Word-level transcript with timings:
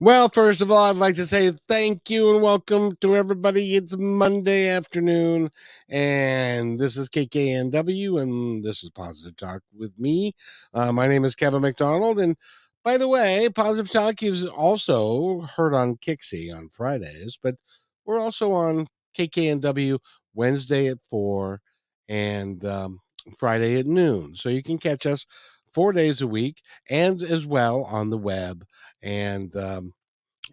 well, 0.00 0.30
first 0.30 0.62
of 0.62 0.70
all, 0.70 0.84
I'd 0.84 0.96
like 0.96 1.16
to 1.16 1.26
say 1.26 1.52
thank 1.68 2.08
you 2.08 2.30
and 2.32 2.42
welcome 2.42 2.96
to 3.02 3.14
everybody. 3.14 3.76
It's 3.76 3.94
Monday 3.98 4.68
afternoon, 4.68 5.50
and 5.90 6.78
this 6.78 6.96
is 6.96 7.10
KKNW, 7.10 8.22
and 8.22 8.64
this 8.64 8.82
is 8.82 8.88
Positive 8.90 9.36
Talk 9.36 9.60
with 9.76 9.92
me. 9.98 10.32
Uh, 10.72 10.90
my 10.90 11.06
name 11.06 11.26
is 11.26 11.34
Kevin 11.34 11.60
McDonald, 11.60 12.18
and 12.18 12.34
by 12.82 12.96
the 12.96 13.08
way, 13.08 13.50
Positive 13.54 13.92
Talk 13.92 14.22
is 14.22 14.46
also 14.46 15.42
heard 15.42 15.74
on 15.74 15.96
Kixie 15.96 16.54
on 16.54 16.70
Fridays, 16.70 17.38
but 17.42 17.56
we're 18.06 18.18
also 18.18 18.52
on 18.52 18.86
KKNW 19.18 19.98
Wednesday 20.32 20.86
at 20.86 20.98
4 21.10 21.60
and 22.08 22.64
um, 22.64 22.98
Friday 23.38 23.78
at 23.78 23.84
noon. 23.86 24.34
So 24.34 24.48
you 24.48 24.62
can 24.62 24.78
catch 24.78 25.04
us 25.04 25.26
four 25.72 25.92
days 25.92 26.20
a 26.20 26.26
week 26.26 26.62
and 26.88 27.22
as 27.22 27.46
well 27.46 27.84
on 27.84 28.10
the 28.10 28.18
web 28.18 28.64
and 29.02 29.54
um, 29.56 29.92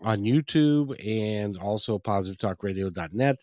on 0.03 0.19
YouTube 0.19 0.95
and 1.05 1.57
also 1.57 1.97
positivetalkradio.net 1.97 3.37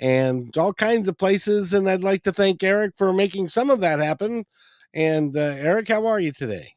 and 0.00 0.56
all 0.56 0.72
kinds 0.72 1.08
of 1.08 1.18
places. 1.18 1.72
And 1.72 1.88
I'd 1.88 2.02
like 2.02 2.22
to 2.24 2.32
thank 2.32 2.62
Eric 2.62 2.94
for 2.96 3.12
making 3.12 3.48
some 3.48 3.70
of 3.70 3.80
that 3.80 4.00
happen. 4.00 4.44
And 4.92 5.36
uh, 5.36 5.40
Eric, 5.40 5.88
how 5.88 6.06
are 6.06 6.20
you 6.20 6.32
today? 6.32 6.74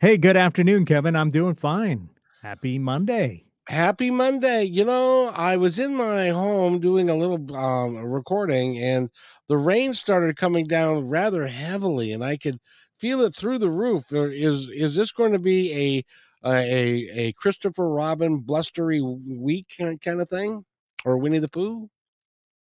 Hey, 0.00 0.16
good 0.16 0.36
afternoon, 0.36 0.84
Kevin. 0.84 1.16
I'm 1.16 1.30
doing 1.30 1.54
fine. 1.54 2.10
Happy 2.42 2.78
Monday. 2.78 3.44
Happy 3.68 4.10
Monday. 4.10 4.64
You 4.64 4.84
know, 4.84 5.30
I 5.34 5.56
was 5.56 5.78
in 5.78 5.94
my 5.94 6.28
home 6.28 6.80
doing 6.80 7.10
a 7.10 7.14
little 7.14 7.54
um, 7.54 7.96
recording 7.96 8.78
and 8.78 9.10
the 9.48 9.58
rain 9.58 9.94
started 9.94 10.36
coming 10.36 10.66
down 10.66 11.08
rather 11.08 11.46
heavily 11.46 12.12
and 12.12 12.24
I 12.24 12.36
could 12.36 12.58
feel 12.98 13.20
it 13.20 13.34
through 13.34 13.58
the 13.58 13.70
roof. 13.70 14.12
Is 14.12 14.68
is 14.68 14.94
this 14.94 15.12
going 15.12 15.32
to 15.32 15.38
be 15.38 16.04
a 16.44 16.48
a 16.48 17.28
a 17.28 17.32
Christopher 17.32 17.88
Robin 17.88 18.40
blustery 18.40 19.00
week 19.00 19.66
kind 19.78 20.20
of 20.20 20.28
thing 20.28 20.64
or 21.04 21.18
Winnie 21.18 21.38
the 21.38 21.48
Pooh? 21.48 21.88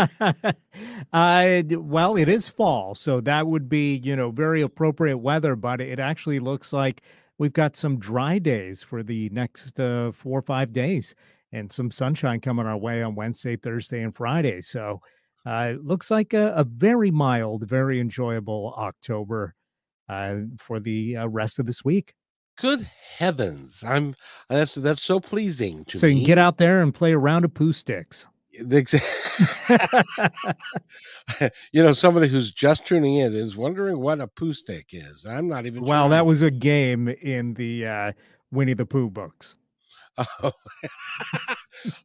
uh, 1.12 1.62
well, 1.70 2.16
it 2.16 2.28
is 2.28 2.48
fall, 2.48 2.94
so 2.94 3.20
that 3.20 3.46
would 3.46 3.68
be, 3.68 3.96
you 3.98 4.16
know, 4.16 4.30
very 4.30 4.62
appropriate 4.62 5.18
weather, 5.18 5.54
but 5.54 5.80
it 5.80 6.00
actually 6.00 6.40
looks 6.40 6.72
like 6.72 7.02
we've 7.38 7.52
got 7.52 7.76
some 7.76 7.98
dry 7.98 8.38
days 8.38 8.82
for 8.82 9.02
the 9.02 9.28
next 9.30 9.78
uh, 9.78 10.10
four 10.12 10.38
or 10.38 10.42
five 10.42 10.72
days 10.72 11.14
and 11.52 11.70
some 11.70 11.90
sunshine 11.90 12.40
coming 12.40 12.66
our 12.66 12.76
way 12.76 13.02
on 13.02 13.14
Wednesday, 13.14 13.56
Thursday, 13.56 14.02
and 14.02 14.14
Friday. 14.14 14.60
So 14.60 15.00
uh, 15.46 15.72
it 15.74 15.84
looks 15.84 16.10
like 16.10 16.34
a, 16.34 16.52
a, 16.54 16.64
very 16.64 17.10
mild, 17.10 17.68
very 17.68 17.98
enjoyable 18.00 18.74
October 18.76 19.54
uh, 20.10 20.40
for 20.58 20.80
the 20.80 21.16
uh, 21.16 21.26
rest 21.28 21.58
of 21.60 21.66
this 21.66 21.84
week. 21.84 22.14
Good 22.58 22.86
heavens! 23.16 23.84
I'm 23.86 24.14
that's 24.48 24.74
that's 24.74 25.02
so 25.02 25.20
pleasing 25.20 25.84
to 25.86 25.98
so 25.98 26.06
me. 26.06 26.12
you 26.12 26.18
can 26.18 26.26
get 26.26 26.38
out 26.38 26.58
there 26.58 26.82
and 26.82 26.92
play 26.92 27.12
a 27.12 27.18
round 27.18 27.44
of 27.44 27.54
Poohsticks. 27.54 28.26
you 31.72 31.82
know, 31.82 31.92
somebody 31.92 32.26
who's 32.28 32.50
just 32.52 32.84
tuning 32.86 33.14
in 33.14 33.34
is 33.34 33.56
wondering 33.56 34.00
what 34.00 34.20
a 34.20 34.26
Poohstick 34.26 34.86
is. 34.90 35.24
I'm 35.24 35.48
not 35.48 35.66
even. 35.66 35.84
Well, 35.84 36.08
that 36.10 36.26
was 36.26 36.42
a 36.42 36.50
game 36.50 37.08
in 37.08 37.54
the 37.54 37.86
uh, 37.86 38.12
Winnie 38.50 38.74
the 38.74 38.84
Pooh 38.84 39.08
books. 39.08 39.56
Oh, 40.18 40.52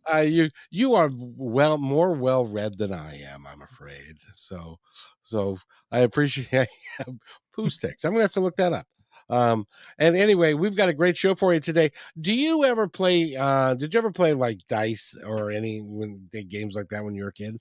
uh, 0.13 0.18
you 0.19 0.50
you 0.69 0.94
are 0.94 1.09
well 1.12 1.78
more 1.78 2.13
well 2.13 2.46
read 2.46 2.78
than 2.78 2.94
I 2.94 3.19
am. 3.22 3.46
I'm 3.46 3.62
afraid. 3.62 4.18
So, 4.35 4.80
so 5.25 5.58
I 5.91 6.00
appreciate 6.00 6.69
Poohsticks. 7.58 8.06
I'm 8.06 8.12
gonna 8.12 8.22
have 8.22 8.34
to 8.34 8.40
look 8.40 8.56
that 8.58 8.74
up. 8.74 8.88
Um, 9.28 9.66
and 9.97 10.16
anyway, 10.16 10.53
we've 10.53 10.75
got 10.75 10.88
a 10.88 10.94
great 10.94 11.18
show 11.18 11.34
for 11.34 11.53
you 11.53 11.59
today. 11.59 11.91
Do 12.22 12.34
you 12.34 12.63
ever 12.63 12.88
play? 12.88 13.36
Uh, 13.36 13.74
did 13.74 13.94
you 13.94 13.97
ever 13.97 14.12
play 14.12 14.34
like 14.34 14.59
dice 14.69 15.18
or 15.25 15.52
any 15.52 15.80
when 15.80 16.30
games 16.47 16.75
like 16.75 16.90
that 16.90 17.03
when 17.03 17.16
you 17.16 17.24
were 17.24 17.30
a 17.30 17.34
kid? 17.34 17.58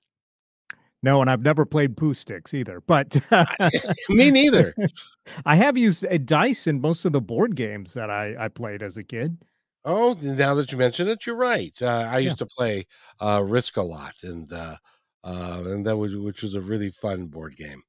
No, 1.02 1.20
and 1.20 1.30
I've 1.30 1.42
never 1.42 1.66
played 1.66 1.96
Poohsticks 1.96 2.54
either. 2.54 2.80
But 2.80 3.16
me 4.08 4.30
neither. 4.30 4.74
I 5.46 5.56
have 5.56 5.76
used 5.76 6.06
a 6.08 6.18
dice 6.18 6.66
in 6.66 6.80
most 6.80 7.04
of 7.04 7.12
the 7.12 7.20
board 7.20 7.56
games 7.56 7.94
that 7.94 8.10
I, 8.10 8.34
I 8.38 8.48
played 8.48 8.82
as 8.82 8.96
a 8.96 9.02
kid. 9.02 9.44
Oh, 9.84 10.16
now 10.22 10.54
that 10.54 10.72
you 10.72 10.78
mention 10.78 11.08
it, 11.08 11.26
you're 11.26 11.36
right. 11.36 11.74
Uh, 11.80 12.08
I 12.10 12.18
used 12.18 12.40
yeah. 12.40 12.46
to 12.46 12.54
play 12.56 12.86
uh, 13.20 13.42
Risk 13.44 13.76
a 13.76 13.82
lot, 13.82 14.14
and 14.22 14.50
uh, 14.50 14.76
uh, 15.24 15.62
and 15.64 15.84
that 15.86 15.96
was 15.96 16.14
which 16.14 16.42
was 16.42 16.54
a 16.54 16.60
really 16.60 16.90
fun 16.90 17.26
board 17.26 17.56
game. 17.56 17.82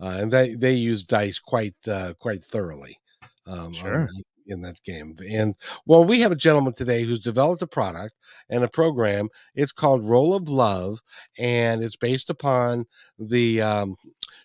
Uh, 0.00 0.18
and 0.20 0.30
they 0.30 0.54
they 0.54 0.74
use 0.74 1.02
dice 1.02 1.38
quite 1.38 1.76
uh, 1.88 2.12
quite 2.18 2.42
thoroughly 2.44 2.98
um, 3.46 3.72
sure. 3.72 4.08
in 4.46 4.60
that 4.62 4.82
game. 4.82 5.16
And 5.30 5.54
well, 5.86 6.04
we 6.04 6.20
have 6.20 6.32
a 6.32 6.36
gentleman 6.36 6.74
today 6.74 7.04
who's 7.04 7.20
developed 7.20 7.62
a 7.62 7.66
product 7.66 8.14
and 8.50 8.64
a 8.64 8.68
program. 8.68 9.28
It's 9.54 9.72
called 9.72 10.04
Roll 10.04 10.34
of 10.34 10.48
Love, 10.48 11.00
and 11.38 11.82
it's 11.82 11.96
based 11.96 12.28
upon 12.28 12.86
the. 13.18 13.62
Um, 13.62 13.94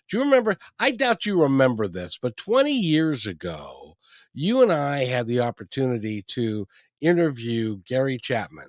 do 0.08 0.18
you 0.18 0.24
remember? 0.24 0.56
I 0.78 0.92
doubt 0.92 1.26
you 1.26 1.42
remember 1.42 1.88
this, 1.88 2.18
but 2.20 2.36
20 2.36 2.72
years 2.72 3.26
ago, 3.26 3.96
you 4.32 4.62
and 4.62 4.72
I 4.72 5.04
had 5.04 5.26
the 5.26 5.40
opportunity 5.40 6.22
to 6.28 6.66
interview 7.00 7.78
Gary 7.84 8.18
Chapman. 8.18 8.68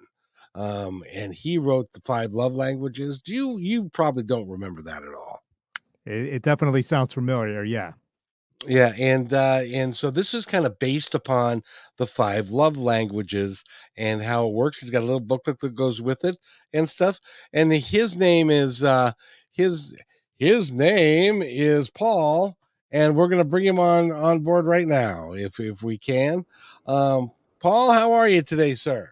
Um, 0.55 1.03
and 1.13 1.33
he 1.33 1.57
wrote 1.57 1.91
the 1.93 2.01
five 2.01 2.33
love 2.33 2.55
languages. 2.55 3.19
Do 3.19 3.33
you 3.33 3.57
you 3.57 3.89
probably 3.89 4.23
don't 4.23 4.49
remember 4.49 4.81
that 4.83 5.03
at 5.03 5.13
all? 5.13 5.43
It, 6.05 6.33
it 6.33 6.41
definitely 6.41 6.81
sounds 6.81 7.13
familiar. 7.13 7.63
Yeah. 7.63 7.93
Yeah, 8.67 8.93
and 8.99 9.33
uh, 9.33 9.61
and 9.71 9.95
so 9.95 10.09
this 10.09 10.33
is 10.33 10.45
kind 10.45 10.65
of 10.65 10.79
based 10.79 11.15
upon 11.15 11.63
the 11.95 12.05
five 12.05 12.49
love 12.49 12.77
languages 12.77 13.63
and 13.95 14.21
how 14.21 14.47
it 14.47 14.53
works. 14.53 14.81
He's 14.81 14.89
got 14.89 15.01
a 15.01 15.05
little 15.05 15.21
booklet 15.21 15.59
that 15.59 15.75
goes 15.75 16.01
with 16.01 16.25
it 16.25 16.35
and 16.73 16.89
stuff. 16.89 17.21
And 17.53 17.71
his 17.71 18.17
name 18.17 18.49
is 18.49 18.83
uh, 18.83 19.13
his 19.53 19.95
his 20.39 20.73
name 20.73 21.41
is 21.41 21.89
Paul, 21.89 22.57
and 22.91 23.15
we're 23.15 23.29
going 23.29 23.41
to 23.41 23.49
bring 23.49 23.63
him 23.63 23.79
on 23.79 24.11
on 24.11 24.41
board 24.41 24.67
right 24.67 24.87
now 24.87 25.31
if 25.31 25.57
if 25.61 25.81
we 25.81 25.97
can. 25.97 26.43
Um, 26.85 27.29
Paul, 27.61 27.93
how 27.93 28.11
are 28.11 28.27
you 28.27 28.41
today, 28.41 28.75
sir? 28.75 29.09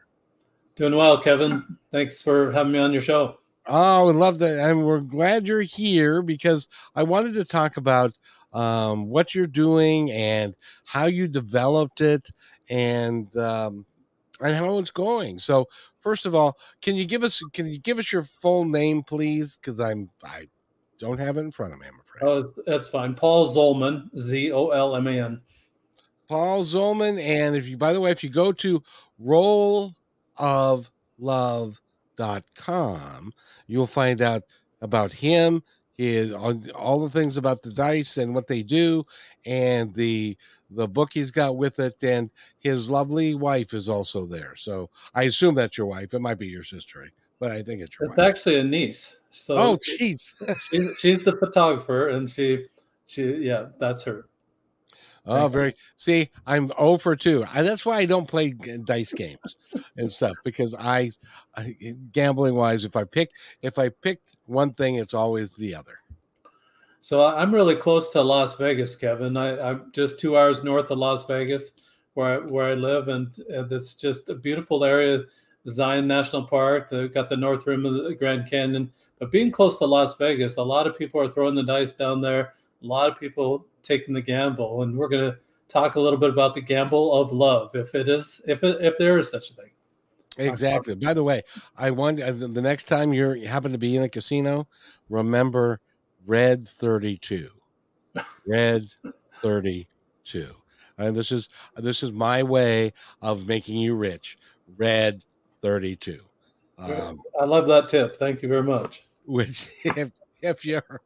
Doing 0.78 0.96
well, 0.96 1.20
Kevin. 1.20 1.78
Thanks 1.92 2.22
for 2.22 2.52
having 2.52 2.72
me 2.72 2.78
on 2.78 2.94
your 2.94 3.02
show. 3.02 3.40
Oh, 3.66 4.02
I 4.02 4.04
would 4.04 4.16
love 4.16 4.38
that. 4.40 4.60
and 4.60 4.86
we're 4.86 5.02
glad 5.02 5.48
you're 5.48 5.64
here 5.64 6.22
because 6.22 6.68
I 6.94 7.02
wanted 7.02 7.34
to 7.34 7.46
talk 7.46 7.78
about 7.78 8.14
um, 8.54 9.10
what 9.10 9.34
you're 9.34 9.48
doing 9.48 10.12
and 10.12 10.54
how 10.86 11.08
you 11.08 11.28
developed 11.28 12.02
it 12.02 12.30
and 12.70 13.36
um, 13.38 13.86
and 14.40 14.56
how 14.56 14.78
it's 14.78 14.92
going. 14.92 15.40
So 15.40 15.66
first 16.00 16.28
of 16.28 16.36
all, 16.36 16.60
can 16.84 16.96
you 16.96 17.06
give 17.06 17.24
us 17.24 17.42
can 17.54 17.66
you 17.66 17.80
give 17.80 17.98
us 17.98 18.14
your 18.14 18.24
full 18.24 18.64
name, 18.64 19.02
please? 19.02 19.58
Because 19.58 19.80
I'm 19.80 20.08
I 20.24 20.48
don't 21.00 21.20
have 21.20 21.38
it 21.38 21.42
in 21.42 21.52
front 21.52 21.74
of 21.74 21.80
me. 21.80 21.88
I'm 21.88 22.00
afraid. 22.00 22.30
Oh, 22.30 22.54
that's 22.68 22.90
fine. 22.90 23.16
Paul 23.16 23.48
Zolman, 23.48 24.16
Z 24.16 24.52
O 24.52 24.70
L 24.70 24.96
M 24.96 25.08
A 25.08 25.24
N. 25.24 25.42
Paul 26.30 26.64
Zolman, 26.64 27.20
and 27.20 27.56
if 27.56 27.68
you 27.68 27.78
by 27.78 27.94
the 27.94 28.00
way, 28.00 28.12
if 28.12 28.24
you 28.24 28.30
go 28.30 28.52
to 28.52 28.84
rolloflove.com, 30.40 33.34
you'll 33.68 33.88
find 33.88 34.22
out 34.22 34.44
about 34.82 35.12
him 35.12 35.64
his 35.98 36.32
all 36.34 37.00
the 37.00 37.10
things 37.10 37.38
about 37.38 37.62
the 37.64 37.72
dice 37.72 38.18
and 38.18 38.36
what 38.36 38.48
they 38.48 38.62
do 38.62 39.04
and 39.46 39.94
the 39.96 40.38
the 40.70 40.88
book 40.88 41.12
he's 41.14 41.32
got 41.32 41.58
with 41.58 41.80
it 41.80 41.96
and 42.04 42.30
his 42.60 42.90
lovely 42.90 43.34
wife 43.34 43.74
is 43.74 43.90
also 43.90 44.26
there. 44.26 44.56
So 44.56 44.90
i 45.16 45.24
assume 45.24 45.56
that's 45.56 45.78
your 45.78 45.88
wife. 45.88 46.14
It 46.14 46.20
might 46.20 46.38
be 46.38 46.48
your 46.48 46.64
sister 46.64 47.04
eh, 47.04 47.10
but 47.40 47.52
i 47.52 47.64
think 47.64 47.82
it's 47.82 48.00
your 48.00 48.10
it's 48.10 48.18
wife. 48.18 48.30
actually 48.30 48.60
a 48.60 48.64
niece. 48.64 49.18
So 49.32 49.56
oh 49.56 49.78
jeez. 49.78 50.34
she, 50.70 50.90
she's 51.00 51.24
the 51.24 51.36
photographer 51.38 52.10
and 52.10 52.30
she 52.30 52.66
she 53.08 53.24
yeah 53.38 53.70
that's 53.80 54.04
her 54.04 54.26
Oh, 55.28 55.48
very. 55.48 55.76
See, 55.96 56.30
I'm 56.46 56.72
oh 56.78 56.94
over 56.94 57.16
two. 57.16 57.46
I, 57.54 57.62
that's 57.62 57.86
why 57.86 57.98
I 57.98 58.06
don't 58.06 58.28
play 58.28 58.52
dice 58.86 59.14
games 59.14 59.58
and 59.98 60.12
stuff 60.12 60.36
because 60.44 60.74
I, 60.74 61.12
I, 61.56 61.76
gambling 62.12 62.56
wise, 62.56 62.86
if 62.86 62.96
I 62.96 63.04
pick 63.04 63.32
if 63.62 63.78
I 63.78 63.90
picked 63.90 64.38
one 64.46 64.72
thing, 64.72 64.96
it's 64.96 65.14
always 65.14 65.56
the 65.56 65.76
other. 65.76 66.00
So 67.00 67.26
I'm 67.26 67.54
really 67.54 67.76
close 67.76 68.10
to 68.12 68.22
Las 68.22 68.58
Vegas, 68.58 68.96
Kevin. 68.96 69.38
I, 69.38 69.70
am 69.70 69.92
just 69.94 70.20
two 70.20 70.38
hours 70.38 70.64
north 70.64 70.92
of 70.92 70.98
Las 70.98 71.26
Vegas, 71.26 71.72
where 72.16 72.42
I, 72.42 72.46
where 72.52 72.72
I 72.72 72.74
live, 72.74 73.08
and, 73.08 73.38
and 73.50 73.72
it's 73.72 73.94
just 73.94 74.30
a 74.30 74.36
beautiful 74.36 74.84
area. 74.84 75.24
Zion 75.70 76.08
National 76.08 76.44
Park. 76.44 76.90
They've 76.90 77.14
got 77.14 77.30
the 77.30 77.38
North 77.38 77.68
Rim 77.68 77.86
of 77.86 78.04
the 78.04 78.16
Grand 78.16 78.50
Canyon. 78.50 78.92
But 79.20 79.32
being 79.32 79.52
close 79.52 79.78
to 79.80 79.86
Las 79.86 80.16
Vegas, 80.16 80.58
a 80.58 80.64
lot 80.64 80.88
of 80.88 80.98
people 80.98 81.22
are 81.22 81.30
throwing 81.30 81.56
the 81.56 81.64
dice 81.64 81.94
down 81.94 82.22
there. 82.22 82.54
A 82.84 82.86
lot 82.86 83.12
of 83.12 83.20
people 83.20 83.66
taking 83.88 84.14
the 84.14 84.22
gamble, 84.22 84.84
and 84.84 84.98
we're 84.98 85.08
going 85.08 85.32
to 85.32 85.38
talk 85.70 85.96
a 85.96 86.00
little 86.00 86.20
bit 86.20 86.30
about 86.30 86.54
the 86.54 86.62
gamble 86.62 87.14
of 87.14 87.32
love, 87.32 87.72
if 87.76 87.96
it 87.96 88.10
is, 88.10 88.42
if 88.48 88.64
it, 88.64 88.78
if 88.82 88.98
there 88.98 89.18
is 89.18 89.30
such 89.30 89.50
a 89.52 89.54
thing. 89.54 89.72
Exactly. 90.38 90.96
By 90.96 91.14
the 91.14 91.24
way, 91.24 91.42
I 91.76 91.92
want 91.92 92.22
uh, 92.22 92.32
the 92.32 92.62
next 92.62 92.88
time 92.88 93.14
you're 93.14 93.36
you 93.36 93.48
happen 93.48 93.72
to 93.72 93.78
be 93.78 93.96
in 93.96 94.04
a 94.04 94.10
casino, 94.10 94.68
remember 95.10 95.80
Red 96.26 96.68
Thirty 96.68 97.18
Two. 97.18 97.50
Red 98.48 98.86
Thirty 99.42 99.88
Two. 100.24 100.54
And 101.00 101.16
this 101.16 101.32
is 101.32 101.50
this 101.76 102.04
is 102.04 102.12
my 102.12 102.44
way 102.44 102.94
of 103.22 103.48
making 103.48 103.78
you 103.78 103.96
rich. 103.96 104.38
Red 104.78 105.24
Thirty 105.62 105.96
Two. 105.96 106.22
Um, 106.78 107.20
I 107.40 107.46
love 107.46 107.68
that 107.68 107.88
tip. 107.88 108.18
Thank 108.18 108.44
you 108.44 108.50
very 108.50 108.64
much. 108.64 109.04
Which 109.26 109.70
if, 109.84 110.12
if 110.42 110.64
you're 110.64 111.02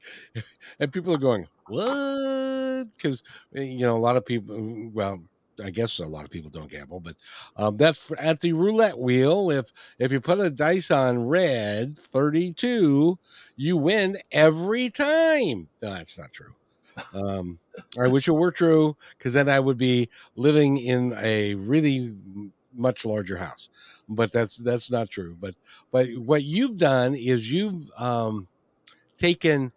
and 0.80 0.92
people 0.92 1.14
are 1.14 1.18
going 1.18 1.48
what 1.72 2.86
because 2.98 3.24
eh, 3.56 3.62
you 3.64 3.80
know 3.80 3.98
a 3.98 4.00
lot 4.00 4.18
of 4.18 4.26
people 4.26 4.92
well 4.94 5.24
I 5.64 5.70
guess 5.70 6.00
a 6.00 6.06
lot 6.08 6.26
of 6.26 6.32
people 6.32 6.50
don't 6.50 6.72
gamble, 6.72 7.02
but 7.02 7.16
um, 7.56 7.78
that's 7.78 8.12
at 8.18 8.40
the 8.40 8.54
roulette 8.54 8.98
wheel. 8.98 9.52
If 9.52 9.72
if 10.00 10.12
you 10.12 10.20
put 10.20 10.40
a 10.40 10.50
dice 10.50 10.90
on 10.90 11.28
red 11.28 12.00
thirty 12.00 12.54
two, 12.54 13.20
you 13.56 13.78
win 13.78 14.18
every 14.32 14.90
time. 14.90 15.68
No, 15.82 15.94
that's 15.94 16.18
not 16.18 16.32
true. 16.34 16.54
Um, 17.16 17.60
I 18.00 18.08
wish 18.08 18.28
it 18.28 18.34
were 18.34 18.52
true 18.52 18.98
because 19.18 19.34
then 19.34 19.50
I 19.50 19.60
would 19.60 19.78
be 19.78 20.10
living 20.36 20.78
in 20.78 21.14
a 21.22 21.56
really 21.56 22.16
much 22.74 23.06
larger 23.06 23.38
house. 23.38 23.70
But 24.10 24.32
that's 24.32 24.58
that's 24.58 24.92
not 24.92 25.10
true. 25.10 25.36
But 25.40 25.56
but 25.92 26.08
what 26.18 26.44
you've 26.44 26.78
done 26.78 27.16
is 27.16 27.52
you've 27.52 27.90
um, 27.98 28.48
taken 29.18 29.72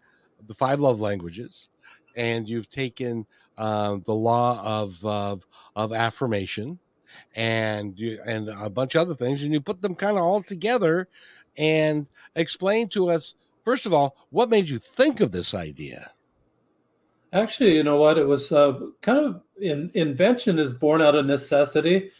the 0.47 0.53
five 0.53 0.79
love 0.79 0.99
languages 0.99 1.69
and 2.15 2.47
you've 2.47 2.69
taken 2.69 3.25
uh, 3.57 3.97
the 4.05 4.13
law 4.13 4.61
of, 4.63 5.03
of 5.05 5.45
of 5.75 5.93
affirmation 5.93 6.79
and 7.35 7.97
you, 7.97 8.19
and 8.25 8.49
a 8.49 8.69
bunch 8.69 8.95
of 8.95 9.01
other 9.01 9.15
things, 9.15 9.43
and 9.43 9.53
you 9.53 9.61
put 9.61 9.81
them 9.81 9.95
kind 9.95 10.17
of 10.17 10.23
all 10.23 10.43
together 10.43 11.07
and 11.57 12.09
explain 12.35 12.89
to 12.89 13.09
us 13.09 13.35
first 13.63 13.85
of 13.85 13.93
all 13.93 14.15
what 14.29 14.49
made 14.49 14.67
you 14.67 14.77
think 14.77 15.21
of 15.21 15.31
this 15.31 15.53
idea. 15.53 16.11
Actually, 17.33 17.75
you 17.75 17.83
know 17.83 17.97
what? 17.97 18.17
It 18.17 18.27
was 18.27 18.51
uh, 18.51 18.79
kind 19.01 19.19
of 19.19 19.41
in, 19.59 19.91
invention 19.93 20.59
is 20.59 20.73
born 20.73 21.01
out 21.01 21.15
of 21.15 21.25
necessity. 21.25 22.11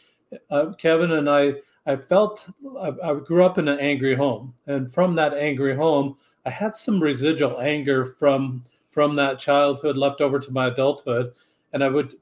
Uh, 0.49 0.73
Kevin 0.77 1.11
and 1.11 1.29
I, 1.29 1.55
I 1.85 1.95
felt 1.95 2.49
I, 2.79 2.91
I 3.03 3.13
grew 3.15 3.45
up 3.45 3.57
in 3.57 3.67
an 3.67 3.79
angry 3.79 4.15
home, 4.15 4.53
and 4.67 4.91
from 4.91 5.15
that 5.15 5.33
angry 5.33 5.75
home, 5.75 6.17
I 6.45 6.49
had 6.49 6.75
some 6.75 7.01
residual 7.01 7.59
anger 7.61 8.05
from 8.05 8.63
from 8.95 9.13
that 9.13 9.37
childhood 9.37 9.97
left 9.97 10.21
over 10.21 10.39
to 10.39 10.51
my 10.53 10.67
adulthood. 10.67 11.33
And 11.73 11.83
I 11.83 11.89
would 11.89 12.15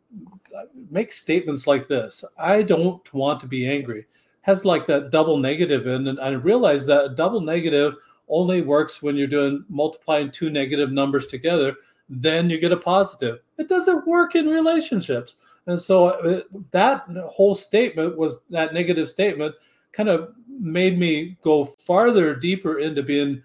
make 0.90 1.12
statements 1.12 1.68
like 1.68 1.88
this 1.88 2.26
I 2.40 2.64
don't 2.64 3.14
want 3.14 3.40
to 3.42 3.48
be 3.48 3.70
angry. 3.70 4.08
Has 4.42 4.66
like 4.66 4.88
that 4.88 5.12
double 5.12 5.38
negative 5.38 5.86
in, 5.86 6.08
and 6.08 6.20
I 6.20 6.30
realized 6.30 6.88
that 6.88 7.16
double 7.16 7.40
negative 7.40 7.94
only 8.28 8.64
works 8.64 9.04
when 9.04 9.16
you're 9.16 9.28
doing 9.28 9.64
multiplying 9.70 10.32
two 10.32 10.50
negative 10.50 10.92
numbers 10.92 11.28
together. 11.28 11.76
Then 12.10 12.50
you 12.50 12.60
get 12.60 12.72
a 12.72 12.78
positive. 12.78 13.40
It 13.60 13.70
doesn't 13.70 14.08
work 14.08 14.36
in 14.36 14.48
relationships. 14.48 15.36
And 15.68 15.80
so 15.80 16.08
uh, 16.08 16.42
that 16.72 17.06
whole 17.32 17.56
statement 17.56 18.18
was 18.18 18.40
that 18.50 18.74
negative 18.74 19.08
statement 19.08 19.54
kind 19.92 20.10
of 20.10 20.34
made 20.48 20.98
me 20.98 21.38
go 21.44 21.66
farther 21.66 22.36
deeper 22.36 22.80
into 22.80 23.04
being 23.04 23.44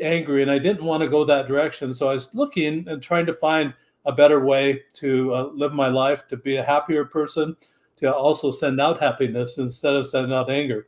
angry 0.00 0.42
and 0.42 0.50
I 0.50 0.58
didn't 0.58 0.84
want 0.84 1.02
to 1.02 1.08
go 1.08 1.24
that 1.24 1.48
direction. 1.48 1.92
So 1.92 2.08
I 2.08 2.14
was 2.14 2.34
looking 2.34 2.86
and 2.88 3.02
trying 3.02 3.26
to 3.26 3.34
find 3.34 3.74
a 4.04 4.12
better 4.12 4.44
way 4.44 4.82
to 4.94 5.34
uh, 5.34 5.50
live 5.52 5.72
my 5.72 5.88
life, 5.88 6.26
to 6.28 6.36
be 6.36 6.56
a 6.56 6.64
happier 6.64 7.04
person, 7.04 7.56
to 7.96 8.14
also 8.14 8.50
send 8.50 8.80
out 8.80 9.00
happiness 9.00 9.58
instead 9.58 9.94
of 9.94 10.06
sending 10.06 10.32
out 10.32 10.50
anger. 10.50 10.86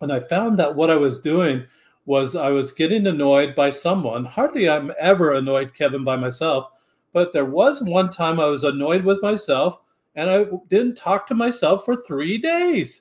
And 0.00 0.12
I 0.12 0.20
found 0.20 0.58
that 0.58 0.74
what 0.74 0.90
I 0.90 0.96
was 0.96 1.20
doing 1.20 1.64
was 2.06 2.36
I 2.36 2.50
was 2.50 2.72
getting 2.72 3.06
annoyed 3.06 3.54
by 3.54 3.70
someone. 3.70 4.26
Hardly 4.26 4.68
I'm 4.68 4.92
ever 4.98 5.32
annoyed, 5.32 5.74
Kevin, 5.74 6.04
by 6.04 6.16
myself. 6.16 6.68
But 7.14 7.32
there 7.32 7.46
was 7.46 7.80
one 7.80 8.10
time 8.10 8.38
I 8.38 8.46
was 8.46 8.64
annoyed 8.64 9.04
with 9.04 9.22
myself 9.22 9.78
and 10.16 10.28
I 10.28 10.44
didn't 10.68 10.96
talk 10.96 11.26
to 11.28 11.34
myself 11.34 11.84
for 11.84 11.96
three 11.96 12.36
days. 12.38 13.00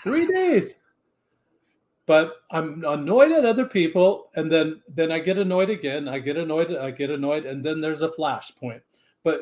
Three 0.00 0.26
days 0.26 0.76
but 2.06 2.42
I'm 2.50 2.84
annoyed 2.84 3.32
at 3.32 3.44
other 3.44 3.66
people, 3.66 4.30
and 4.34 4.50
then 4.50 4.82
then 4.88 5.12
I 5.12 5.18
get 5.18 5.38
annoyed 5.38 5.70
again. 5.70 6.08
I 6.08 6.18
get 6.18 6.36
annoyed. 6.36 6.74
I 6.74 6.90
get 6.90 7.10
annoyed, 7.10 7.46
and 7.46 7.64
then 7.64 7.80
there's 7.80 8.02
a 8.02 8.08
flashpoint. 8.08 8.80
But 9.24 9.40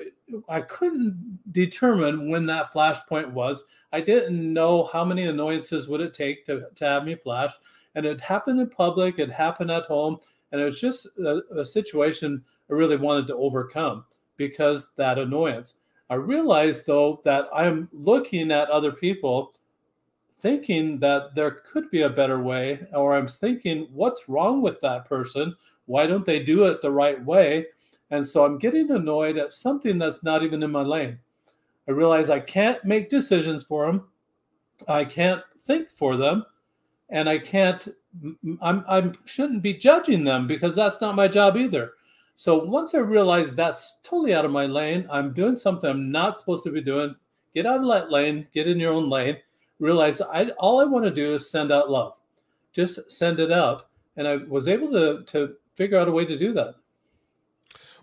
I 0.49 0.61
couldn't 0.61 1.39
determine 1.53 2.31
when 2.31 2.45
that 2.47 2.73
flashpoint 2.73 3.31
was. 3.33 3.65
I 3.93 4.01
didn't 4.01 4.53
know 4.53 4.85
how 4.85 5.05
many 5.05 5.25
annoyances 5.25 5.89
would 5.89 6.03
it 6.03 6.13
take 6.13 6.45
to, 6.47 6.67
to 6.75 6.85
have 6.85 7.05
me 7.05 7.15
flash, 7.15 7.53
and 7.95 8.05
it 8.05 8.21
happened 8.21 8.61
in 8.61 8.69
public. 8.69 9.19
It 9.19 9.31
happened 9.31 9.71
at 9.71 9.85
home, 9.85 10.19
and 10.53 10.61
it 10.61 10.65
was 10.65 10.81
just 10.81 11.07
a, 11.19 11.41
a 11.57 11.65
situation 11.65 12.45
I 12.71 12.75
really 12.75 12.97
wanted 12.97 13.27
to 13.29 13.37
overcome 13.37 14.05
because 14.37 14.91
that 14.97 15.19
annoyance. 15.19 15.75
I 16.11 16.17
realized 16.17 16.87
though 16.87 17.21
that 17.25 17.47
I'm 17.55 17.89
looking 17.93 18.51
at 18.51 18.69
other 18.69 18.93
people 18.93 19.55
thinking 20.41 20.99
that 21.01 21.35
there 21.35 21.51
could 21.51 21.91
be 21.91 22.03
a 22.03 22.11
better 22.11 22.41
way, 22.41 22.87
or 22.93 23.17
I'm 23.17 23.27
thinking, 23.27 23.89
what's 23.93 24.29
wrong 24.29 24.63
with 24.63 24.81
that 24.81 25.05
person? 25.05 25.55
Why 25.87 26.07
don't 26.07 26.25
they 26.25 26.43
do 26.43 26.65
it 26.65 26.83
the 26.83 26.91
right 26.91 27.23
way? 27.25 27.67
And 28.11 28.27
so 28.27 28.45
I'm 28.45 28.59
getting 28.59 28.91
annoyed 28.91 29.37
at 29.39 29.53
something 29.53 29.99
that's 29.99 30.23
not 30.23 30.43
even 30.43 30.63
in 30.63 30.71
my 30.71 30.83
lane. 30.83 31.19
I 31.89 31.93
realize 31.93 32.31
I 32.31 32.41
can't 32.41 32.85
make 32.85 33.09
decisions 33.09 33.65
for 33.65 33.87
them. 33.87 34.09
I 34.89 35.05
can't 35.05 35.43
think 35.61 35.91
for 35.91 36.17
them. 36.17 36.45
And 37.09 37.29
I 37.29 37.39
can't, 37.39 37.89
I'm, 38.61 38.85
I 38.89 39.13
shouldn't 39.25 39.63
be 39.63 39.75
judging 39.75 40.25
them 40.25 40.47
because 40.47 40.75
that's 40.75 41.01
not 41.01 41.17
my 41.17 41.29
job 41.29 41.57
either. 41.57 41.93
So 42.37 42.65
once 42.65 42.95
I 42.95 42.99
realize 42.99 43.55
that's 43.55 43.99
totally 44.03 44.35
out 44.35 44.45
of 44.45 44.51
my 44.51 44.67
lane, 44.67 45.07
I'm 45.11 45.33
doing 45.33 45.55
something 45.55 45.91
I'm 45.91 46.11
not 46.11 46.39
supposed 46.39 46.65
to 46.65 46.73
be 46.73 46.81
doing. 46.81 47.15
Get 47.55 47.67
out 47.67 47.81
of 47.81 47.89
that 47.89 48.11
lane, 48.11 48.47
get 48.55 48.69
in 48.69 48.79
your 48.79 48.93
own 48.93 49.11
lane 49.11 49.37
realized 49.81 50.23
I 50.23 50.51
all 50.59 50.81
I 50.81 50.85
want 50.85 51.05
to 51.05 51.11
do 51.11 51.35
is 51.35 51.51
send 51.51 51.73
out 51.73 51.91
love, 51.91 52.15
just 52.73 53.11
send 53.11 53.41
it 53.41 53.51
out, 53.51 53.87
and 54.17 54.29
I 54.29 54.37
was 54.37 54.69
able 54.69 54.91
to 54.93 55.25
to 55.33 55.55
figure 55.75 55.99
out 55.99 56.09
a 56.09 56.13
way 56.13 56.25
to 56.25 56.39
do 56.39 56.53
that. 56.53 56.77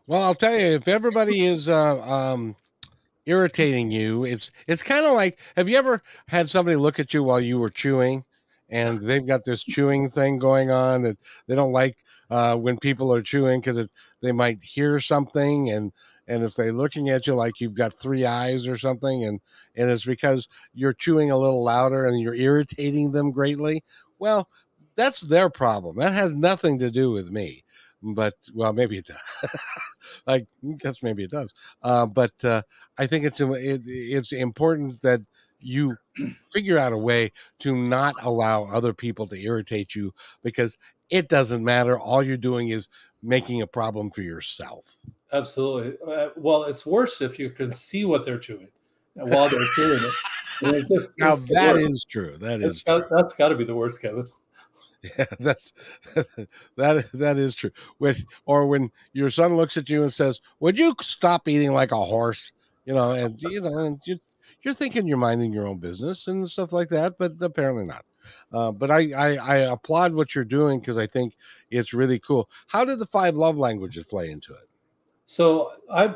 Well, 0.08 0.24
I'll 0.24 0.36
tell 0.36 0.54
you, 0.54 0.68
if 0.68 0.88
everybody 0.88 1.46
is 1.46 1.70
uh, 1.70 2.02
um, 2.02 2.56
irritating 3.26 3.92
you, 3.92 4.26
it's 4.26 4.52
it's 4.68 4.84
kind 4.84 5.06
of 5.06 5.14
like 5.14 5.38
have 5.56 5.70
you 5.70 5.78
ever 5.78 6.02
had 6.28 6.50
somebody 6.50 6.76
look 6.76 7.00
at 7.00 7.14
you 7.14 7.24
while 7.24 7.40
you 7.40 7.60
were 7.60 7.70
chewing? 7.70 8.26
and 8.70 9.00
they've 9.00 9.26
got 9.26 9.46
this 9.46 9.64
chewing 9.64 10.10
thing 10.10 10.40
going 10.40 10.72
on 10.72 11.02
that 11.02 11.18
they 11.48 11.56
don't 11.56 11.72
like 11.72 11.98
uh, 12.30 12.56
when 12.56 12.78
people 12.78 13.14
are 13.14 13.22
chewing 13.22 13.60
because 13.60 13.88
they 14.22 14.32
might 14.32 14.62
hear 14.62 15.00
something 15.00 15.70
and 15.70 15.92
and 16.28 16.44
if 16.44 16.56
they're 16.56 16.74
looking 16.74 17.10
at 17.10 17.28
you 17.28 17.36
like 17.36 17.60
you've 17.60 17.76
got 17.76 17.94
three 17.94 18.26
eyes 18.26 18.68
or 18.68 18.78
something 18.78 19.24
and 19.24 19.40
and 19.76 19.90
it's 19.90 20.06
because 20.06 20.48
you're 20.74 20.94
chewing 20.94 21.32
a 21.32 21.38
little 21.38 21.64
louder 21.64 22.06
and 22.06 22.20
you're 22.20 22.36
irritating 22.36 23.12
them 23.12 23.32
greatly 23.32 23.84
well 24.20 24.50
that's 24.98 25.22
their 25.22 25.50
problem. 25.50 25.96
That 25.98 26.12
has 26.14 26.36
nothing 26.36 26.80
to 26.80 26.92
do 26.92 27.12
with 27.12 27.32
me. 27.32 27.64
But 28.04 28.34
well 28.54 28.74
maybe 28.74 28.98
it 28.98 29.06
does. 29.06 29.52
I 30.28 30.46
guess 30.78 31.02
maybe 31.02 31.24
it 31.24 31.32
does. 31.32 31.54
Uh, 31.82 32.06
but 32.06 32.34
uh, 32.44 32.62
i 32.98 33.08
think 33.08 33.26
it's 33.26 33.40
it, 33.40 33.82
it's 33.86 34.32
important 34.32 35.02
that 35.02 35.22
you 35.60 35.96
figure 36.52 36.78
out 36.78 36.94
a 36.94 36.98
way 36.98 37.32
to 37.60 37.76
not 37.76 38.16
allow 38.22 38.66
other 38.66 38.94
people 38.94 39.28
to 39.28 39.42
irritate 39.42 39.96
you 39.96 40.14
because 40.44 40.78
it 41.10 41.30
doesn't 41.30 41.64
matter. 41.64 41.98
All 41.98 42.22
you're 42.22 42.38
doing 42.38 42.70
is 42.70 42.90
making 43.24 43.62
a 43.62 43.68
problem 43.68 44.10
for 44.12 44.22
yourself 44.22 45.00
Absolutely. 45.34 45.98
Uh, 46.06 46.30
well, 46.36 46.64
it's 46.64 46.86
worse 46.86 47.22
if 47.22 47.38
you 47.38 47.50
can 47.50 47.72
see 47.72 48.06
what 48.06 48.26
they're 48.26 48.40
chewing 48.40 48.70
while 49.16 49.50
they're 49.50 49.60
chewing 49.76 50.00
it. 50.02 50.88
Just, 50.88 51.10
now 51.20 51.36
that 51.36 51.76
is 51.76 52.06
true. 52.10 52.38
That 52.38 52.62
is 52.62 52.82
got, 52.84 53.10
that's 53.10 53.36
got 53.36 53.50
to 53.50 53.56
be 53.56 53.64
the 53.64 53.76
worst, 53.76 54.02
Kevin. 54.02 54.26
Yeah, 55.04 55.26
that's 55.40 55.74
that 56.76 57.06
that 57.14 57.38
is 57.38 57.54
true. 57.54 57.72
With 58.00 58.26
or 58.46 58.66
when 58.66 58.92
your 59.14 59.30
son 59.30 59.56
looks 59.56 59.78
at 59.78 59.90
you 59.90 60.02
and 60.02 60.12
says, 60.12 60.42
"Would 60.60 60.80
you 60.80 60.96
stop 61.02 61.48
eating 61.48 61.74
like 61.74 61.92
a 61.92 61.98
horse?" 61.98 62.52
You 62.86 62.96
know, 62.96 63.12
and 63.12 63.40
you 63.44 63.62
know, 63.62 63.78
and 63.80 64.00
you, 64.06 64.18
you're 64.64 64.74
thinking 64.74 65.06
you're 65.06 65.18
minding 65.18 65.54
your 65.54 65.68
own 65.68 65.78
business 65.78 66.28
and 66.28 66.50
stuff 66.50 66.74
like 66.74 66.90
that, 66.90 67.18
but 67.20 67.34
apparently 67.42 67.86
not. 67.86 68.06
Uh, 68.52 68.72
but 68.72 68.92
I, 68.92 69.12
I, 69.14 69.38
I 69.38 69.56
applaud 69.58 70.14
what 70.14 70.36
you're 70.36 70.44
doing 70.44 70.80
because 70.80 70.98
I 70.98 71.08
think 71.08 71.36
it's 71.70 71.94
really 71.94 72.20
cool. 72.20 72.50
How 72.68 72.84
did 72.84 73.00
the 73.00 73.06
five 73.06 73.36
love 73.36 73.58
languages 73.58 74.06
play 74.10 74.30
into 74.30 74.54
it? 74.54 74.67
So 75.28 75.74
I 75.92 76.16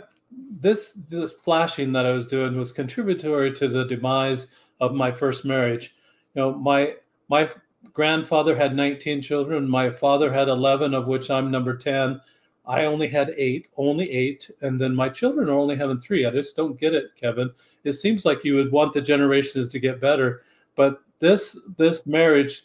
this 0.49 0.93
this 0.93 1.33
flashing 1.33 1.91
that 1.91 2.05
I 2.05 2.11
was 2.11 2.25
doing 2.25 2.57
was 2.57 2.71
contributory 2.71 3.53
to 3.53 3.67
the 3.67 3.85
demise 3.85 4.47
of 4.79 4.95
my 4.95 5.11
first 5.11 5.45
marriage. 5.45 5.93
You 6.33 6.41
know, 6.41 6.53
my 6.53 6.95
my 7.27 7.49
grandfather 7.93 8.55
had 8.55 8.75
19 8.75 9.21
children. 9.21 9.69
My 9.69 9.89
father 9.89 10.31
had 10.31 10.47
11, 10.47 10.93
of 10.93 11.07
which 11.07 11.29
I'm 11.29 11.51
number 11.51 11.75
10. 11.75 12.21
I 12.65 12.85
only 12.85 13.07
had 13.07 13.33
eight, 13.37 13.67
only 13.75 14.09
eight, 14.11 14.49
and 14.61 14.79
then 14.79 14.95
my 14.95 15.09
children 15.09 15.49
are 15.49 15.57
only 15.57 15.75
having 15.75 15.99
three. 15.99 16.25
I 16.25 16.31
just 16.31 16.55
don't 16.55 16.79
get 16.79 16.93
it, 16.93 17.15
Kevin. 17.19 17.49
It 17.83 17.93
seems 17.93 18.23
like 18.23 18.45
you 18.45 18.55
would 18.55 18.71
want 18.71 18.93
the 18.93 19.01
generations 19.01 19.69
to 19.69 19.79
get 19.79 19.99
better, 19.99 20.43
but 20.75 21.01
this 21.19 21.57
this 21.77 22.05
marriage 22.05 22.63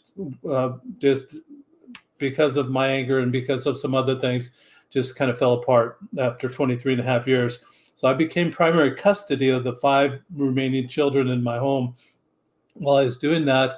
uh, 0.48 0.74
just 0.98 1.36
because 2.18 2.56
of 2.56 2.70
my 2.70 2.88
anger 2.88 3.18
and 3.18 3.32
because 3.32 3.66
of 3.66 3.78
some 3.78 3.94
other 3.94 4.18
things 4.18 4.52
just 4.90 5.16
kind 5.16 5.30
of 5.30 5.38
fell 5.38 5.54
apart 5.54 5.98
after 6.18 6.48
23 6.48 6.92
and 6.92 7.00
a 7.00 7.04
half 7.04 7.26
years. 7.26 7.60
So 7.94 8.08
I 8.08 8.14
became 8.14 8.52
primary 8.52 8.94
custody 8.94 9.48
of 9.48 9.64
the 9.64 9.76
five 9.76 10.22
remaining 10.34 10.86
children 10.88 11.28
in 11.28 11.42
my 11.42 11.58
home. 11.58 11.94
While 12.74 12.96
I 12.96 13.04
was 13.04 13.18
doing 13.18 13.44
that, 13.46 13.74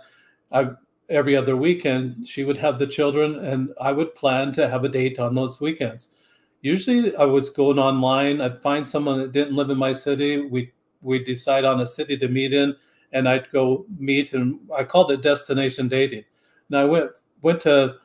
I 0.53 0.71
every 1.09 1.37
other 1.37 1.57
weekend 1.57 2.29
she 2.29 2.45
would 2.45 2.59
have 2.59 2.79
the 2.79 2.87
children 2.87 3.45
and 3.45 3.73
I 3.81 3.93
would 3.93 4.15
plan 4.15 4.53
to 4.53 4.69
have 4.69 4.85
a 4.85 4.89
date 4.89 5.19
on 5.19 5.35
those 5.35 5.61
weekends. 5.61 6.15
Usually 6.61 7.17
I 7.17 7.25
was 7.25 7.49
going 7.49 7.79
online, 7.79 8.41
I'd 8.41 8.61
find 8.61 8.87
someone 8.87 9.19
that 9.21 9.33
didn't 9.33 9.57
live 9.57 9.71
in 9.71 9.79
my 9.79 9.93
city. 9.93 10.41
We 10.41 10.73
we 11.01 11.25
decide 11.25 11.65
on 11.65 11.81
a 11.81 11.87
city 11.87 12.19
to 12.19 12.29
meet 12.29 12.53
in 12.53 12.75
and 13.13 13.29
I'd 13.29 13.51
go 13.51 13.87
meet 13.99 14.33
and 14.33 14.59
I 14.77 14.85
called 14.85 15.13
it 15.13 15.23
destination 15.23 15.89
dating. 15.89 16.25
And 16.69 16.79
I 16.79 16.85
went 16.85 17.11
went 17.43 17.61
to 17.63 17.97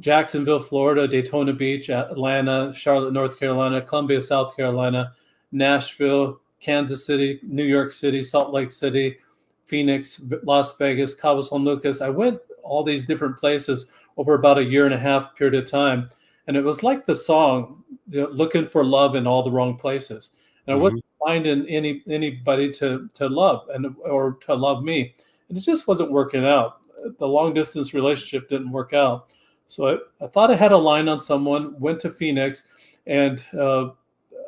Jacksonville, 0.00 0.60
Florida, 0.60 1.06
Daytona 1.06 1.52
Beach, 1.52 1.90
Atlanta, 1.90 2.72
Charlotte, 2.74 3.12
North 3.12 3.38
Carolina, 3.38 3.80
Columbia, 3.82 4.20
South 4.20 4.56
Carolina, 4.56 5.12
Nashville, 5.52 6.40
Kansas 6.60 7.04
City, 7.04 7.40
New 7.42 7.64
York 7.64 7.92
City, 7.92 8.22
Salt 8.22 8.52
Lake 8.52 8.70
City, 8.70 9.18
Phoenix, 9.66 10.20
Las 10.44 10.76
Vegas, 10.76 11.14
Cabo 11.14 11.42
San 11.42 11.64
Lucas. 11.64 12.00
I 12.00 12.08
went 12.08 12.38
all 12.62 12.82
these 12.82 13.04
different 13.04 13.36
places 13.36 13.86
over 14.16 14.34
about 14.34 14.58
a 14.58 14.64
year 14.64 14.84
and 14.84 14.94
a 14.94 14.98
half 14.98 15.34
period 15.34 15.54
of 15.62 15.70
time. 15.70 16.08
And 16.46 16.56
it 16.56 16.64
was 16.64 16.82
like 16.82 17.04
the 17.04 17.16
song, 17.16 17.82
you 18.08 18.22
know, 18.22 18.28
looking 18.28 18.66
for 18.66 18.84
love 18.84 19.14
in 19.14 19.26
all 19.26 19.42
the 19.42 19.50
wrong 19.50 19.76
places. 19.76 20.30
And 20.66 20.74
mm-hmm. 20.74 20.80
I 20.80 20.82
wasn't 20.82 21.04
finding 21.24 21.66
any 21.68 22.02
anybody 22.08 22.70
to 22.72 23.08
to 23.14 23.28
love 23.28 23.68
and 23.72 23.94
or 24.04 24.34
to 24.46 24.54
love 24.54 24.84
me. 24.84 25.14
And 25.48 25.56
it 25.56 25.62
just 25.62 25.86
wasn't 25.86 26.10
working 26.10 26.44
out. 26.44 26.80
The 27.18 27.26
long 27.26 27.54
distance 27.54 27.94
relationship 27.94 28.48
didn't 28.48 28.70
work 28.70 28.92
out. 28.92 29.32
So 29.74 29.88
I, 29.88 30.24
I 30.24 30.28
thought 30.28 30.52
I 30.52 30.54
had 30.54 30.70
a 30.70 30.76
line 30.76 31.08
on 31.08 31.18
someone, 31.18 31.78
went 31.80 32.00
to 32.00 32.10
Phoenix, 32.10 32.62
and 33.06 33.44
uh, 33.58 33.88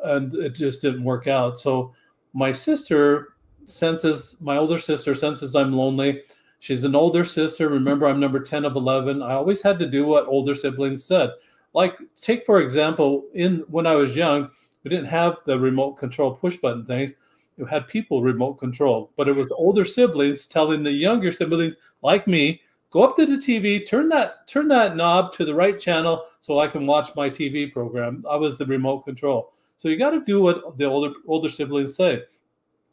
and 0.05 0.33
it 0.37 0.55
just 0.55 0.83
didn't 0.83 1.03
work 1.03 1.27
out. 1.27 1.59
So 1.59 1.93
my 2.33 2.53
sister 2.53 3.35
senses, 3.65 4.37
my 4.41 4.57
older 4.57 4.79
sister 4.79 5.15
senses 5.15 5.57
I'm 5.57 5.73
lonely. 5.73 6.23
She's 6.61 6.85
an 6.85 6.95
older 6.95 7.25
sister. 7.25 7.69
Remember, 7.69 8.07
I'm 8.07 8.21
number 8.21 8.41
10 8.41 8.65
of 8.65 8.77
11. 8.77 9.21
I 9.23 9.33
always 9.33 9.61
had 9.61 9.79
to 9.81 9.91
do 9.91 10.07
what 10.07 10.27
older 10.27 10.55
siblings 10.55 11.05
said. 11.05 11.31
Like, 11.75 11.99
take 12.15 12.45
for 12.45 12.61
example, 12.61 13.25
in 13.35 13.65
when 13.69 13.87
I 13.87 13.97
was 13.97 14.15
young, 14.15 14.51
we 14.85 14.91
didn't 14.91 15.07
have 15.07 15.39
the 15.45 15.59
remote 15.59 15.95
control 15.95 16.37
push 16.37 16.57
button 16.57 16.85
things. 16.85 17.15
You 17.57 17.65
had 17.65 17.89
people 17.89 18.23
remote 18.23 18.55
control, 18.55 19.11
but 19.17 19.29
it 19.29 19.35
was 19.35 19.51
older 19.51 19.85
siblings 19.85 20.47
telling 20.47 20.85
the 20.85 20.93
younger 20.93 21.33
siblings, 21.33 21.77
like 22.03 22.29
me, 22.29 22.61
go 22.97 23.05
up 23.05 23.15
to 23.15 23.27
the 23.27 23.37
TV, 23.37 23.87
turn 23.87 24.09
that 24.09 24.47
turn 24.47 24.69
that 24.69 24.97
knob 24.97 25.31
to 25.35 25.45
the 25.45 25.55
right 25.55 25.79
channel 25.79 26.25
so 26.41 26.59
I 26.59 26.67
can 26.67 26.87
watch 26.87 27.11
my 27.15 27.29
TV 27.29 27.71
program. 27.71 28.25
I 28.29 28.37
was 28.37 28.57
the 28.57 28.65
remote 28.65 29.01
control. 29.01 29.53
So 29.77 29.89
you 29.89 29.99
got 29.99 30.13
to 30.13 30.25
do 30.25 30.41
what 30.41 30.79
the 30.79 30.87
older 30.87 31.13
older 31.27 31.51
siblings 31.51 31.95
say. 31.95 32.23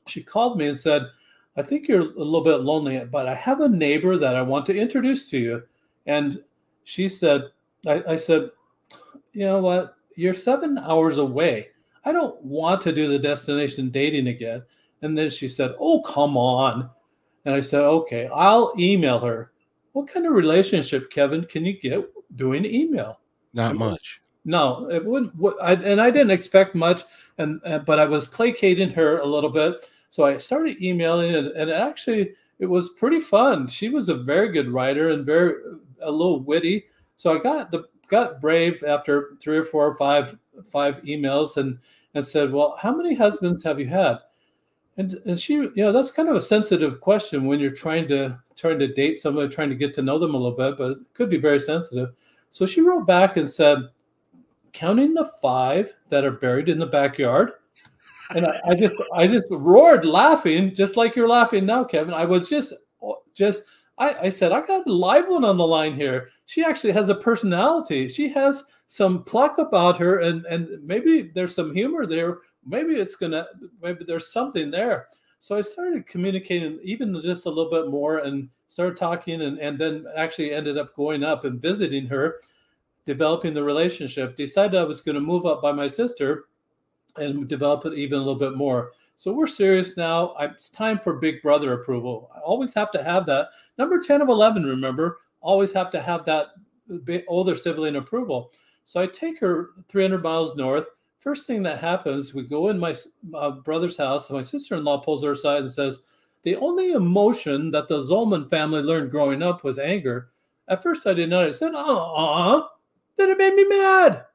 She 0.07 0.21
called 0.21 0.57
me 0.57 0.67
and 0.67 0.77
said, 0.77 1.03
"I 1.55 1.61
think 1.61 1.87
you're 1.87 2.01
a 2.01 2.17
little 2.17 2.43
bit 2.43 2.57
lonely, 2.57 3.05
but 3.05 3.29
I 3.29 3.33
have 3.35 3.61
a 3.61 3.69
neighbor 3.69 4.17
that 4.17 4.35
I 4.35 4.41
want 4.41 4.65
to 4.65 4.77
introduce 4.77 5.29
to 5.29 5.39
you." 5.39 5.63
And 6.05 6.43
she 6.83 7.07
said, 7.07 7.43
I, 7.87 8.03
I 8.09 8.15
said, 8.17 8.51
"You 9.31 9.45
know 9.45 9.61
what? 9.61 9.95
You're 10.17 10.33
seven 10.33 10.77
hours 10.79 11.17
away. 11.17 11.69
I 12.03 12.11
don't 12.11 12.43
want 12.43 12.81
to 12.81 12.91
do 12.91 13.07
the 13.07 13.19
destination 13.19 13.89
dating 13.89 14.27
again." 14.27 14.63
And 15.01 15.17
then 15.17 15.29
she 15.29 15.47
said, 15.47 15.75
"Oh, 15.79 16.01
come 16.01 16.35
on." 16.35 16.89
And 17.45 17.55
I 17.55 17.61
said, 17.61 17.83
"Okay, 17.83 18.27
I'll 18.27 18.73
email 18.77 19.19
her." 19.19 19.52
What 19.93 20.07
kind 20.11 20.25
of 20.25 20.33
relationship, 20.33 21.09
Kevin, 21.09 21.45
can 21.45 21.65
you 21.65 21.79
get 21.79 22.11
doing 22.35 22.65
email? 22.65 23.19
Not 23.53 23.75
much. 23.75 24.21
No, 24.45 24.89
it 24.91 25.05
wouldn't. 25.05 25.33
I, 25.61 25.73
and 25.73 26.01
I 26.01 26.11
didn't 26.11 26.31
expect 26.31 26.75
much, 26.75 27.03
and 27.37 27.61
uh, 27.65 27.79
but 27.79 27.99
I 27.99 28.05
was 28.05 28.27
placating 28.27 28.89
her 28.89 29.19
a 29.19 29.25
little 29.25 29.49
bit, 29.49 29.89
so 30.09 30.25
I 30.25 30.37
started 30.37 30.81
emailing, 30.81 31.33
and, 31.35 31.47
and 31.47 31.71
actually 31.71 32.33
it 32.59 32.65
was 32.65 32.89
pretty 32.97 33.19
fun. 33.19 33.67
She 33.67 33.89
was 33.89 34.09
a 34.09 34.15
very 34.15 34.51
good 34.51 34.69
writer 34.69 35.09
and 35.09 35.25
very 35.25 35.53
a 36.01 36.11
little 36.11 36.41
witty. 36.41 36.85
So 37.15 37.33
I 37.33 37.39
got 37.41 37.71
the 37.71 37.83
got 38.09 38.41
brave 38.41 38.83
after 38.85 39.37
three 39.41 39.57
or 39.57 39.63
four 39.63 39.87
or 39.87 39.95
five 39.95 40.37
five 40.65 41.01
emails, 41.03 41.55
and 41.55 41.79
and 42.13 42.25
said, 42.25 42.51
"Well, 42.51 42.75
how 42.81 42.93
many 42.93 43.15
husbands 43.15 43.63
have 43.63 43.79
you 43.79 43.87
had?" 43.87 44.17
And 44.97 45.13
and 45.25 45.39
she, 45.39 45.53
you 45.53 45.71
know, 45.75 45.91
that's 45.91 46.11
kind 46.11 46.29
of 46.29 46.35
a 46.35 46.41
sensitive 46.41 46.99
question 46.99 47.45
when 47.45 47.59
you're 47.59 47.71
trying 47.71 48.07
to 48.09 48.39
trying 48.55 48.79
to 48.79 48.93
date 48.93 49.19
someone, 49.19 49.49
trying 49.49 49.69
to 49.69 49.75
get 49.75 49.93
to 49.95 50.01
know 50.01 50.19
them 50.19 50.35
a 50.35 50.37
little 50.37 50.55
bit, 50.55 50.77
but 50.77 50.91
it 50.91 51.13
could 51.13 51.29
be 51.29 51.37
very 51.37 51.59
sensitive. 51.59 52.09
So 52.51 52.65
she 52.65 52.81
wrote 52.81 53.07
back 53.07 53.37
and 53.37 53.49
said, 53.49 53.79
counting 54.73 55.13
the 55.13 55.29
five 55.41 55.93
that 56.09 56.23
are 56.23 56.31
buried 56.31 56.69
in 56.69 56.77
the 56.77 56.85
backyard. 56.85 57.53
And 58.35 58.45
I, 58.45 58.53
I 58.69 58.75
just 58.75 59.03
I 59.15 59.27
just 59.27 59.47
roared 59.51 60.05
laughing, 60.05 60.73
just 60.73 60.97
like 60.97 61.15
you're 61.15 61.27
laughing 61.27 61.65
now, 61.65 61.83
Kevin. 61.83 62.13
I 62.13 62.25
was 62.25 62.49
just 62.49 62.73
just 63.33 63.63
I, 63.97 64.13
I 64.23 64.29
said, 64.29 64.51
I 64.51 64.65
got 64.65 64.87
a 64.87 64.91
live 64.91 65.27
one 65.27 65.45
on 65.45 65.57
the 65.57 65.67
line 65.67 65.95
here. 65.95 66.29
She 66.45 66.63
actually 66.63 66.93
has 66.93 67.09
a 67.09 67.15
personality. 67.15 68.07
She 68.07 68.29
has 68.29 68.63
some 68.87 69.23
pluck 69.23 69.57
about 69.57 69.97
her, 69.97 70.19
and 70.19 70.45
and 70.45 70.83
maybe 70.83 71.31
there's 71.33 71.55
some 71.55 71.73
humor 71.73 72.05
there. 72.05 72.39
Maybe 72.65 72.95
it's 72.95 73.15
gonna 73.15 73.47
maybe 73.81 74.05
there's 74.05 74.31
something 74.31 74.71
there. 74.71 75.07
So 75.39 75.57
I 75.57 75.61
started 75.61 76.07
communicating 76.07 76.79
even 76.83 77.19
just 77.21 77.45
a 77.45 77.49
little 77.49 77.69
bit 77.69 77.89
more 77.89 78.19
and 78.19 78.47
started 78.69 78.95
talking 78.95 79.41
and, 79.41 79.59
and 79.59 79.77
then 79.77 80.05
actually 80.15 80.53
ended 80.53 80.77
up 80.77 80.95
going 80.95 81.21
up 81.23 81.43
and 81.43 81.61
visiting 81.61 82.07
her, 82.07 82.39
developing 83.05 83.53
the 83.53 83.61
relationship, 83.61 84.37
decided 84.37 84.79
I 84.79 84.85
was 84.85 85.01
going 85.01 85.15
to 85.15 85.21
move 85.21 85.45
up 85.45 85.61
by 85.61 85.73
my 85.73 85.85
sister 85.85 86.45
and 87.17 87.47
develop 87.47 87.85
it 87.85 87.93
even 87.93 88.19
a 88.19 88.23
little 88.23 88.39
bit 88.39 88.55
more. 88.55 88.91
So 89.17 89.33
we're 89.33 89.47
serious 89.47 89.97
now. 89.97 90.33
It's 90.39 90.69
time 90.69 90.97
for 90.97 91.19
big 91.19 91.41
brother 91.41 91.73
approval. 91.73 92.31
I 92.35 92.39
always 92.39 92.73
have 92.73 92.91
to 92.91 93.03
have 93.03 93.25
that. 93.25 93.49
Number 93.77 93.99
10 93.99 94.21
of 94.21 94.29
11, 94.29 94.63
remember, 94.63 95.19
always 95.41 95.73
have 95.73 95.91
to 95.91 96.01
have 96.01 96.25
that 96.25 96.47
older 97.27 97.55
sibling 97.55 97.97
approval. 97.97 98.51
So 98.85 99.01
I 99.01 99.07
take 99.07 99.39
her 99.39 99.71
300 99.89 100.23
miles 100.23 100.55
north 100.55 100.87
First 101.23 101.47
thing 101.47 101.63
that 101.63 101.79
happens, 101.79 102.33
we 102.33 102.43
go 102.43 102.67
in 102.67 102.77
my 102.77 102.93
uh, 103.33 103.51
brother's 103.51 103.95
house, 103.95 104.29
and 104.29 104.35
my 104.35 104.41
sister 104.41 104.75
in 104.75 104.83
law 104.83 104.97
pulls 104.97 105.23
her 105.23 105.31
aside 105.31 105.59
and 105.59 105.71
says, 105.71 106.01
The 106.41 106.57
only 106.57 106.91
emotion 106.91 107.71
that 107.71 107.87
the 107.87 107.99
Zolman 107.99 108.49
family 108.49 108.81
learned 108.81 109.09
growing 109.09 109.41
up 109.41 109.63
was 109.63 109.79
anger. 109.79 110.31
At 110.67 110.83
first, 110.83 111.07
I 111.07 111.13
didn't 111.13 111.29
know. 111.29 111.47
I 111.47 111.51
said, 111.51 111.73
Uh 111.75 112.13
uh, 112.13 112.67
then 113.15 113.29
it 113.29 113.37
made 113.37 113.55
me 113.55 113.63
mad. 113.69 114.25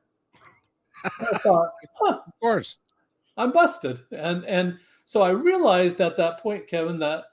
I 1.05 1.39
thought, 1.39 1.73
huh, 2.01 2.21
of 2.27 2.41
course, 2.41 2.79
I'm 3.37 3.53
busted. 3.53 4.01
And 4.13 4.47
and 4.47 4.79
so 5.05 5.21
I 5.21 5.31
realized 5.31 6.01
at 6.01 6.17
that 6.17 6.41
point, 6.41 6.69
Kevin, 6.69 6.99
that 7.01 7.25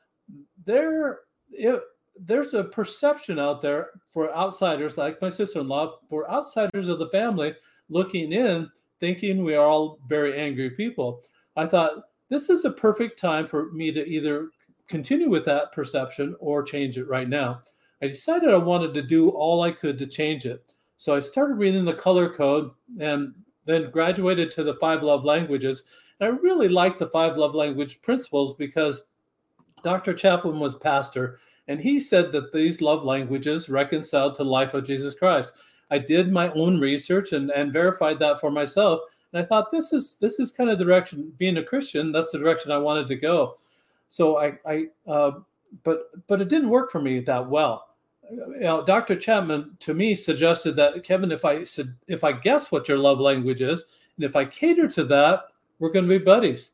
there 0.65 1.19
it, 1.49 1.81
there's 2.19 2.53
a 2.53 2.65
perception 2.65 3.39
out 3.39 3.61
there 3.61 3.91
for 4.11 4.35
outsiders 4.35 4.97
like 4.97 5.21
my 5.21 5.29
sister-in-law, 5.29 5.99
for 6.09 6.29
outsiders 6.29 6.89
of 6.89 6.99
the 6.99 7.07
family 7.07 7.55
looking 7.87 8.33
in 8.33 8.69
thinking 8.99 9.43
we 9.43 9.55
are 9.55 9.67
all 9.67 9.99
very 10.07 10.39
angry 10.39 10.69
people, 10.71 11.21
I 11.55 11.65
thought 11.65 12.03
this 12.29 12.49
is 12.49 12.65
a 12.65 12.71
perfect 12.71 13.19
time 13.19 13.45
for 13.45 13.71
me 13.71 13.91
to 13.91 14.05
either 14.07 14.49
continue 14.87 15.29
with 15.29 15.45
that 15.45 15.71
perception 15.71 16.35
or 16.39 16.63
change 16.63 16.97
it 16.97 17.07
right 17.07 17.29
now. 17.29 17.61
I 18.01 18.07
decided 18.07 18.49
I 18.49 18.57
wanted 18.57 18.93
to 18.93 19.01
do 19.01 19.29
all 19.29 19.61
I 19.61 19.71
could 19.71 19.97
to 19.99 20.07
change 20.07 20.45
it. 20.45 20.73
So 20.97 21.15
I 21.15 21.19
started 21.19 21.55
reading 21.55 21.85
the 21.85 21.93
color 21.93 22.33
code 22.33 22.71
and 22.99 23.33
then 23.65 23.91
graduated 23.91 24.51
to 24.51 24.63
the 24.63 24.75
five 24.75 25.03
love 25.03 25.25
languages. 25.25 25.83
And 26.19 26.27
I 26.29 26.37
really 26.37 26.69
liked 26.69 26.99
the 26.99 27.07
five 27.07 27.37
love 27.37 27.55
language 27.55 28.01
principles 28.01 28.55
because 28.55 29.01
Dr. 29.83 30.13
Chapman 30.13 30.59
was 30.59 30.75
pastor 30.75 31.39
and 31.67 31.79
he 31.79 31.99
said 31.99 32.31
that 32.31 32.51
these 32.51 32.81
love 32.81 33.03
languages 33.03 33.69
reconciled 33.69 34.35
to 34.35 34.43
the 34.43 34.49
life 34.49 34.73
of 34.73 34.85
Jesus 34.85 35.15
Christ. 35.15 35.53
I 35.91 35.97
did 35.99 36.31
my 36.31 36.51
own 36.51 36.79
research 36.79 37.31
and, 37.31 37.51
and 37.51 37.71
verified 37.71 38.19
that 38.19 38.39
for 38.39 38.51
myself. 38.51 39.01
And 39.31 39.41
I 39.41 39.45
thought 39.45 39.71
this 39.71 39.93
is 39.93 40.15
this 40.15 40.39
is 40.39 40.51
kind 40.51 40.69
of 40.69 40.79
direction 40.79 41.31
being 41.37 41.57
a 41.57 41.63
Christian. 41.63 42.11
That's 42.11 42.31
the 42.31 42.39
direction 42.39 42.71
I 42.71 42.77
wanted 42.77 43.07
to 43.09 43.15
go. 43.15 43.57
So 44.07 44.37
I, 44.37 44.57
I 44.65 44.87
uh, 45.07 45.31
but 45.83 46.09
but 46.27 46.41
it 46.41 46.49
didn't 46.49 46.69
work 46.69 46.91
for 46.91 47.01
me 47.01 47.19
that 47.21 47.49
well. 47.49 47.89
You 48.31 48.59
know, 48.61 48.83
Dr. 48.83 49.15
Chapman 49.15 49.77
to 49.79 49.93
me 49.93 50.15
suggested 50.15 50.75
that 50.77 51.03
Kevin, 51.03 51.31
if 51.31 51.45
I 51.45 51.63
said 51.63 51.93
if 52.07 52.23
I 52.23 52.31
guess 52.31 52.71
what 52.71 52.87
your 52.87 52.97
love 52.97 53.19
language 53.19 53.61
is, 53.61 53.83
and 54.17 54.25
if 54.25 54.35
I 54.35 54.45
cater 54.45 54.87
to 54.89 55.03
that, 55.05 55.43
we're 55.79 55.91
going 55.91 56.07
to 56.07 56.19
be 56.19 56.23
buddies. 56.23 56.71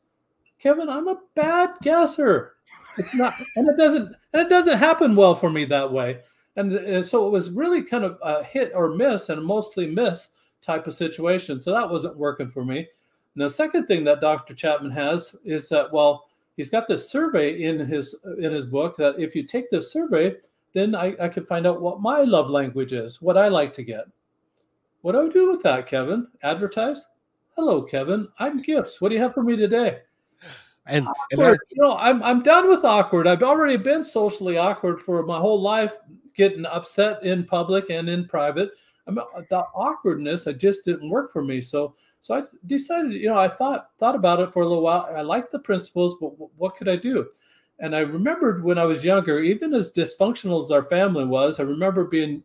Kevin, 0.58 0.88
I'm 0.88 1.08
a 1.08 1.18
bad 1.34 1.70
guesser. 1.82 2.54
It's 2.96 3.14
not, 3.14 3.34
and 3.56 3.68
it 3.68 3.76
doesn't 3.76 4.14
and 4.32 4.42
it 4.42 4.48
doesn't 4.48 4.78
happen 4.78 5.16
well 5.16 5.34
for 5.34 5.50
me 5.50 5.64
that 5.66 5.92
way. 5.92 6.20
And, 6.56 6.72
and 6.72 7.06
so 7.06 7.26
it 7.26 7.30
was 7.30 7.50
really 7.50 7.82
kind 7.82 8.04
of 8.04 8.18
a 8.22 8.44
hit 8.44 8.72
or 8.74 8.94
miss 8.94 9.28
and 9.28 9.42
mostly 9.42 9.86
miss 9.86 10.28
type 10.60 10.86
of 10.86 10.94
situation. 10.94 11.60
So 11.60 11.72
that 11.72 11.88
wasn't 11.88 12.16
working 12.16 12.50
for 12.50 12.64
me. 12.64 12.78
And 13.34 13.44
the 13.44 13.50
second 13.50 13.86
thing 13.86 14.04
that 14.04 14.20
Dr. 14.20 14.54
Chapman 14.54 14.90
has 14.92 15.34
is 15.44 15.68
that, 15.70 15.92
well, 15.92 16.26
he's 16.56 16.70
got 16.70 16.86
this 16.86 17.08
survey 17.08 17.62
in 17.62 17.78
his 17.78 18.14
in 18.38 18.52
his 18.52 18.66
book 18.66 18.96
that 18.96 19.18
if 19.18 19.34
you 19.34 19.42
take 19.42 19.70
this 19.70 19.90
survey, 19.90 20.36
then 20.74 20.94
I, 20.94 21.14
I 21.20 21.28
can 21.28 21.44
find 21.44 21.66
out 21.66 21.80
what 21.80 22.00
my 22.00 22.22
love 22.22 22.50
language 22.50 22.92
is, 22.92 23.20
what 23.22 23.38
I 23.38 23.48
like 23.48 23.72
to 23.74 23.82
get. 23.82 24.04
What 25.00 25.12
do 25.12 25.22
I 25.22 25.28
do 25.28 25.50
with 25.50 25.62
that, 25.62 25.86
Kevin? 25.86 26.28
Advertise? 26.42 27.06
Hello, 27.56 27.82
Kevin. 27.82 28.28
I'm 28.38 28.58
gifts. 28.58 29.00
What 29.00 29.08
do 29.08 29.14
you 29.14 29.20
have 29.20 29.34
for 29.34 29.42
me 29.42 29.56
today? 29.56 30.00
And, 30.86 31.06
and 31.30 31.42
I, 31.42 31.50
you 31.50 31.76
know, 31.76 31.96
I'm 31.96 32.22
I'm 32.22 32.42
done 32.42 32.68
with 32.68 32.84
awkward. 32.84 33.26
I've 33.26 33.42
already 33.42 33.76
been 33.76 34.02
socially 34.02 34.58
awkward 34.58 35.00
for 35.00 35.22
my 35.24 35.38
whole 35.38 35.60
life, 35.60 35.96
getting 36.36 36.66
upset 36.66 37.22
in 37.22 37.44
public 37.44 37.90
and 37.90 38.08
in 38.08 38.26
private. 38.26 38.70
I 39.06 39.10
mean, 39.10 39.24
the 39.50 39.64
awkwardness, 39.74 40.46
it 40.46 40.58
just 40.58 40.84
didn't 40.84 41.10
work 41.10 41.32
for 41.32 41.42
me. 41.42 41.60
So 41.60 41.94
so 42.22 42.36
I 42.36 42.42
decided, 42.66 43.14
you 43.14 43.28
know, 43.28 43.38
I 43.38 43.48
thought 43.48 43.90
thought 43.98 44.14
about 44.14 44.40
it 44.40 44.52
for 44.52 44.62
a 44.62 44.66
little 44.66 44.82
while. 44.82 45.08
I 45.14 45.22
liked 45.22 45.50
the 45.50 45.58
principles, 45.58 46.16
but 46.20 46.28
what 46.56 46.76
could 46.76 46.88
I 46.88 46.96
do? 46.96 47.28
And 47.80 47.96
I 47.96 48.00
remembered 48.00 48.62
when 48.62 48.78
I 48.78 48.84
was 48.84 49.04
younger, 49.04 49.40
even 49.40 49.74
as 49.74 49.90
dysfunctional 49.90 50.62
as 50.62 50.70
our 50.70 50.84
family 50.84 51.24
was, 51.24 51.58
I 51.58 51.64
remember 51.64 52.04
being, 52.04 52.44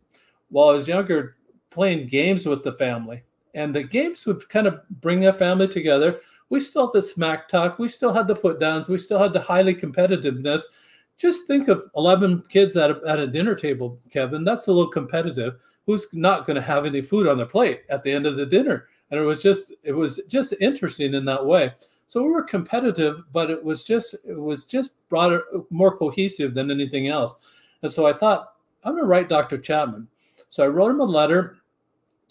while 0.50 0.70
I 0.70 0.72
was 0.72 0.88
younger, 0.88 1.36
playing 1.70 2.08
games 2.08 2.44
with 2.44 2.64
the 2.64 2.72
family. 2.72 3.22
And 3.54 3.72
the 3.72 3.84
games 3.84 4.26
would 4.26 4.48
kind 4.48 4.66
of 4.66 4.80
bring 5.00 5.26
a 5.26 5.32
family 5.32 5.68
together. 5.68 6.20
We 6.50 6.58
still 6.58 6.86
had 6.86 6.94
the 6.94 7.02
smack 7.02 7.48
talk. 7.48 7.78
We 7.78 7.86
still 7.86 8.12
had 8.12 8.26
the 8.26 8.34
put 8.34 8.58
downs. 8.58 8.88
We 8.88 8.98
still 8.98 9.20
had 9.20 9.32
the 9.32 9.40
highly 9.40 9.74
competitiveness. 9.74 10.62
Just 11.18 11.46
think 11.46 11.68
of 11.68 11.90
11 11.96 12.44
kids 12.48 12.76
at 12.76 12.90
a, 12.90 13.00
at 13.06 13.18
a 13.18 13.26
dinner 13.26 13.54
table, 13.54 13.98
Kevin. 14.10 14.44
That's 14.44 14.68
a 14.68 14.72
little 14.72 14.90
competitive. 14.90 15.56
Who's 15.84 16.06
not 16.12 16.46
going 16.46 16.56
to 16.56 16.62
have 16.62 16.86
any 16.86 17.02
food 17.02 17.26
on 17.26 17.36
their 17.36 17.46
plate 17.46 17.82
at 17.90 18.02
the 18.02 18.12
end 18.12 18.24
of 18.24 18.36
the 18.36 18.46
dinner? 18.46 18.88
and 19.10 19.20
it 19.20 19.24
was 19.24 19.42
just 19.42 19.72
it 19.82 19.92
was 19.92 20.20
just 20.28 20.54
interesting 20.60 21.14
in 21.14 21.24
that 21.24 21.44
way 21.44 21.72
so 22.06 22.22
we 22.22 22.30
were 22.30 22.42
competitive 22.42 23.22
but 23.32 23.50
it 23.50 23.62
was 23.62 23.84
just 23.84 24.14
it 24.26 24.38
was 24.38 24.64
just 24.64 24.90
broader 25.08 25.44
more 25.70 25.96
cohesive 25.96 26.54
than 26.54 26.70
anything 26.70 27.08
else 27.08 27.34
and 27.82 27.90
so 27.90 28.06
i 28.06 28.12
thought 28.12 28.54
i'm 28.84 28.92
going 28.92 29.02
to 29.02 29.08
write 29.08 29.28
dr 29.28 29.58
chapman 29.58 30.06
so 30.48 30.64
i 30.64 30.66
wrote 30.66 30.90
him 30.90 31.00
a 31.00 31.04
letter 31.04 31.56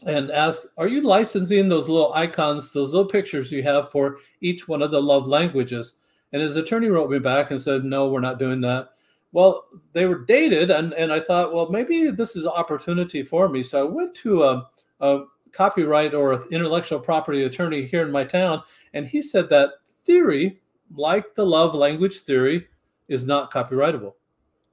and 0.05 0.29
asked 0.31 0.67
are 0.77 0.87
you 0.87 1.01
licensing 1.01 1.67
those 1.67 1.89
little 1.89 2.13
icons 2.13 2.71
those 2.71 2.93
little 2.93 3.09
pictures 3.09 3.51
you 3.51 3.63
have 3.63 3.91
for 3.91 4.17
each 4.41 4.67
one 4.67 4.81
of 4.81 4.91
the 4.91 5.01
love 5.01 5.27
languages 5.27 5.95
and 6.33 6.41
his 6.41 6.55
attorney 6.55 6.87
wrote 6.87 7.09
me 7.09 7.19
back 7.19 7.51
and 7.51 7.59
said 7.59 7.83
no 7.83 8.09
we're 8.09 8.19
not 8.19 8.39
doing 8.39 8.61
that 8.61 8.89
well 9.31 9.65
they 9.93 10.05
were 10.05 10.25
dated 10.25 10.71
and, 10.71 10.93
and 10.93 11.11
i 11.11 11.19
thought 11.19 11.53
well 11.53 11.69
maybe 11.69 12.09
this 12.11 12.35
is 12.35 12.43
an 12.43 12.51
opportunity 12.51 13.23
for 13.23 13.49
me 13.49 13.61
so 13.63 13.79
i 13.79 13.89
went 13.89 14.13
to 14.15 14.43
a, 14.43 14.69
a 15.01 15.23
copyright 15.51 16.13
or 16.13 16.47
intellectual 16.49 16.99
property 16.99 17.43
attorney 17.43 17.85
here 17.85 18.05
in 18.05 18.11
my 18.11 18.23
town, 18.23 18.61
and 18.93 19.07
he 19.07 19.21
said 19.21 19.49
that 19.49 19.71
theory, 20.05 20.59
like 20.95 21.35
the 21.35 21.45
love 21.45 21.75
language 21.75 22.21
theory, 22.21 22.67
is 23.07 23.25
not 23.25 23.51
copyrightable. 23.51 24.13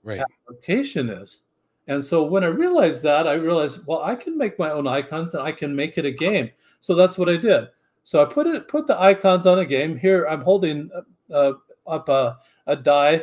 Right. 0.02 0.20
Application 0.20 1.08
is. 1.08 1.40
And 1.86 2.04
so 2.04 2.22
when 2.24 2.44
I 2.44 2.48
realized 2.48 3.02
that, 3.02 3.26
I 3.26 3.34
realized, 3.34 3.80
well, 3.86 4.02
I 4.02 4.14
can 4.14 4.36
make 4.36 4.58
my 4.58 4.70
own 4.70 4.86
icons 4.86 5.34
and 5.34 5.42
I 5.42 5.52
can 5.52 5.74
make 5.74 5.98
it 5.98 6.04
a 6.04 6.10
game. 6.10 6.50
So 6.80 6.94
that's 6.94 7.18
what 7.18 7.28
I 7.28 7.36
did. 7.36 7.68
So 8.04 8.22
I 8.22 8.26
put 8.26 8.46
it, 8.46 8.68
put 8.68 8.86
the 8.86 9.00
icons 9.00 9.46
on 9.46 9.58
a 9.58 9.64
game. 9.64 9.96
Here 9.96 10.26
I'm 10.26 10.40
holding 10.40 10.90
uh, 10.94 11.02
uh, 11.34 11.52
up 11.86 12.08
a, 12.08 12.38
a 12.66 12.76
die 12.76 13.22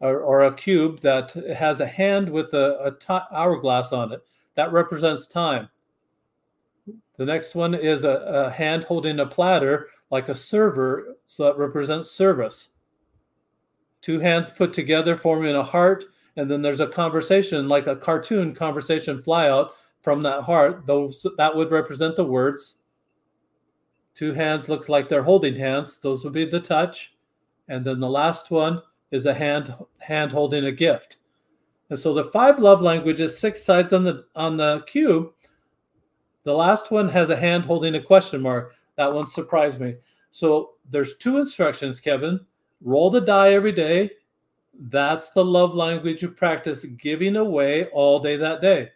or, 0.00 0.20
or, 0.20 0.42
a 0.42 0.54
cube 0.54 1.00
that 1.00 1.30
has 1.56 1.80
a 1.80 1.86
hand 1.86 2.28
with 2.28 2.52
a, 2.54 2.78
a 2.84 2.90
t- 2.90 3.26
hourglass 3.32 3.92
on 3.92 4.12
it. 4.12 4.20
That 4.56 4.72
represents 4.72 5.26
time. 5.26 5.68
The 7.16 7.24
next 7.24 7.54
one 7.54 7.74
is 7.74 8.04
a, 8.04 8.10
a 8.10 8.50
hand 8.50 8.84
holding 8.84 9.20
a 9.20 9.26
platter 9.26 9.88
like 10.10 10.28
a 10.28 10.34
server, 10.34 11.16
so 11.26 11.44
that 11.44 11.56
represents 11.56 12.10
service. 12.10 12.70
Two 14.02 14.18
hands 14.18 14.50
put 14.50 14.72
together 14.72 15.16
forming 15.16 15.54
a 15.54 15.62
heart, 15.62 16.04
and 16.36 16.50
then 16.50 16.60
there's 16.60 16.80
a 16.80 16.86
conversation 16.88 17.68
like 17.68 17.86
a 17.86 17.96
cartoon 17.96 18.54
conversation 18.54 19.22
fly 19.22 19.48
out 19.48 19.74
from 20.02 20.22
that 20.24 20.42
heart. 20.42 20.84
Those 20.86 21.24
that 21.38 21.54
would 21.54 21.70
represent 21.70 22.16
the 22.16 22.24
words. 22.24 22.76
Two 24.14 24.34
hands 24.34 24.68
look 24.68 24.88
like 24.88 25.08
they're 25.08 25.22
holding 25.22 25.56
hands. 25.56 25.98
Those 25.98 26.24
would 26.24 26.32
be 26.32 26.44
the 26.44 26.60
touch. 26.60 27.11
And 27.72 27.86
then 27.86 28.00
the 28.00 28.10
last 28.10 28.50
one 28.50 28.82
is 29.12 29.24
a 29.24 29.32
hand 29.32 29.74
hand 29.98 30.30
holding 30.30 30.66
a 30.66 30.72
gift. 30.72 31.16
And 31.88 31.98
so 31.98 32.12
the 32.12 32.24
five 32.24 32.58
love 32.58 32.82
languages, 32.82 33.38
six 33.38 33.64
sides 33.64 33.94
on 33.94 34.04
the 34.04 34.26
on 34.36 34.58
the 34.58 34.82
cube, 34.86 35.32
the 36.44 36.52
last 36.52 36.90
one 36.90 37.08
has 37.08 37.30
a 37.30 37.36
hand 37.36 37.64
holding 37.64 37.94
a 37.94 38.02
question 38.02 38.42
mark. 38.42 38.74
That 38.96 39.10
one 39.10 39.24
surprised 39.24 39.80
me. 39.80 39.96
So 40.32 40.72
there's 40.90 41.16
two 41.16 41.38
instructions, 41.38 41.98
Kevin. 41.98 42.40
Roll 42.82 43.08
the 43.08 43.22
die 43.22 43.54
every 43.54 43.72
day. 43.72 44.10
That's 44.78 45.30
the 45.30 45.44
love 45.44 45.74
language 45.74 46.20
you 46.20 46.28
practice 46.28 46.84
giving 46.84 47.36
away 47.36 47.86
all 47.86 48.20
day 48.20 48.36
that 48.36 48.60
day. 48.60 48.90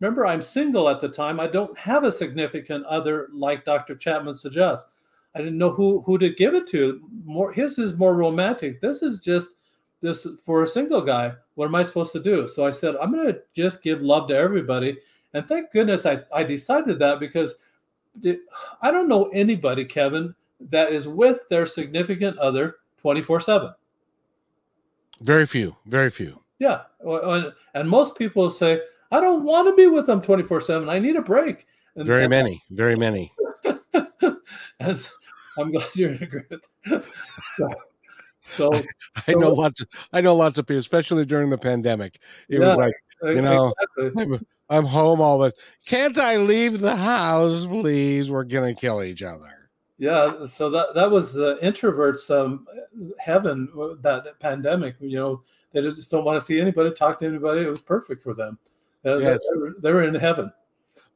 Remember, 0.00 0.26
I'm 0.26 0.42
single 0.42 0.90
at 0.90 1.00
the 1.00 1.08
time. 1.08 1.40
I 1.40 1.46
don't 1.46 1.78
have 1.78 2.04
a 2.04 2.12
significant 2.12 2.84
other 2.84 3.28
like 3.32 3.64
Dr. 3.64 3.94
Chapman 3.94 4.34
suggests. 4.34 4.91
I 5.34 5.38
didn't 5.38 5.58
know 5.58 5.70
who 5.70 6.02
who 6.02 6.18
to 6.18 6.34
give 6.34 6.54
it 6.54 6.66
to. 6.68 7.00
More 7.24 7.52
his 7.52 7.78
is 7.78 7.98
more 7.98 8.14
romantic. 8.14 8.80
This 8.80 9.02
is 9.02 9.20
just 9.20 9.50
this 10.00 10.26
for 10.44 10.62
a 10.62 10.66
single 10.66 11.00
guy. 11.00 11.32
What 11.54 11.66
am 11.66 11.74
I 11.74 11.82
supposed 11.82 12.12
to 12.12 12.22
do? 12.22 12.46
So 12.46 12.66
I 12.66 12.70
said, 12.70 12.96
I'm 12.96 13.12
gonna 13.12 13.36
just 13.54 13.82
give 13.82 14.02
love 14.02 14.28
to 14.28 14.36
everybody 14.36 14.98
and 15.34 15.46
thank 15.46 15.70
goodness 15.70 16.06
I, 16.06 16.20
I 16.32 16.42
decided 16.44 16.98
that 16.98 17.20
because 17.20 17.54
I 18.82 18.90
don't 18.90 19.08
know 19.08 19.28
anybody, 19.32 19.84
Kevin, 19.84 20.34
that 20.70 20.92
is 20.92 21.08
with 21.08 21.40
their 21.48 21.66
significant 21.66 22.38
other 22.38 22.76
24 22.98 23.40
7. 23.40 23.74
Very 25.20 25.46
few, 25.46 25.76
very 25.86 26.10
few. 26.10 26.42
Yeah. 26.58 26.82
And 27.74 27.88
most 27.88 28.16
people 28.16 28.50
say, 28.50 28.80
I 29.10 29.20
don't 29.20 29.44
want 29.44 29.68
to 29.68 29.74
be 29.74 29.86
with 29.86 30.06
them 30.06 30.20
24 30.20 30.60
7. 30.60 30.88
I 30.88 30.98
need 30.98 31.16
a 31.16 31.22
break. 31.22 31.66
And 31.96 32.06
very 32.06 32.28
many, 32.28 32.62
very 32.70 32.96
many. 32.96 33.32
I'm 35.58 35.70
glad 35.70 35.86
you're 35.94 36.12
in 36.12 36.22
agreement. 36.22 36.66
so, 37.56 37.68
so, 38.40 38.72
I, 39.26 39.32
know 39.32 39.50
so, 39.50 39.54
lots 39.54 39.80
of 39.80 39.88
I 40.12 40.20
know 40.20 40.34
lots 40.34 40.58
of 40.58 40.66
people, 40.66 40.80
especially 40.80 41.24
during 41.24 41.50
the 41.50 41.58
pandemic. 41.58 42.18
It 42.48 42.60
yeah, 42.60 42.68
was 42.68 42.76
like, 42.76 42.94
you 43.22 43.42
know, 43.42 43.72
exactly. 43.98 44.40
I'm 44.68 44.84
home 44.84 45.20
all 45.20 45.38
the. 45.38 45.50
Time. 45.50 45.60
Can't 45.86 46.18
I 46.18 46.38
leave 46.38 46.80
the 46.80 46.96
house, 46.96 47.66
please? 47.66 48.30
We're 48.30 48.44
gonna 48.44 48.74
kill 48.74 49.02
each 49.02 49.22
other. 49.22 49.70
Yeah, 49.98 50.46
so 50.46 50.68
that 50.70 50.94
that 50.94 51.10
was 51.10 51.32
the 51.32 51.56
introverts' 51.62 52.28
um, 52.34 52.66
heaven. 53.18 53.68
That 54.00 54.38
pandemic, 54.40 54.96
you 54.98 55.16
know, 55.16 55.42
they 55.72 55.80
just 55.82 56.10
don't 56.10 56.24
want 56.24 56.40
to 56.40 56.44
see 56.44 56.60
anybody, 56.60 56.90
talk 56.90 57.18
to 57.18 57.26
anybody. 57.26 57.62
It 57.62 57.68
was 57.68 57.80
perfect 57.80 58.22
for 58.22 58.34
them. 58.34 58.58
Uh, 59.04 59.18
yes. 59.18 59.40
they, 59.52 59.58
were, 59.58 59.74
they 59.80 59.92
were 59.92 60.04
in 60.04 60.14
heaven. 60.14 60.52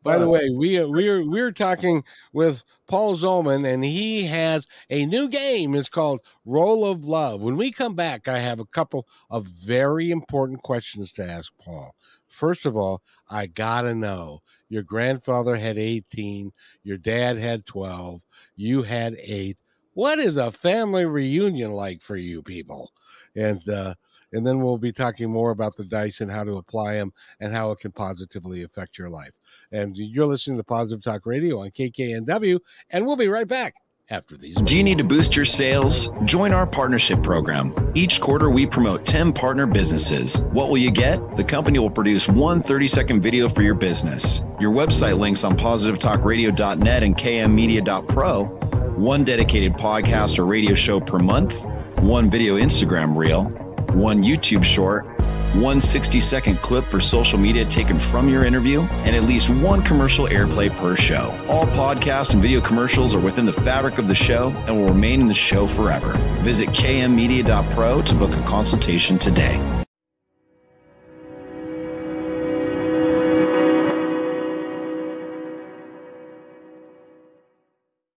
By 0.06 0.18
the 0.18 0.28
way, 0.28 0.50
we 0.50 0.82
we 0.84 1.08
are 1.08 1.24
we're 1.24 1.52
talking 1.52 2.04
with 2.32 2.62
Paul 2.86 3.16
Zolman, 3.16 3.66
and 3.66 3.84
he 3.84 4.24
has 4.24 4.66
a 4.88 5.04
new 5.06 5.28
game. 5.28 5.74
It's 5.74 5.88
called 5.88 6.20
Roll 6.44 6.84
of 6.84 7.04
Love. 7.04 7.40
When 7.42 7.56
we 7.56 7.72
come 7.72 7.94
back, 7.94 8.28
I 8.28 8.38
have 8.38 8.60
a 8.60 8.66
couple 8.66 9.06
of 9.30 9.46
very 9.46 10.10
important 10.10 10.62
questions 10.62 11.12
to 11.12 11.28
ask 11.28 11.52
Paul. 11.58 11.94
First 12.28 12.66
of 12.66 12.76
all, 12.76 13.02
I 13.30 13.46
gotta 13.46 13.94
know 13.94 14.40
your 14.68 14.82
grandfather 14.82 15.56
had 15.56 15.78
18, 15.78 16.52
your 16.82 16.98
dad 16.98 17.38
had 17.38 17.66
12, 17.66 18.22
you 18.54 18.82
had 18.82 19.16
eight. 19.22 19.60
What 19.94 20.18
is 20.18 20.36
a 20.36 20.52
family 20.52 21.06
reunion 21.06 21.72
like 21.72 22.02
for 22.02 22.16
you 22.16 22.42
people? 22.42 22.92
And 23.34 23.66
uh, 23.68 23.94
and 24.37 24.46
then 24.46 24.61
we'll 24.61 24.79
be 24.79 24.92
talking 24.92 25.31
more 25.31 25.51
about 25.51 25.77
the 25.77 25.85
dice 25.85 26.20
and 26.20 26.31
how 26.31 26.44
to 26.44 26.57
apply 26.57 26.94
them 26.94 27.12
and 27.40 27.55
how 27.55 27.70
it 27.70 27.79
can 27.79 27.90
positively 27.90 28.62
affect 28.62 28.99
your 28.99 29.09
life. 29.09 29.38
And 29.72 29.96
you're 29.96 30.27
listening 30.27 30.59
to 30.59 30.64
Positive 30.64 31.03
Talk 31.03 31.25
Radio 31.25 31.61
on 31.61 31.70
KKNW, 31.70 32.61
and 32.90 33.07
we'll 33.07 33.16
be 33.16 33.29
right 33.29 33.49
back 33.49 33.75
after 34.11 34.37
these. 34.37 34.57
Do 34.57 34.77
you 34.77 34.85
need 34.85 34.99
to 34.99 35.05
boost 35.05 35.35
your 35.35 35.46
sales? 35.46 36.11
Join 36.25 36.53
our 36.53 36.66
partnership 36.66 37.22
program. 37.22 37.75
Each 37.94 38.20
quarter, 38.20 38.51
we 38.51 38.66
promote 38.66 39.07
10 39.07 39.33
partner 39.33 39.66
businesses. 39.66 40.40
What 40.53 40.68
will 40.68 40.79
you 40.79 40.90
get? 40.90 41.37
The 41.37 41.44
company 41.44 41.79
will 41.79 41.90
produce 41.90 42.29
one 42.29 42.62
30 42.62 42.88
second 42.88 43.20
video 43.22 43.49
for 43.49 43.62
your 43.62 43.75
business. 43.75 44.42
Your 44.61 44.70
website 44.70 45.18
links 45.18 45.44
on 45.44 45.57
positivetalkradio.net 45.57 47.03
and 47.03 47.16
kmmedia.pro, 47.16 48.44
one 48.44 49.25
dedicated 49.25 49.72
podcast 49.72 50.38
or 50.38 50.44
radio 50.44 50.75
show 50.75 51.01
per 51.01 51.18
month, 51.18 51.64
one 51.99 52.31
video 52.31 52.57
Instagram 52.57 53.16
reel, 53.16 53.65
one 53.96 54.22
YouTube 54.22 54.62
short, 54.62 55.06
one 55.54 55.80
60 55.80 56.20
second 56.20 56.56
clip 56.59 56.85
for 56.85 57.00
social 57.00 57.38
media 57.38 57.64
taken 57.64 57.98
from 57.98 58.28
your 58.28 58.44
interview, 58.44 58.82
and 59.04 59.16
at 59.16 59.22
least 59.22 59.48
one 59.48 59.82
commercial 59.82 60.26
airplay 60.26 60.70
per 60.76 60.94
show. 60.96 61.35
All 61.48 61.66
podcast 61.68 62.35
and 62.35 62.42
video 62.42 62.61
commercials 62.61 63.14
are 63.14 63.18
within 63.18 63.46
the 63.46 63.54
fabric 63.54 63.96
of 63.96 64.06
the 64.06 64.14
show 64.14 64.50
and 64.66 64.76
will 64.76 64.88
remain 64.88 65.22
in 65.22 65.26
the 65.26 65.35
show 65.35 65.66
forever. 65.68 66.12
Visit 66.42 66.68
kmmedia.pro 66.68 68.02
to 68.02 68.14
book 68.14 68.37
a 68.37 68.42
consultation 68.42 69.18
today. 69.18 69.56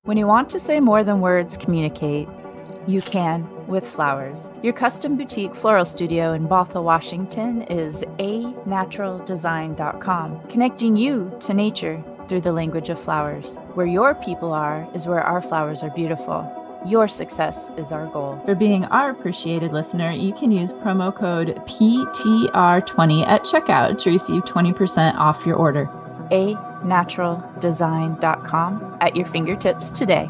When 0.04 0.18
you 0.18 0.28
want 0.28 0.50
to 0.50 0.60
say 0.60 0.80
more 0.80 1.04
than 1.04 1.22
words 1.22 1.56
communicate, 1.56 2.28
you 2.88 3.02
can 3.02 3.59
with 3.70 3.88
flowers. 3.88 4.50
Your 4.64 4.74
custom 4.74 5.16
boutique 5.16 5.56
floral 5.56 5.86
studio 5.86 6.34
in 6.34 6.48
Bothell, 6.48 6.84
Washington 6.84 7.62
is 7.64 8.04
anaturaldesign.com, 8.18 10.48
connecting 10.50 10.98
you 10.98 11.32
to 11.40 11.54
nature 11.54 12.04
through 12.28 12.42
the 12.42 12.52
language 12.52 12.90
of 12.90 13.00
flowers. 13.00 13.56
Where 13.76 13.86
your 13.86 14.16
people 14.16 14.52
are 14.54 14.90
is 14.94 15.08
where 15.08 15.24
our 15.24 15.42
flowers 15.42 15.84
are 15.84 15.92
beautiful. 15.92 16.56
Your 16.86 17.08
success 17.08 17.72
is 17.78 17.92
our 17.92 18.06
goal. 18.08 18.42
For 18.46 18.56
being 18.56 18.86
our 18.86 19.10
appreciated 19.10 19.74
listener, 19.74 20.12
you 20.12 20.34
can 20.34 20.50
use 20.52 20.72
promo 20.74 21.14
code 21.14 21.56
PTR20 21.66 23.28
at 23.28 23.44
checkout 23.44 24.00
to 24.00 24.12
receive 24.12 24.44
20% 24.44 25.16
off 25.16 25.46
your 25.46 25.58
order. 25.58 25.90
A 26.32 26.56
anaturaldesign.com 26.84 28.98
at 29.02 29.16
your 29.16 29.26
fingertips 29.26 29.90
today. 29.92 30.30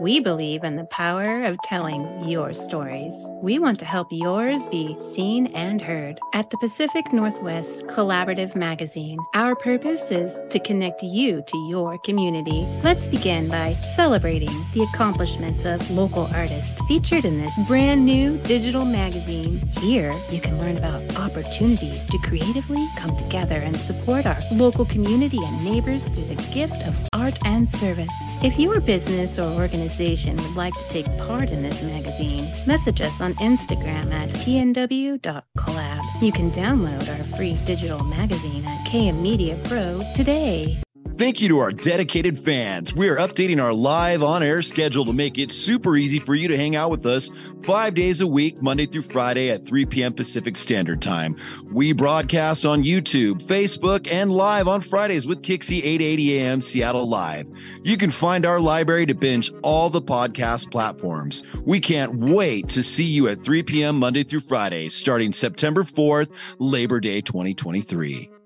We 0.00 0.18
believe 0.18 0.64
in 0.64 0.76
the 0.76 0.84
power 0.84 1.42
of 1.42 1.58
telling 1.64 2.26
your 2.26 2.54
stories. 2.54 3.12
We 3.42 3.58
want 3.58 3.78
to 3.80 3.84
help 3.84 4.08
yours 4.10 4.64
be 4.68 4.96
seen 5.12 5.48
and 5.48 5.78
heard. 5.78 6.18
At 6.32 6.48
the 6.48 6.56
Pacific 6.56 7.12
Northwest 7.12 7.84
Collaborative 7.86 8.56
Magazine, 8.56 9.18
our 9.34 9.54
purpose 9.54 10.10
is 10.10 10.40
to 10.48 10.58
connect 10.58 11.02
you 11.02 11.42
to 11.46 11.56
your 11.68 11.98
community. 11.98 12.66
Let's 12.82 13.08
begin 13.08 13.48
by 13.48 13.74
celebrating 13.94 14.64
the 14.72 14.84
accomplishments 14.84 15.66
of 15.66 15.90
local 15.90 16.30
artists 16.32 16.80
featured 16.88 17.26
in 17.26 17.36
this 17.36 17.52
brand 17.68 18.06
new 18.06 18.38
digital 18.44 18.86
magazine. 18.86 19.58
Here, 19.80 20.14
you 20.30 20.40
can 20.40 20.58
learn 20.58 20.78
about 20.78 21.14
opportunities 21.16 22.06
to 22.06 22.16
creatively 22.20 22.88
come 22.96 23.14
together 23.18 23.56
and 23.56 23.78
support 23.78 24.24
our 24.24 24.40
local 24.50 24.86
community 24.86 25.40
and 25.44 25.62
neighbors 25.62 26.04
through 26.08 26.24
the 26.24 26.42
gift 26.54 26.80
of 26.86 26.96
art 27.12 27.38
and 27.44 27.68
service. 27.68 28.08
If 28.42 28.58
your 28.58 28.80
business 28.80 29.38
or 29.38 29.42
organization 29.60 29.89
would 29.98 30.56
like 30.56 30.74
to 30.74 30.88
take 30.88 31.06
part 31.18 31.50
in 31.50 31.62
this 31.62 31.82
magazine, 31.82 32.50
message 32.66 33.00
us 33.00 33.20
on 33.20 33.34
Instagram 33.34 34.12
at 34.12 34.28
pnw.collab. 34.30 36.22
You 36.22 36.32
can 36.32 36.50
download 36.52 37.08
our 37.08 37.36
free 37.36 37.58
digital 37.64 38.02
magazine 38.04 38.64
at 38.66 38.86
KM 38.86 39.20
Media 39.20 39.58
Pro 39.64 40.02
today. 40.14 40.80
Thank 41.20 41.42
you 41.42 41.48
to 41.48 41.58
our 41.58 41.70
dedicated 41.70 42.38
fans. 42.38 42.94
We 42.94 43.10
are 43.10 43.16
updating 43.16 43.62
our 43.62 43.74
live 43.74 44.22
on 44.22 44.42
air 44.42 44.62
schedule 44.62 45.04
to 45.04 45.12
make 45.12 45.36
it 45.36 45.52
super 45.52 45.94
easy 45.94 46.18
for 46.18 46.34
you 46.34 46.48
to 46.48 46.56
hang 46.56 46.76
out 46.76 46.90
with 46.90 47.04
us 47.04 47.28
five 47.62 47.92
days 47.92 48.22
a 48.22 48.26
week, 48.26 48.62
Monday 48.62 48.86
through 48.86 49.02
Friday 49.02 49.50
at 49.50 49.66
3 49.66 49.84
p.m. 49.84 50.14
Pacific 50.14 50.56
Standard 50.56 51.02
Time. 51.02 51.36
We 51.74 51.92
broadcast 51.92 52.64
on 52.64 52.84
YouTube, 52.84 53.42
Facebook, 53.42 54.10
and 54.10 54.32
live 54.32 54.66
on 54.66 54.80
Fridays 54.80 55.26
with 55.26 55.42
Kixie 55.42 55.84
880 55.84 56.38
a.m. 56.38 56.62
Seattle 56.62 57.06
Live. 57.06 57.48
You 57.82 57.98
can 57.98 58.10
find 58.10 58.46
our 58.46 58.58
library 58.58 59.04
to 59.04 59.14
binge 59.14 59.52
all 59.62 59.90
the 59.90 60.00
podcast 60.00 60.70
platforms. 60.70 61.42
We 61.66 61.80
can't 61.80 62.14
wait 62.14 62.70
to 62.70 62.82
see 62.82 63.04
you 63.04 63.28
at 63.28 63.40
3 63.44 63.62
p.m. 63.64 63.98
Monday 63.98 64.22
through 64.22 64.40
Friday, 64.40 64.88
starting 64.88 65.34
September 65.34 65.82
4th, 65.82 66.30
Labor 66.58 66.98
Day 66.98 67.20
2023. 67.20 68.39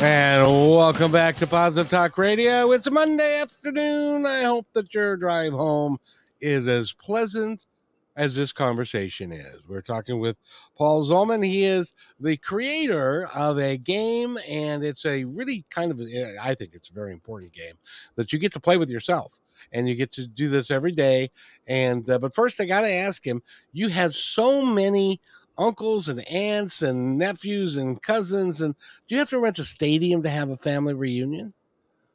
And 0.00 0.46
welcome 0.46 1.10
back 1.10 1.36
to 1.38 1.46
Positive 1.48 1.90
Talk 1.90 2.18
Radio. 2.18 2.70
It's 2.70 2.86
a 2.86 2.90
Monday 2.92 3.40
afternoon. 3.40 4.26
I 4.26 4.42
hope 4.42 4.68
that 4.74 4.94
your 4.94 5.16
drive 5.16 5.52
home 5.52 5.98
is 6.40 6.68
as 6.68 6.92
pleasant 6.92 7.66
as 8.14 8.36
this 8.36 8.52
conversation 8.52 9.32
is. 9.32 9.60
We're 9.66 9.80
talking 9.80 10.20
with 10.20 10.36
Paul 10.76 11.04
Zolman. 11.04 11.44
He 11.44 11.64
is 11.64 11.94
the 12.20 12.36
creator 12.36 13.28
of 13.34 13.58
a 13.58 13.76
game, 13.76 14.38
and 14.48 14.84
it's 14.84 15.04
a 15.04 15.24
really 15.24 15.64
kind 15.68 15.90
of, 15.90 16.00
I 16.40 16.54
think 16.54 16.74
it's 16.74 16.90
a 16.90 16.94
very 16.94 17.12
important 17.12 17.52
game 17.52 17.74
that 18.14 18.32
you 18.32 18.38
get 18.38 18.52
to 18.52 18.60
play 18.60 18.76
with 18.76 18.90
yourself. 18.90 19.40
And 19.72 19.88
you 19.88 19.96
get 19.96 20.12
to 20.12 20.28
do 20.28 20.48
this 20.48 20.70
every 20.70 20.92
day. 20.92 21.30
And, 21.66 22.08
uh, 22.08 22.20
but 22.20 22.36
first, 22.36 22.60
I 22.60 22.66
got 22.66 22.82
to 22.82 22.92
ask 22.92 23.26
him 23.26 23.42
you 23.72 23.88
have 23.88 24.14
so 24.14 24.64
many 24.64 25.20
uncles 25.58 26.08
and 26.08 26.26
aunts 26.28 26.82
and 26.82 27.18
nephews 27.18 27.76
and 27.76 28.00
cousins 28.02 28.60
and 28.60 28.74
do 29.06 29.14
you 29.14 29.18
have 29.18 29.30
to 29.30 29.40
rent 29.40 29.58
a 29.58 29.64
stadium 29.64 30.22
to 30.22 30.30
have 30.30 30.50
a 30.50 30.56
family 30.56 30.94
reunion? 30.94 31.52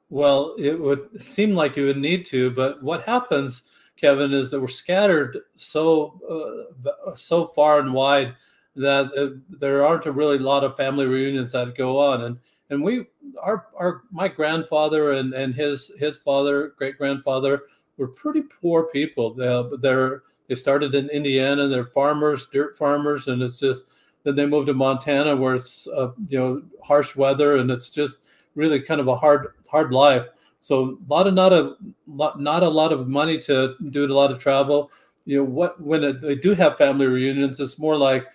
Well 0.09 0.55
it 0.57 0.79
would 0.79 1.21
seem 1.21 1.53
like 1.53 1.75
you 1.75 1.85
would 1.85 1.97
need 1.97 2.25
to 2.25 2.51
but 2.51 2.81
what 2.81 3.03
happens 3.03 3.63
kevin 3.95 4.33
is 4.33 4.49
that 4.51 4.59
we're 4.59 4.67
scattered 4.67 5.37
so 5.55 6.67
uh, 6.85 7.15
so 7.15 7.47
far 7.47 7.79
and 7.79 7.93
wide 7.93 8.35
that 8.75 9.05
uh, 9.15 9.39
there 9.59 9.85
aren't 9.85 10.07
a 10.07 10.11
really 10.11 10.39
lot 10.39 10.63
of 10.63 10.75
family 10.75 11.05
reunions 11.05 11.51
that 11.51 11.75
go 11.75 11.99
on 11.99 12.23
and 12.23 12.39
and 12.69 12.83
we 12.83 13.05
our 13.41 13.67
our 13.75 14.01
my 14.11 14.27
grandfather 14.27 15.11
and 15.11 15.33
and 15.33 15.53
his 15.53 15.91
his 15.99 16.17
father 16.17 16.73
great 16.77 16.97
grandfather 16.97 17.63
were 17.97 18.07
pretty 18.07 18.41
poor 18.61 18.83
people. 18.85 19.33
They're, 19.33 19.63
they're 19.79 20.23
they 20.47 20.55
started 20.55 20.93
in 20.95 21.09
Indiana. 21.09 21.67
They're 21.67 21.85
farmers, 21.85 22.47
dirt 22.47 22.75
farmers, 22.75 23.27
and 23.27 23.41
it's 23.41 23.59
just 23.59 23.85
then 24.23 24.35
they 24.35 24.45
moved 24.45 24.67
to 24.67 24.73
Montana 24.73 25.35
where 25.35 25.55
it's 25.55 25.87
uh, 25.87 26.11
you 26.27 26.39
know 26.39 26.61
harsh 26.83 27.15
weather 27.15 27.57
and 27.57 27.69
it's 27.69 27.89
just 27.91 28.21
really 28.55 28.81
kind 28.81 29.01
of 29.01 29.07
a 29.07 29.15
hard 29.15 29.53
hard 29.69 29.91
life. 29.91 30.27
So 30.61 30.97
a 31.09 31.13
lot 31.13 31.27
of 31.27 31.33
not 31.33 31.51
a 31.51 31.75
lot, 32.07 32.39
not 32.39 32.63
a 32.63 32.69
lot 32.69 32.93
of 32.93 33.07
money 33.07 33.37
to 33.39 33.75
do 33.89 34.05
a 34.05 34.07
lot 34.07 34.31
of 34.31 34.39
travel. 34.39 34.91
You 35.25 35.37
know 35.37 35.43
what 35.43 35.81
when 35.81 36.03
it, 36.03 36.21
they 36.21 36.35
do 36.35 36.53
have 36.53 36.77
family 36.77 37.05
reunions, 37.05 37.59
it's 37.59 37.79
more 37.79 37.97
like, 37.97 38.25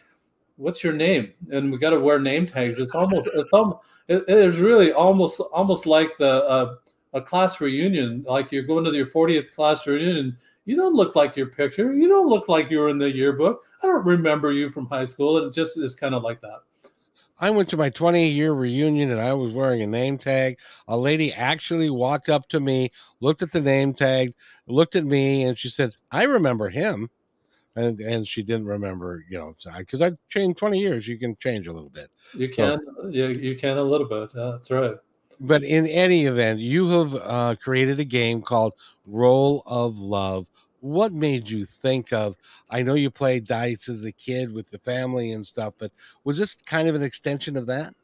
what's 0.56 0.84
your 0.84 0.92
name? 0.92 1.32
And 1.50 1.72
we 1.72 1.78
got 1.78 1.90
to 1.90 2.00
wear 2.00 2.18
name 2.18 2.46
tags. 2.46 2.78
It's 2.78 2.94
almost 2.94 3.30
it's 3.34 3.52
almost 3.52 3.78
it, 4.08 4.24
it 4.28 4.38
is 4.38 4.58
really 4.58 4.92
almost 4.92 5.40
almost 5.40 5.86
like 5.86 6.16
the 6.18 6.44
uh, 6.44 6.74
a 7.14 7.22
class 7.22 7.60
reunion. 7.60 8.24
Like 8.26 8.52
you're 8.52 8.62
going 8.62 8.84
to 8.84 8.92
your 8.92 9.06
40th 9.06 9.54
class 9.54 9.86
reunion 9.86 10.36
you 10.68 10.76
don't 10.76 10.94
look 10.94 11.16
like 11.16 11.34
your 11.34 11.46
picture. 11.46 11.94
You 11.94 12.08
don't 12.08 12.28
look 12.28 12.46
like 12.46 12.70
you 12.70 12.80
were 12.80 12.90
in 12.90 12.98
the 12.98 13.10
yearbook. 13.10 13.64
I 13.82 13.86
don't 13.86 14.04
remember 14.04 14.52
you 14.52 14.68
from 14.68 14.84
high 14.84 15.04
school. 15.04 15.38
And 15.38 15.46
it 15.46 15.54
just 15.54 15.78
is 15.78 15.96
kind 15.96 16.14
of 16.14 16.22
like 16.22 16.42
that. 16.42 16.58
I 17.40 17.48
went 17.48 17.70
to 17.70 17.78
my 17.78 17.88
20 17.88 18.28
year 18.28 18.52
reunion 18.52 19.10
and 19.10 19.18
I 19.18 19.32
was 19.32 19.52
wearing 19.52 19.80
a 19.80 19.86
name 19.86 20.18
tag. 20.18 20.58
A 20.86 20.98
lady 20.98 21.32
actually 21.32 21.88
walked 21.88 22.28
up 22.28 22.50
to 22.50 22.60
me, 22.60 22.90
looked 23.20 23.40
at 23.40 23.50
the 23.50 23.62
name 23.62 23.94
tag, 23.94 24.34
looked 24.66 24.94
at 24.94 25.06
me, 25.06 25.44
and 25.44 25.56
she 25.56 25.70
said, 25.70 25.96
I 26.10 26.24
remember 26.24 26.68
him. 26.68 27.08
And, 27.74 27.98
and 28.00 28.26
she 28.26 28.42
didn't 28.42 28.66
remember, 28.66 29.24
you 29.26 29.38
know, 29.38 29.54
because 29.78 30.02
I 30.02 30.12
changed 30.28 30.58
20 30.58 30.78
years. 30.78 31.08
You 31.08 31.16
can 31.16 31.34
change 31.36 31.66
a 31.66 31.72
little 31.72 31.88
bit. 31.88 32.10
You 32.34 32.50
can, 32.50 32.78
so, 32.82 33.08
yeah, 33.08 33.28
you 33.28 33.56
can 33.56 33.78
a 33.78 33.82
little 33.82 34.06
bit. 34.06 34.32
Yeah, 34.34 34.50
that's 34.52 34.70
right 34.70 34.96
but 35.40 35.62
in 35.62 35.86
any 35.86 36.26
event, 36.26 36.60
you 36.60 36.88
have 36.88 37.14
uh, 37.14 37.54
created 37.62 38.00
a 38.00 38.04
game 38.04 38.42
called 38.42 38.74
Roll 39.08 39.62
of 39.66 39.98
Love. 39.98 40.46
What 40.80 41.12
made 41.12 41.48
you 41.48 41.64
think 41.64 42.12
of? 42.12 42.36
I 42.70 42.82
know 42.82 42.94
you 42.94 43.10
played 43.10 43.46
dice 43.46 43.88
as 43.88 44.04
a 44.04 44.12
kid 44.12 44.52
with 44.52 44.70
the 44.70 44.78
family 44.78 45.32
and 45.32 45.44
stuff, 45.44 45.74
but 45.78 45.90
was 46.24 46.38
this 46.38 46.54
kind 46.54 46.88
of 46.88 46.94
an 46.94 47.02
extension 47.02 47.56
of 47.56 47.66
that? 47.66 47.94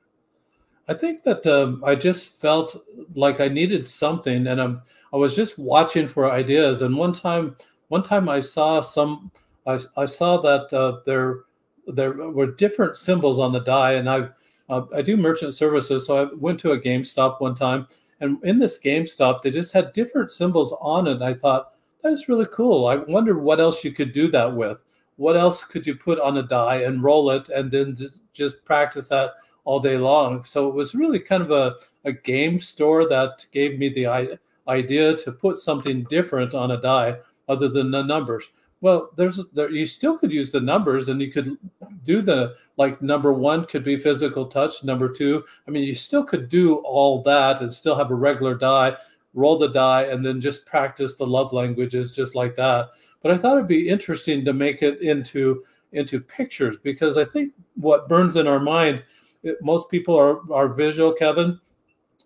I 0.88 0.94
think 0.94 1.22
that 1.22 1.46
um, 1.46 1.82
I 1.84 1.94
just 1.94 2.40
felt 2.40 2.84
like 3.14 3.40
I 3.40 3.48
needed 3.48 3.88
something, 3.88 4.46
and 4.46 4.60
I'm 4.60 4.82
I 5.12 5.16
was 5.16 5.34
just 5.34 5.58
watching 5.58 6.08
for 6.08 6.30
ideas. 6.30 6.82
And 6.82 6.96
one 6.96 7.12
time, 7.12 7.56
one 7.88 8.02
time 8.02 8.28
I 8.28 8.40
saw 8.40 8.80
some, 8.80 9.30
I, 9.66 9.78
I 9.96 10.04
saw 10.04 10.40
that 10.42 10.72
uh, 10.72 11.00
there 11.06 11.40
there 11.86 12.12
were 12.12 12.52
different 12.52 12.96
symbols 12.96 13.38
on 13.38 13.52
the 13.52 13.60
die, 13.60 13.92
and 13.92 14.10
I 14.10 14.28
uh, 14.68 14.82
I 14.94 15.02
do 15.02 15.16
merchant 15.16 15.54
services, 15.54 16.06
so 16.06 16.22
I 16.22 16.34
went 16.34 16.60
to 16.60 16.72
a 16.72 16.80
GameStop 16.80 17.40
one 17.40 17.54
time, 17.54 17.86
and 18.20 18.42
in 18.44 18.58
this 18.58 18.80
GameStop, 18.80 19.42
they 19.42 19.50
just 19.50 19.72
had 19.72 19.92
different 19.92 20.30
symbols 20.30 20.74
on 20.80 21.06
it. 21.06 21.22
I 21.22 21.34
thought 21.34 21.72
that's 22.02 22.28
really 22.28 22.46
cool. 22.46 22.86
I 22.86 22.96
wonder 22.96 23.38
what 23.38 23.60
else 23.60 23.84
you 23.84 23.92
could 23.92 24.12
do 24.12 24.28
that 24.30 24.54
with. 24.54 24.82
What 25.16 25.36
else 25.36 25.64
could 25.64 25.86
you 25.86 25.94
put 25.94 26.18
on 26.18 26.38
a 26.38 26.42
die 26.42 26.82
and 26.82 27.02
roll 27.02 27.30
it, 27.30 27.48
and 27.48 27.70
then 27.70 27.94
just, 27.94 28.22
just 28.32 28.64
practice 28.64 29.08
that 29.08 29.32
all 29.64 29.80
day 29.80 29.96
long? 29.96 30.44
So 30.44 30.68
it 30.68 30.74
was 30.74 30.94
really 30.94 31.20
kind 31.20 31.42
of 31.42 31.50
a, 31.50 31.76
a 32.04 32.12
game 32.12 32.60
store 32.60 33.08
that 33.08 33.46
gave 33.52 33.78
me 33.78 33.88
the 33.88 34.38
idea 34.66 35.16
to 35.16 35.32
put 35.32 35.58
something 35.58 36.04
different 36.04 36.54
on 36.54 36.70
a 36.70 36.80
die 36.80 37.18
other 37.48 37.68
than 37.68 37.90
the 37.90 38.02
numbers. 38.02 38.48
Well, 38.80 39.10
there's 39.16 39.40
there, 39.54 39.70
you 39.70 39.86
still 39.86 40.18
could 40.18 40.32
use 40.32 40.52
the 40.52 40.60
numbers, 40.60 41.08
and 41.08 41.20
you 41.20 41.32
could 41.32 41.56
do 42.02 42.20
the 42.20 42.56
like 42.76 43.00
number 43.00 43.32
one 43.32 43.64
could 43.66 43.84
be 43.84 43.96
physical 43.96 44.46
touch. 44.46 44.84
Number 44.84 45.08
two, 45.08 45.44
I 45.66 45.70
mean, 45.70 45.84
you 45.84 45.94
still 45.94 46.24
could 46.24 46.48
do 46.48 46.76
all 46.76 47.22
that 47.22 47.60
and 47.60 47.72
still 47.72 47.96
have 47.96 48.10
a 48.10 48.14
regular 48.14 48.54
die, 48.54 48.96
roll 49.32 49.58
the 49.58 49.68
die, 49.68 50.02
and 50.02 50.24
then 50.24 50.40
just 50.40 50.66
practice 50.66 51.16
the 51.16 51.26
love 51.26 51.52
languages 51.52 52.14
just 52.14 52.34
like 52.34 52.56
that. 52.56 52.90
But 53.22 53.32
I 53.32 53.38
thought 53.38 53.56
it'd 53.56 53.68
be 53.68 53.88
interesting 53.88 54.44
to 54.44 54.52
make 54.52 54.82
it 54.82 55.00
into 55.00 55.64
into 55.92 56.20
pictures 56.20 56.76
because 56.76 57.16
I 57.16 57.24
think 57.24 57.52
what 57.76 58.08
burns 58.08 58.36
in 58.36 58.46
our 58.46 58.60
mind, 58.60 59.02
it, 59.44 59.56
most 59.62 59.88
people 59.90 60.16
are 60.16 60.40
are 60.52 60.68
visual, 60.68 61.12
Kevin. 61.12 61.58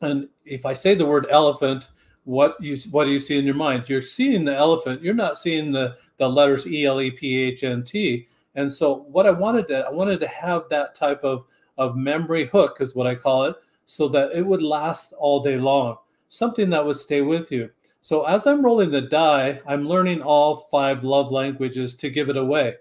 And 0.01 0.29
if 0.45 0.65
I 0.65 0.75
say 0.75 0.95
the 0.95 1.07
word 1.07 1.27
elephant, 1.31 1.89
what 2.29 2.63
you 2.63 2.77
what 2.91 3.07
do 3.07 3.11
you 3.11 3.19
see 3.19 3.39
in 3.39 3.47
your 3.47 3.55
mind? 3.55 3.89
You're 3.89 4.03
seeing 4.03 4.45
the 4.45 4.55
elephant. 4.55 5.03
You're 5.03 5.15
not 5.15 5.39
seeing 5.39 5.73
the 5.73 5.97
the 6.19 6.29
letters 6.29 6.67
E 6.67 6.85
L 6.85 7.01
E 7.01 7.11
P 7.11 7.39
H 7.39 7.65
N 7.65 7.83
T. 7.83 8.29
And 8.55 8.71
so 8.71 9.07
what 9.11 9.27
I 9.27 9.31
wanted 9.31 9.67
to 9.69 9.87
I 9.87 9.91
wanted 9.91 10.21
to 10.21 10.29
have 10.29 10.65
that 10.69 10.95
type 10.95 11.25
of 11.25 11.47
of 11.79 11.97
memory 11.97 12.47
hook, 12.47 12.79
is 12.81 12.95
what 12.95 13.07
I 13.07 13.15
call 13.15 13.45
it, 13.45 13.57
so 13.87 14.09
that 14.09 14.33
it 14.33 14.45
would 14.45 14.61
last 14.61 15.15
all 15.15 15.43
day 15.43 15.57
long, 15.57 15.97
something 16.29 16.69
that 16.69 16.85
would 16.85 16.99
stay 16.99 17.23
with 17.23 17.51
you. 17.51 17.71
So 18.03 18.27
as 18.27 18.47
I'm 18.47 18.63
rolling 18.63 18.91
the 18.91 19.01
die, 19.01 19.63
I'm 19.67 19.89
learning 19.89 20.21
all 20.21 20.69
five 20.71 21.05
love 21.05 21.33
languages 21.33 21.97
to 21.97 22.11
give 22.11 22.29
it 22.29 22.37
away. 22.37 22.75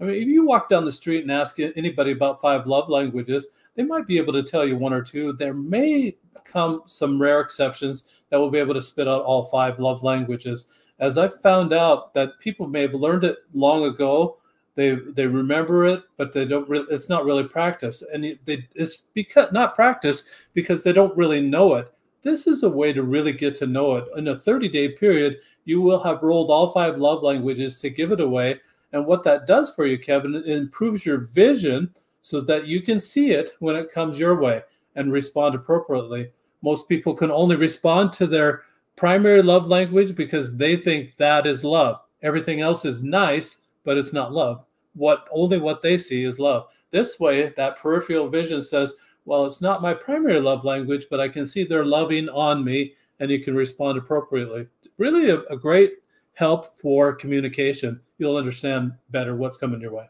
I 0.00 0.04
mean, 0.04 0.22
if 0.22 0.28
you 0.28 0.46
walk 0.46 0.70
down 0.70 0.86
the 0.86 0.92
street 0.92 1.22
and 1.22 1.30
ask 1.30 1.60
anybody 1.60 2.12
about 2.12 2.40
five 2.40 2.66
love 2.66 2.88
languages, 2.88 3.48
they 3.76 3.82
might 3.82 4.06
be 4.06 4.18
able 4.18 4.32
to 4.32 4.42
tell 4.42 4.64
you 4.64 4.76
one 4.76 4.92
or 4.92 5.02
two. 5.02 5.32
There 5.32 5.54
may 5.54 6.16
come 6.44 6.82
some 6.86 7.20
rare 7.20 7.40
exceptions 7.40 8.04
that 8.30 8.38
will 8.38 8.50
be 8.50 8.58
able 8.58 8.74
to 8.74 8.82
spit 8.82 9.08
out 9.08 9.22
all 9.22 9.44
five 9.46 9.78
love 9.78 10.02
languages. 10.02 10.66
As 11.00 11.18
I've 11.18 11.40
found 11.40 11.72
out 11.72 12.14
that 12.14 12.38
people 12.38 12.68
may 12.68 12.82
have 12.82 12.94
learned 12.94 13.24
it 13.24 13.38
long 13.52 13.84
ago, 13.84 14.38
they 14.76 14.96
they 15.14 15.26
remember 15.26 15.86
it, 15.86 16.02
but 16.16 16.32
they 16.32 16.44
don't. 16.44 16.68
Re- 16.68 16.86
it's 16.90 17.08
not 17.08 17.24
really 17.24 17.44
practice, 17.44 18.02
and 18.12 18.24
they, 18.44 18.68
it's 18.74 19.02
because 19.14 19.52
not 19.52 19.76
practice 19.76 20.24
because 20.52 20.82
they 20.82 20.92
don't 20.92 21.16
really 21.16 21.40
know 21.40 21.74
it. 21.74 21.92
This 22.22 22.46
is 22.46 22.62
a 22.62 22.68
way 22.70 22.92
to 22.92 23.02
really 23.02 23.32
get 23.32 23.54
to 23.56 23.66
know 23.66 23.96
it. 23.96 24.06
In 24.16 24.28
a 24.28 24.38
30 24.38 24.68
day 24.70 24.88
period, 24.88 25.36
you 25.64 25.80
will 25.80 26.02
have 26.02 26.22
rolled 26.22 26.50
all 26.50 26.70
five 26.70 26.98
love 26.98 27.22
languages 27.22 27.78
to 27.80 27.90
give 27.90 28.12
it 28.12 28.20
away. 28.20 28.60
And 28.92 29.06
what 29.06 29.24
that 29.24 29.46
does 29.46 29.70
for 29.70 29.86
you, 29.86 29.98
Kevin, 29.98 30.36
improves 30.46 31.04
your 31.04 31.18
vision 31.18 31.92
so 32.24 32.40
that 32.40 32.66
you 32.66 32.80
can 32.80 32.98
see 32.98 33.32
it 33.32 33.50
when 33.58 33.76
it 33.76 33.92
comes 33.92 34.18
your 34.18 34.40
way 34.40 34.62
and 34.96 35.12
respond 35.12 35.54
appropriately. 35.54 36.30
Most 36.62 36.88
people 36.88 37.14
can 37.14 37.30
only 37.30 37.54
respond 37.54 38.14
to 38.14 38.26
their 38.26 38.62
primary 38.96 39.42
love 39.42 39.66
language 39.68 40.16
because 40.16 40.56
they 40.56 40.74
think 40.74 41.14
that 41.18 41.46
is 41.46 41.64
love. 41.64 42.02
Everything 42.22 42.62
else 42.62 42.86
is 42.86 43.02
nice, 43.02 43.58
but 43.84 43.98
it's 43.98 44.14
not 44.14 44.32
love. 44.32 44.66
What 44.94 45.28
only 45.32 45.58
what 45.58 45.82
they 45.82 45.98
see 45.98 46.24
is 46.24 46.38
love. 46.38 46.68
This 46.92 47.20
way, 47.20 47.52
that 47.58 47.76
peripheral 47.76 48.30
vision 48.30 48.62
says, 48.62 48.94
well, 49.26 49.44
it's 49.44 49.60
not 49.60 49.82
my 49.82 49.92
primary 49.92 50.40
love 50.40 50.64
language, 50.64 51.08
but 51.10 51.20
I 51.20 51.28
can 51.28 51.44
see 51.44 51.62
they're 51.62 51.84
loving 51.84 52.30
on 52.30 52.64
me 52.64 52.94
and 53.20 53.30
you 53.30 53.44
can 53.44 53.54
respond 53.54 53.98
appropriately. 53.98 54.66
Really 54.96 55.28
a, 55.28 55.40
a 55.50 55.58
great 55.58 55.96
help 56.32 56.78
for 56.78 57.12
communication. 57.12 58.00
You'll 58.16 58.38
understand 58.38 58.92
better 59.10 59.36
what's 59.36 59.58
coming 59.58 59.82
your 59.82 59.92
way. 59.92 60.08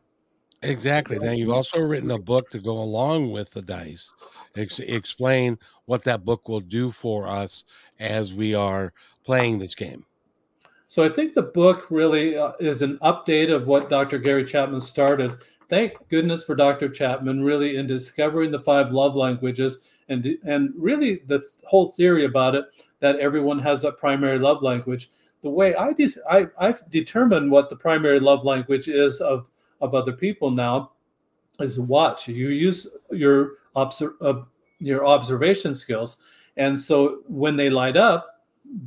Exactly. 0.65 1.19
Now 1.19 1.33
you've 1.33 1.51
also 1.51 1.81
written 1.81 2.11
a 2.11 2.19
book 2.19 2.51
to 2.51 2.59
go 2.59 2.73
along 2.73 3.33
with 3.33 3.51
the 3.53 3.63
dice. 3.63 4.13
Ex- 4.57 4.81
explain 4.81 5.59
what 5.87 6.05
that 6.05 6.25
book 6.25 6.49
will 6.49 6.61
do 6.61 6.91
for 6.91 7.29
us 7.29 7.65
as 7.99 8.33
we 8.33 8.55
are 8.55 8.93
playing 9.25 9.59
this 9.59 9.75
game. 9.75 10.05
So 10.89 11.03
I 11.03 11.09
think 11.09 11.35
the 11.35 11.43
book 11.43 11.87
really 11.91 12.37
uh, 12.37 12.53
is 12.61 12.83
an 12.83 12.99
update 12.99 13.53
of 13.53 13.67
what 13.67 13.91
Dr. 13.91 14.19
Gary 14.19 14.45
Chapman 14.45 14.81
started. 14.81 15.39
Thank 15.69 15.95
goodness 16.09 16.45
for 16.45 16.55
Dr. 16.55 16.89
Chapman 16.89 17.43
really 17.43 17.77
in 17.77 17.87
discovering 17.87 18.51
the 18.51 18.61
five 18.61 18.93
love 18.93 19.17
languages 19.17 19.79
and 20.09 20.39
and 20.45 20.73
really 20.77 21.23
the 21.27 21.43
whole 21.65 21.91
theory 21.91 22.27
about 22.27 22.55
it 22.55 22.67
that 23.01 23.17
everyone 23.17 23.59
has 23.59 23.85
a 23.85 23.93
primary 23.93 24.39
love 24.39 24.63
language. 24.63 25.11
The 25.43 25.51
way 25.51 25.75
I, 25.75 25.93
de- 25.93 26.15
I 26.31 26.47
I've 26.59 26.89
determined 26.91 27.51
what 27.51 27.71
the 27.71 27.77
primary 27.77 28.21
love 28.21 28.45
language 28.45 28.89
is 28.89 29.21
of 29.21 29.51
of 29.85 29.95
other 29.95 30.13
people 30.13 30.51
now 30.51 30.93
is 31.61 31.79
watch. 31.79 32.27
You 32.27 32.49
use 32.49 32.87
your 33.11 33.59
obser- 33.77 34.17
uh, 34.21 34.43
your 34.79 35.07
observation 35.07 35.75
skills, 35.75 36.17
and 36.57 36.79
so 36.79 37.23
when 37.29 37.57
they 37.57 37.71
light 37.71 37.97
up, 37.97 38.45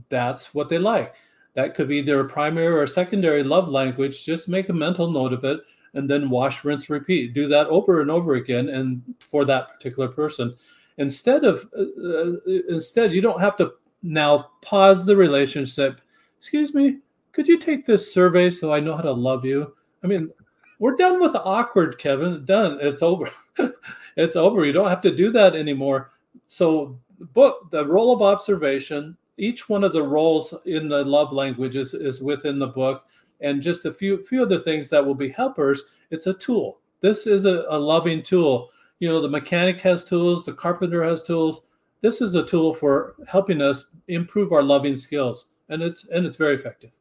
that's 0.10 0.54
what 0.54 0.70
they 0.70 0.80
like. 0.80 1.16
That 1.54 1.74
could 1.74 1.88
be 1.88 2.02
their 2.02 2.24
primary 2.26 2.68
or 2.68 2.88
secondary 2.88 3.44
love 3.44 3.70
language. 3.70 4.26
Just 4.26 4.50
make 4.50 4.70
a 4.70 4.74
mental 4.74 5.10
note 5.10 5.34
of 5.34 5.44
it, 5.44 5.60
and 5.94 6.10
then 6.10 6.30
wash, 6.30 6.64
rinse, 6.64 6.90
repeat. 6.90 7.34
Do 7.34 7.48
that 7.48 7.68
over 7.68 8.02
and 8.02 8.12
over 8.12 8.36
again, 8.36 8.70
and 8.70 9.02
for 9.20 9.46
that 9.46 9.70
particular 9.70 10.08
person. 10.10 10.56
Instead 10.98 11.46
of 11.46 11.70
uh, 11.78 11.84
uh 12.12 12.34
instead, 12.70 13.14
you 13.14 13.22
don't 13.22 13.42
have 13.42 13.58
to 13.58 13.74
now 14.04 14.50
pause 14.62 15.06
the 15.06 15.16
relationship. 15.16 16.02
Excuse 16.38 16.74
me, 16.74 16.98
could 17.32 17.48
you 17.48 17.60
take 17.60 17.86
this 17.86 18.14
survey 18.14 18.50
so 18.50 18.74
I 18.74 18.80
know 18.80 18.96
how 18.96 19.04
to 19.04 19.12
love 19.12 19.46
you? 19.46 19.74
I 20.04 20.08
mean, 20.08 20.32
we're 20.80 20.96
done 20.96 21.20
with 21.20 21.36
awkward, 21.36 21.98
Kevin. 21.98 22.46
Done. 22.46 22.78
It's 22.82 23.02
over. 23.02 23.30
it's 24.18 24.36
over. 24.36 24.66
You 24.66 24.74
don't 24.74 24.90
have 24.90 25.02
to 25.02 25.16
do 25.16 25.32
that 25.32 25.56
anymore. 25.56 26.12
So, 26.48 27.00
the 27.20 27.26
book 27.26 27.72
the 27.72 27.86
role 27.86 28.14
of 28.14 28.22
observation. 28.22 29.18
Each 29.40 29.70
one 29.70 29.84
of 29.84 29.94
the 29.94 30.04
roles 30.04 30.54
in 30.66 30.88
the 30.90 31.04
love 31.04 31.32
languages 31.32 31.94
is 31.94 32.22
within 32.22 32.58
the 32.58 32.68
book, 32.68 33.06
and 33.42 33.62
just 33.62 33.86
a 33.86 33.94
few 33.94 34.24
few 34.24 34.44
other 34.44 34.60
things 34.60 34.90
that 34.90 35.06
will 35.06 35.16
be 35.16 35.30
helpers. 35.30 35.84
It's 36.12 36.28
a 36.28 36.34
tool. 36.34 36.80
This 37.02 37.28
is 37.28 37.46
a, 37.46 37.66
a 37.70 37.78
loving 37.78 38.24
tool. 38.24 38.70
You 39.00 39.10
know, 39.10 39.22
the 39.22 39.30
mechanic 39.30 39.80
has 39.82 40.04
tools. 40.04 40.46
The 40.46 40.54
carpenter 40.54 41.04
has 41.04 41.24
tools. 41.24 41.62
This 42.02 42.22
is 42.22 42.36
a 42.36 42.46
tool 42.46 42.74
for 42.74 43.16
helping 43.28 43.62
us 43.62 43.86
improve 44.08 44.52
our 44.52 44.64
loving 44.64 44.96
skills, 44.96 45.48
and 45.70 45.82
it's 45.82 46.08
and 46.10 46.26
it's 46.26 46.38
very 46.38 46.56
effective. 46.56 46.92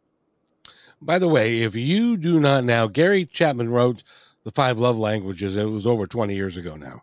By 1.01 1.19
the 1.19 1.29
way, 1.29 1.63
if 1.63 1.75
you 1.75 2.17
do 2.17 2.41
not 2.41 2.65
now, 2.65 2.87
Gary 2.87 3.27
Chapman 3.27 3.71
wrote 3.71 4.03
the 4.45 4.51
five 4.51 4.79
love 4.79 4.99
languages. 4.99 5.57
It 5.57 5.65
was 5.65 5.87
over 5.87 6.07
20 6.07 6.35
years 6.35 6.57
ago 6.57 6.77
now. 6.77 7.03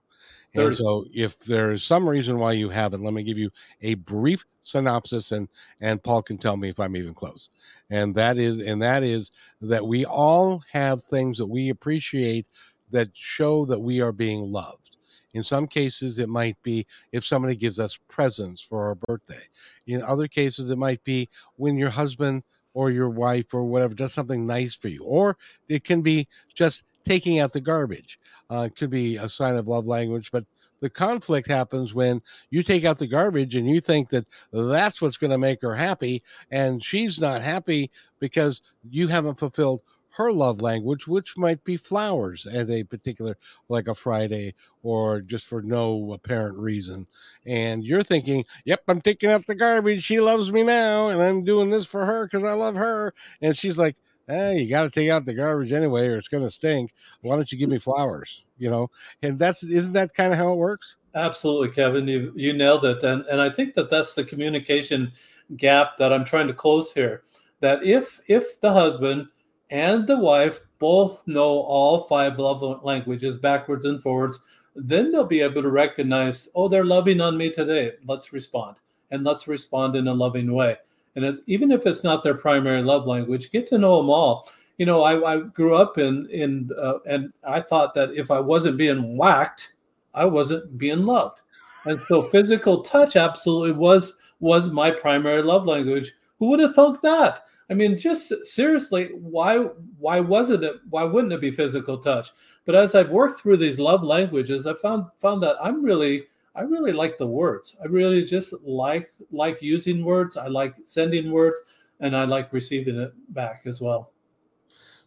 And 0.56 0.74
so 0.76 1.06
if 1.12 1.40
there 1.40 1.72
is 1.72 1.84
some 1.84 2.08
reason 2.08 2.38
why 2.38 2.52
you 2.52 2.70
haven't, 2.70 3.04
let 3.04 3.14
me 3.14 3.24
give 3.24 3.40
you 3.40 3.50
a 3.82 3.96
brief 3.96 4.46
synopsis 4.62 5.32
and 5.32 5.50
and 5.82 6.02
Paul 6.04 6.22
can 6.22 6.38
tell 6.38 6.58
me 6.58 6.70
if 6.70 6.80
I'm 6.80 6.96
even 6.96 7.14
close. 7.14 7.50
And 7.90 8.14
that 8.16 8.38
is 8.38 8.60
and 8.60 8.82
that 8.82 9.04
is 9.04 9.32
that 9.62 9.86
we 9.86 10.06
all 10.06 10.62
have 10.72 11.04
things 11.04 11.38
that 11.40 11.48
we 11.48 11.70
appreciate 11.70 12.48
that 12.92 13.10
show 13.14 13.66
that 13.66 13.80
we 13.82 14.00
are 14.00 14.12
being 14.12 14.52
loved. 14.52 14.96
In 15.34 15.42
some 15.42 15.66
cases, 15.66 16.20
it 16.20 16.30
might 16.30 16.62
be 16.62 16.86
if 17.12 17.26
somebody 17.26 17.56
gives 17.56 17.80
us 17.80 17.98
presents 18.08 18.62
for 18.62 18.86
our 18.86 18.96
birthday. 18.96 19.42
In 19.88 20.04
other 20.04 20.28
cases, 20.28 20.70
it 20.70 20.78
might 20.78 21.04
be 21.04 21.30
when 21.56 21.76
your 21.78 21.90
husband 21.90 22.44
or 22.74 22.92
your 22.92 23.10
wife 23.10 23.54
or 23.54 23.64
whatever 23.64 23.94
does 23.94 24.14
something 24.14 24.46
nice 24.46 24.76
for 24.76 24.88
you. 24.88 25.04
Or 25.04 25.38
it 25.68 25.84
can 25.84 26.02
be 26.02 26.28
just 26.54 26.84
taking 27.04 27.40
out 27.40 27.54
the 27.54 27.62
garbage. 27.62 28.20
Uh, 28.50 28.68
it 28.68 28.76
could 28.76 28.90
be 28.90 29.18
a 29.18 29.30
sign 29.30 29.56
of 29.56 29.68
love 29.68 29.88
language, 29.88 30.32
but 30.32 30.44
the 30.80 30.90
conflict 30.90 31.48
happens 31.48 31.94
when 31.94 32.22
you 32.50 32.62
take 32.62 32.84
out 32.84 33.00
the 33.00 33.08
garbage 33.08 33.56
and 33.56 33.68
you 33.68 33.80
think 33.80 34.10
that 34.10 34.28
that's 34.52 35.02
what's 35.02 35.18
going 35.18 35.32
to 35.32 35.38
make 35.38 35.62
her 35.62 35.76
happy, 35.76 36.22
and 36.52 36.84
she's 36.84 37.22
not 37.22 37.42
happy 37.42 37.90
because 38.20 38.62
you 38.90 39.08
haven't 39.08 39.40
fulfilled 39.40 39.82
her 40.14 40.32
love 40.32 40.62
language, 40.62 41.08
which 41.08 41.38
might 41.38 41.64
be 41.64 41.76
flowers 41.76 42.46
at 42.46 42.70
a 42.70 42.84
particular, 42.84 43.36
like 43.68 43.88
a 43.88 43.96
Friday 43.96 44.54
or 44.84 45.22
just 45.22 45.48
for 45.48 45.62
no 45.64 46.14
apparent 46.14 46.58
reason. 46.60 47.08
And 47.48 47.84
you're 47.84 48.04
thinking, 48.04 48.46
yep, 48.64 48.84
I'm 48.88 49.02
taking 49.02 49.32
out 49.32 49.48
the 49.48 49.56
garbage. 49.56 50.04
She 50.04 50.20
loves 50.20 50.52
me 50.52 50.62
now. 50.62 51.10
And 51.10 51.22
I'm 51.22 51.44
doing 51.44 51.72
this 51.72 51.88
for 51.88 52.06
her 52.06 52.26
because 52.26 52.44
I 52.44 52.54
love 52.54 52.76
her. 52.76 53.14
And 53.42 53.58
she's 53.58 53.80
like, 53.80 53.96
hey, 54.28 54.60
you 54.60 54.70
got 54.70 54.84
to 54.84 54.92
take 54.92 55.10
out 55.10 55.26
the 55.26 55.34
garbage 55.34 55.72
anyway, 55.72 56.08
or 56.08 56.18
it's 56.18 56.28
going 56.28 56.44
to 56.44 56.52
stink. 56.52 56.94
Why 57.22 57.36
don't 57.36 57.52
you 57.52 57.58
give 57.58 57.70
me 57.70 57.80
flowers? 57.80 58.46
You 58.58 58.70
know, 58.70 58.92
and 59.24 59.40
that's, 59.40 59.64
isn't 59.64 59.94
that 59.94 60.14
kind 60.14 60.32
of 60.32 60.38
how 60.38 60.54
it 60.54 60.58
works? 60.58 60.96
Absolutely, 61.16 61.70
Kevin. 61.70 62.08
You, 62.08 62.32
you 62.36 62.54
nailed 62.54 62.86
it. 62.86 63.04
And, 63.04 63.26
and 63.26 63.42
I 63.42 63.50
think 63.50 63.74
that 63.74 63.90
that's 63.90 64.14
the 64.14 64.24
communication 64.24 65.12
gap 65.58 65.98
that 65.98 66.14
I'm 66.14 66.24
trying 66.24 66.48
to 66.48 66.54
close 66.54 66.94
here. 66.94 67.24
That 67.62 67.84
if, 67.84 68.20
if 68.28 68.62
the 68.62 68.74
husband, 68.74 69.28
and 69.74 70.06
the 70.06 70.18
wife 70.18 70.62
both 70.78 71.28
know 71.28 71.62
all 71.62 72.04
five 72.04 72.38
love 72.38 72.84
languages 72.84 73.40
backwards 73.40 73.86
and 73.86 74.00
forwards, 74.00 74.40
then 74.76 75.12
they'll 75.12 75.26
be 75.26 75.42
able 75.42 75.64
to 75.64 75.72
recognize, 75.72 76.48
oh, 76.54 76.68
they're 76.68 76.86
loving 76.86 77.20
on 77.20 77.36
me 77.36 77.50
today. 77.50 77.94
Let's 78.06 78.32
respond. 78.32 78.78
And 79.10 79.24
let's 79.24 79.48
respond 79.48 79.96
in 79.96 80.08
a 80.08 80.14
loving 80.14 80.54
way. 80.54 80.78
And 81.16 81.40
even 81.48 81.72
if 81.72 81.88
it's 81.88 82.04
not 82.04 82.22
their 82.22 82.36
primary 82.36 82.84
love 82.84 83.08
language, 83.08 83.52
get 83.52 83.66
to 83.68 83.80
know 83.80 83.98
them 83.98 84.12
all. 84.12 84.48
You 84.78 84.86
know, 84.86 85.02
I, 85.02 85.34
I 85.34 85.40
grew 85.40 85.76
up 85.76 85.98
in 85.98 86.28
in 86.30 86.70
uh, 86.80 87.00
and 87.08 87.34
I 87.48 87.60
thought 87.60 87.96
that 87.96 88.12
if 88.14 88.30
I 88.30 88.40
wasn't 88.40 88.78
being 88.78 89.18
whacked, 89.18 89.74
I 90.14 90.26
wasn't 90.26 90.78
being 90.78 91.06
loved. 91.06 91.42
And 91.86 92.00
so 92.00 92.22
physical 92.22 92.84
touch 92.84 93.16
absolutely 93.16 93.72
was 93.72 94.14
was 94.40 94.70
my 94.70 94.92
primary 94.92 95.42
love 95.42 95.66
language. 95.66 96.14
Who 96.38 96.50
would 96.50 96.60
have 96.60 96.76
thought 96.76 97.02
that? 97.02 97.46
I 97.74 97.76
mean, 97.76 97.98
just 97.98 98.32
seriously, 98.46 99.08
why 99.16 99.58
why 99.98 100.20
wasn't 100.20 100.64
it? 100.64 100.76
Why 100.92 101.06
wouldn't 101.06 101.34
it 101.34 101.42
be 101.42 101.50
physical 101.50 101.98
touch? 101.98 102.30
But 102.66 102.76
as 102.76 102.94
I've 102.94 103.10
worked 103.10 103.42
through 103.42 103.58
these 103.58 103.80
love 103.80 104.04
languages, 104.04 104.68
I 104.68 104.76
found 104.76 105.08
found 105.18 105.42
that 105.42 105.56
I'm 105.60 105.84
really 105.84 106.28
I 106.54 106.62
really 106.62 106.92
like 106.92 107.18
the 107.18 107.26
words. 107.26 107.76
I 107.82 107.88
really 107.88 108.24
just 108.26 108.54
like 108.64 109.10
like 109.32 109.60
using 109.64 110.06
words. 110.06 110.38
I 110.38 110.50
like 110.50 110.76
sending 110.86 111.32
words, 111.32 111.60
and 112.00 112.16
I 112.16 112.26
like 112.26 112.54
receiving 112.54 113.00
it 113.00 113.12
back 113.34 113.64
as 113.66 113.82
well. 113.82 114.12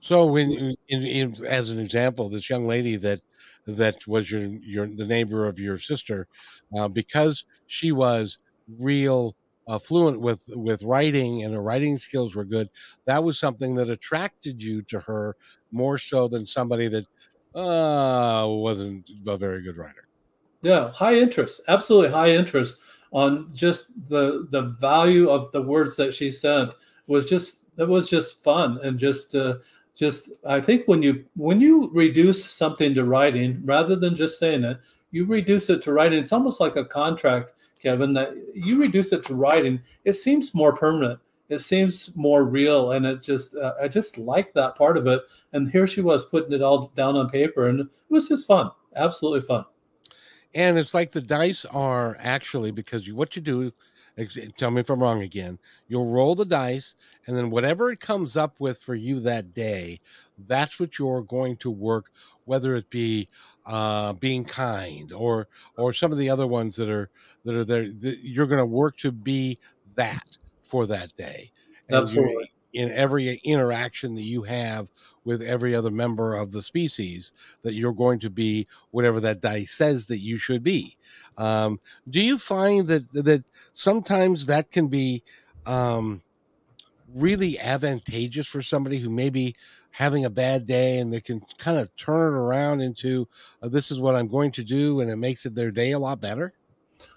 So, 0.01 0.27
when 0.27 0.75
in, 0.89 1.03
in, 1.07 1.47
as 1.47 1.71
an 1.71 1.79
example, 1.79 2.29
this 2.29 2.51
young 2.51 2.67
lady 2.67 2.97
that 2.97 3.21
that 3.69 4.05
was 4.09 4.29
your 4.29 4.43
your 4.43 4.89
the 4.89 5.07
neighbor 5.07 5.47
of 5.47 5.61
your 5.61 5.79
sister, 5.79 6.27
uh, 6.77 6.89
because 6.89 7.45
she 7.69 7.93
was 7.93 8.39
real 8.77 9.37
uh, 9.67 9.79
fluent 9.79 10.21
with 10.21 10.45
with 10.49 10.83
writing 10.83 11.43
and 11.43 11.55
her 11.55 11.63
writing 11.63 11.99
skills 11.99 12.35
were 12.35 12.45
good 12.45 12.69
that 13.07 13.23
was 13.23 13.39
something 13.39 13.75
that 13.75 13.91
attracted 13.91 14.63
you 14.63 14.83
to 14.83 15.01
her 15.01 15.37
more 15.73 15.99
so 15.99 16.29
than 16.29 16.47
somebody 16.47 16.89
that 16.89 17.07
uh, 17.55 18.47
wasn't 18.49 19.09
a 19.27 19.37
very 19.37 19.63
good 19.63 19.77
writer 19.77 20.09
Yeah, 20.63 20.91
high 20.91 21.15
interest, 21.17 21.61
absolutely 21.69 22.11
high 22.11 22.31
interest 22.31 22.81
on 23.13 23.51
just 23.55 23.89
the 24.09 24.49
the 24.51 24.63
value 24.81 25.31
of 25.31 25.53
the 25.53 25.63
words 25.63 25.97
that 25.97 26.13
she 26.13 26.31
sent 26.31 26.75
was 27.07 27.29
just 27.29 27.59
it 27.79 27.89
was 27.89 28.09
just 28.11 28.43
fun 28.43 28.79
and 28.83 28.99
just 28.99 29.35
uh, 29.35 29.57
just 29.95 30.31
I 30.47 30.61
think 30.61 30.87
when 30.89 31.03
you 31.03 31.25
when 31.37 31.61
you 31.61 31.91
reduce 31.93 32.45
something 32.51 32.95
to 32.95 33.05
writing 33.05 33.63
rather 33.65 33.97
than 33.97 34.17
just 34.17 34.39
saying 34.39 34.65
it, 34.65 34.79
you 35.11 35.25
reduce 35.27 35.71
it 35.71 35.83
to 35.83 35.93
writing. 35.93 36.19
It's 36.21 36.33
almost 36.33 36.61
like 36.61 36.77
a 36.77 36.85
contract, 36.85 37.53
Kevin. 37.87 38.13
That 38.15 38.35
you 38.55 38.81
reduce 38.81 39.13
it 39.13 39.25
to 39.27 39.35
writing, 39.35 39.81
it 40.05 40.15
seems 40.15 40.55
more 40.55 40.75
permanent. 40.75 41.21
It 41.49 41.61
seems 41.61 42.11
more 42.17 42.45
real, 42.45 42.93
and 42.93 43.07
it 43.07 43.23
just 43.23 43.55
uh, 43.55 43.75
I 43.81 43.87
just 43.87 44.19
like 44.19 44.53
that 44.55 44.75
part 44.75 44.97
of 44.97 45.07
it. 45.07 45.23
And 45.53 45.71
here 45.71 45.87
she 45.87 46.01
was 46.01 46.25
putting 46.25 46.53
it 46.53 46.63
all 46.63 46.93
down 46.97 47.17
on 47.17 47.29
paper, 47.29 47.69
and 47.69 47.81
it 47.81 47.87
was 48.09 48.29
just 48.29 48.47
fun, 48.47 48.71
absolutely 48.97 49.47
fun. 49.47 49.65
And 50.55 50.79
it's 50.79 50.95
like 50.95 51.13
the 51.13 51.21
dice 51.21 51.65
are 51.67 52.17
actually 52.19 52.73
because 52.73 53.07
you 53.07 53.15
what 53.15 53.37
you 53.37 53.43
do 53.43 53.73
tell 54.57 54.71
me 54.71 54.81
if 54.81 54.91
I'm 54.91 55.03
wrong 55.03 55.23
again. 55.23 55.59
You'll 55.89 56.11
roll 56.11 56.35
the 56.35 56.45
dice, 56.45 56.95
and 57.27 57.37
then 57.37 57.51
whatever 57.51 57.93
it 57.93 58.01
comes 58.01 58.37
up 58.37 58.59
with 58.59 58.79
for 58.79 58.95
you 58.95 59.21
that 59.21 59.53
day, 59.53 60.01
that's 60.47 60.81
what 60.81 60.99
you're 60.99 61.23
going 61.23 61.57
to 61.59 61.71
work, 61.71 62.11
whether 62.45 62.75
it 62.75 62.89
be 62.91 63.29
uh, 63.67 64.15
being 64.15 64.45
kind 64.45 65.13
or 65.13 65.49
or 65.77 65.93
some 65.93 66.13
of 66.13 66.19
the 66.19 66.31
other 66.31 66.47
ones 66.47 66.77
that 66.77 66.89
are 66.89 67.11
that 67.47 67.55
are 67.55 67.65
there. 67.65 67.89
That 67.91 68.19
you're 68.23 68.47
going 68.47 68.59
to 68.59 68.67
work 68.67 68.97
to 68.99 69.11
be 69.11 69.59
that 69.95 70.37
for 70.63 70.85
that 70.87 71.15
day. 71.17 71.51
And 71.89 71.97
Absolutely. 71.97 72.51
In 72.73 72.91
every 72.91 73.37
interaction 73.37 74.15
that 74.17 74.23
you 74.23 74.43
have 74.43 74.91
with 75.25 75.41
every 75.41 75.75
other 75.75 75.91
member 75.91 76.35
of 76.35 76.53
the 76.53 76.61
species, 76.61 77.33
that 77.63 77.73
you're 77.73 77.95
going 77.95 78.19
to 78.19 78.29
be 78.29 78.67
whatever 78.91 79.19
that 79.21 79.41
dice 79.41 79.73
says 79.73 80.07
that 80.09 80.19
you 80.19 80.37
should 80.37 80.63
be. 80.63 80.99
Um, 81.39 81.81
do 82.11 82.21
you 82.21 82.37
find 82.37 82.87
that 82.89 83.11
that 83.15 83.45
sometimes 83.73 84.45
that 84.47 84.71
can 84.71 84.89
be 84.89 85.23
um, 85.65 86.23
really 87.15 87.59
advantageous 87.59 88.47
for 88.47 88.61
somebody 88.61 88.99
who 88.99 89.09
may 89.09 89.31
be 89.31 89.55
having 89.91 90.27
a 90.27 90.31
bad 90.31 90.67
day 90.67 90.99
and 90.99 91.11
they 91.11 91.21
can 91.21 91.41
kind 91.57 91.79
of 91.79 91.95
turn 91.97 92.35
it 92.35 92.37
around 92.37 92.83
into 92.83 93.27
uh, 93.63 93.69
this 93.69 93.91
is 93.91 93.99
what 93.99 94.15
I'm 94.15 94.29
going 94.29 94.51
to 94.53 94.63
do 94.63 95.01
and 95.01 95.11
it 95.11 95.17
makes 95.17 95.47
it 95.47 95.55
their 95.55 95.71
day 95.71 95.93
a 95.93 95.99
lot 95.99 96.21
better? 96.21 96.53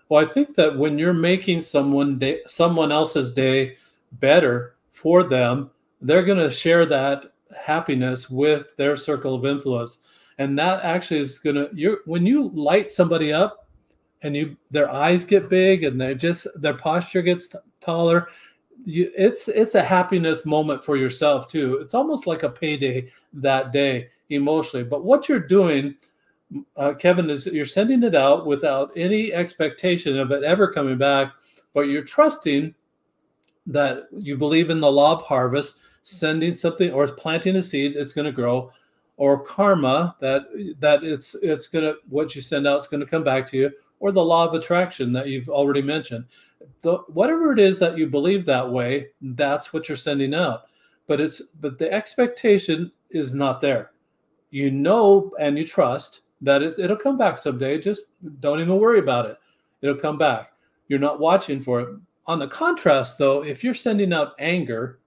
Well, 0.10 0.24
I 0.24 0.28
think 0.28 0.56
that 0.56 0.78
when 0.78 0.98
you're 0.98 1.14
making 1.14 1.62
someone 1.62 2.18
day, 2.20 2.42
someone 2.48 2.92
else's 2.92 3.32
day 3.32 3.78
better 4.14 4.76
for 4.92 5.24
them, 5.24 5.70
they're 6.02 6.24
going 6.24 6.40
to 6.40 6.52
share 6.52 6.86
that 6.88 7.32
happiness 7.58 8.30
with 8.30 8.76
their 8.78 8.98
circle 8.98 9.36
of 9.36 9.46
influence. 9.46 10.00
And 10.40 10.58
that 10.58 10.84
actually 10.84 11.20
is 11.20 11.38
going 11.38 11.56
to 11.58 11.70
you 11.74 12.00
when 12.06 12.26
you 12.26 12.50
light 12.50 12.92
somebody 12.92 13.32
up 13.34 13.68
and 14.24 14.36
you 14.36 14.58
their 14.72 14.90
eyes 14.92 15.26
get 15.26 15.50
big 15.50 15.84
and 15.84 16.00
they 16.00 16.16
just 16.16 16.48
their 16.56 16.74
posture 16.76 17.22
gets 17.22 17.48
t- 17.50 17.58
taller 17.82 18.28
you, 18.86 19.12
it's 19.18 19.48
it's 19.50 19.76
a 19.76 19.84
happiness 19.84 20.46
moment 20.46 20.84
for 20.84 20.98
yourself 20.98 21.48
too 21.48 21.78
it's 21.78 21.94
almost 21.94 22.28
like 22.28 22.44
a 22.44 22.50
payday 22.50 23.10
that 23.34 23.72
day 23.74 24.10
emotionally 24.30 24.84
but 24.84 25.04
what 25.06 25.30
you're 25.30 25.40
doing 25.40 25.96
uh, 26.78 26.94
kevin 26.94 27.30
is 27.30 27.46
you're 27.48 27.66
sending 27.66 28.04
it 28.04 28.16
out 28.16 28.46
without 28.46 28.92
any 28.96 29.34
expectation 29.34 30.18
of 30.18 30.32
it 30.32 30.44
ever 30.44 30.72
coming 30.72 30.98
back 30.98 31.34
but 31.74 31.82
you're 31.82 32.04
trusting 32.04 32.74
that 33.68 34.08
you 34.18 34.36
believe 34.36 34.70
in 34.70 34.80
the 34.80 34.92
law 34.92 35.14
of 35.14 35.22
harvest 35.22 35.76
sending 36.02 36.56
something 36.56 36.92
or 36.92 37.08
planting 37.08 37.56
a 37.58 37.64
seed 37.64 37.96
it's 37.96 38.14
going 38.14 38.26
to 38.26 38.32
grow 38.32 38.72
or 39.20 39.44
karma 39.44 40.16
that 40.22 40.44
that 40.80 41.04
it's 41.04 41.36
it's 41.44 41.68
going 41.68 41.84
to 41.84 41.96
what 42.10 42.34
you 42.34 42.42
send 42.42 42.66
out 42.66 42.80
is 42.80 42.88
going 42.88 43.02
to 43.02 43.06
come 43.06 43.24
back 43.24 43.46
to 43.46 43.58
you 43.58 43.72
or 44.00 44.12
the 44.12 44.24
law 44.24 44.48
of 44.48 44.54
attraction 44.54 45.12
that 45.14 45.28
you've 45.28 45.50
already 45.50 45.82
mentioned. 45.82 46.26
The, 46.82 46.98
whatever 47.10 47.52
it 47.52 47.60
is 47.60 47.80
that 47.80 47.98
you 47.98 48.08
believe 48.08 48.46
that 48.46 48.70
way, 48.70 49.08
that's 49.22 49.74
what 49.74 49.88
you're 49.88 49.98
sending 49.98 50.34
out. 50.34 50.64
But 51.06 51.20
it's 51.20 51.42
but 51.60 51.78
the 51.78 51.92
expectation 51.92 52.92
is 53.10 53.34
not 53.34 53.60
there. 53.60 53.92
You 54.52 54.72
know 54.72 55.32
and 55.40 55.58
you 55.58 55.68
trust 55.68 56.22
that 56.42 56.62
it'll 56.62 56.98
come 56.98 57.18
back 57.18 57.38
someday. 57.38 57.80
Just 57.80 58.06
don't 58.40 58.60
even 58.60 58.80
worry 58.80 59.00
about 59.00 59.26
it. 59.26 59.38
It'll 59.82 59.96
come 59.96 60.18
back. 60.18 60.54
You're 60.88 61.00
not 61.00 61.20
watching 61.20 61.62
for 61.62 61.82
it. 61.82 61.90
On 62.28 62.40
the 62.40 62.48
contrast, 62.48 63.18
though, 63.18 63.44
if 63.44 63.64
you're 63.64 63.74
sending 63.74 64.14
out 64.14 64.34
anger, 64.40 65.00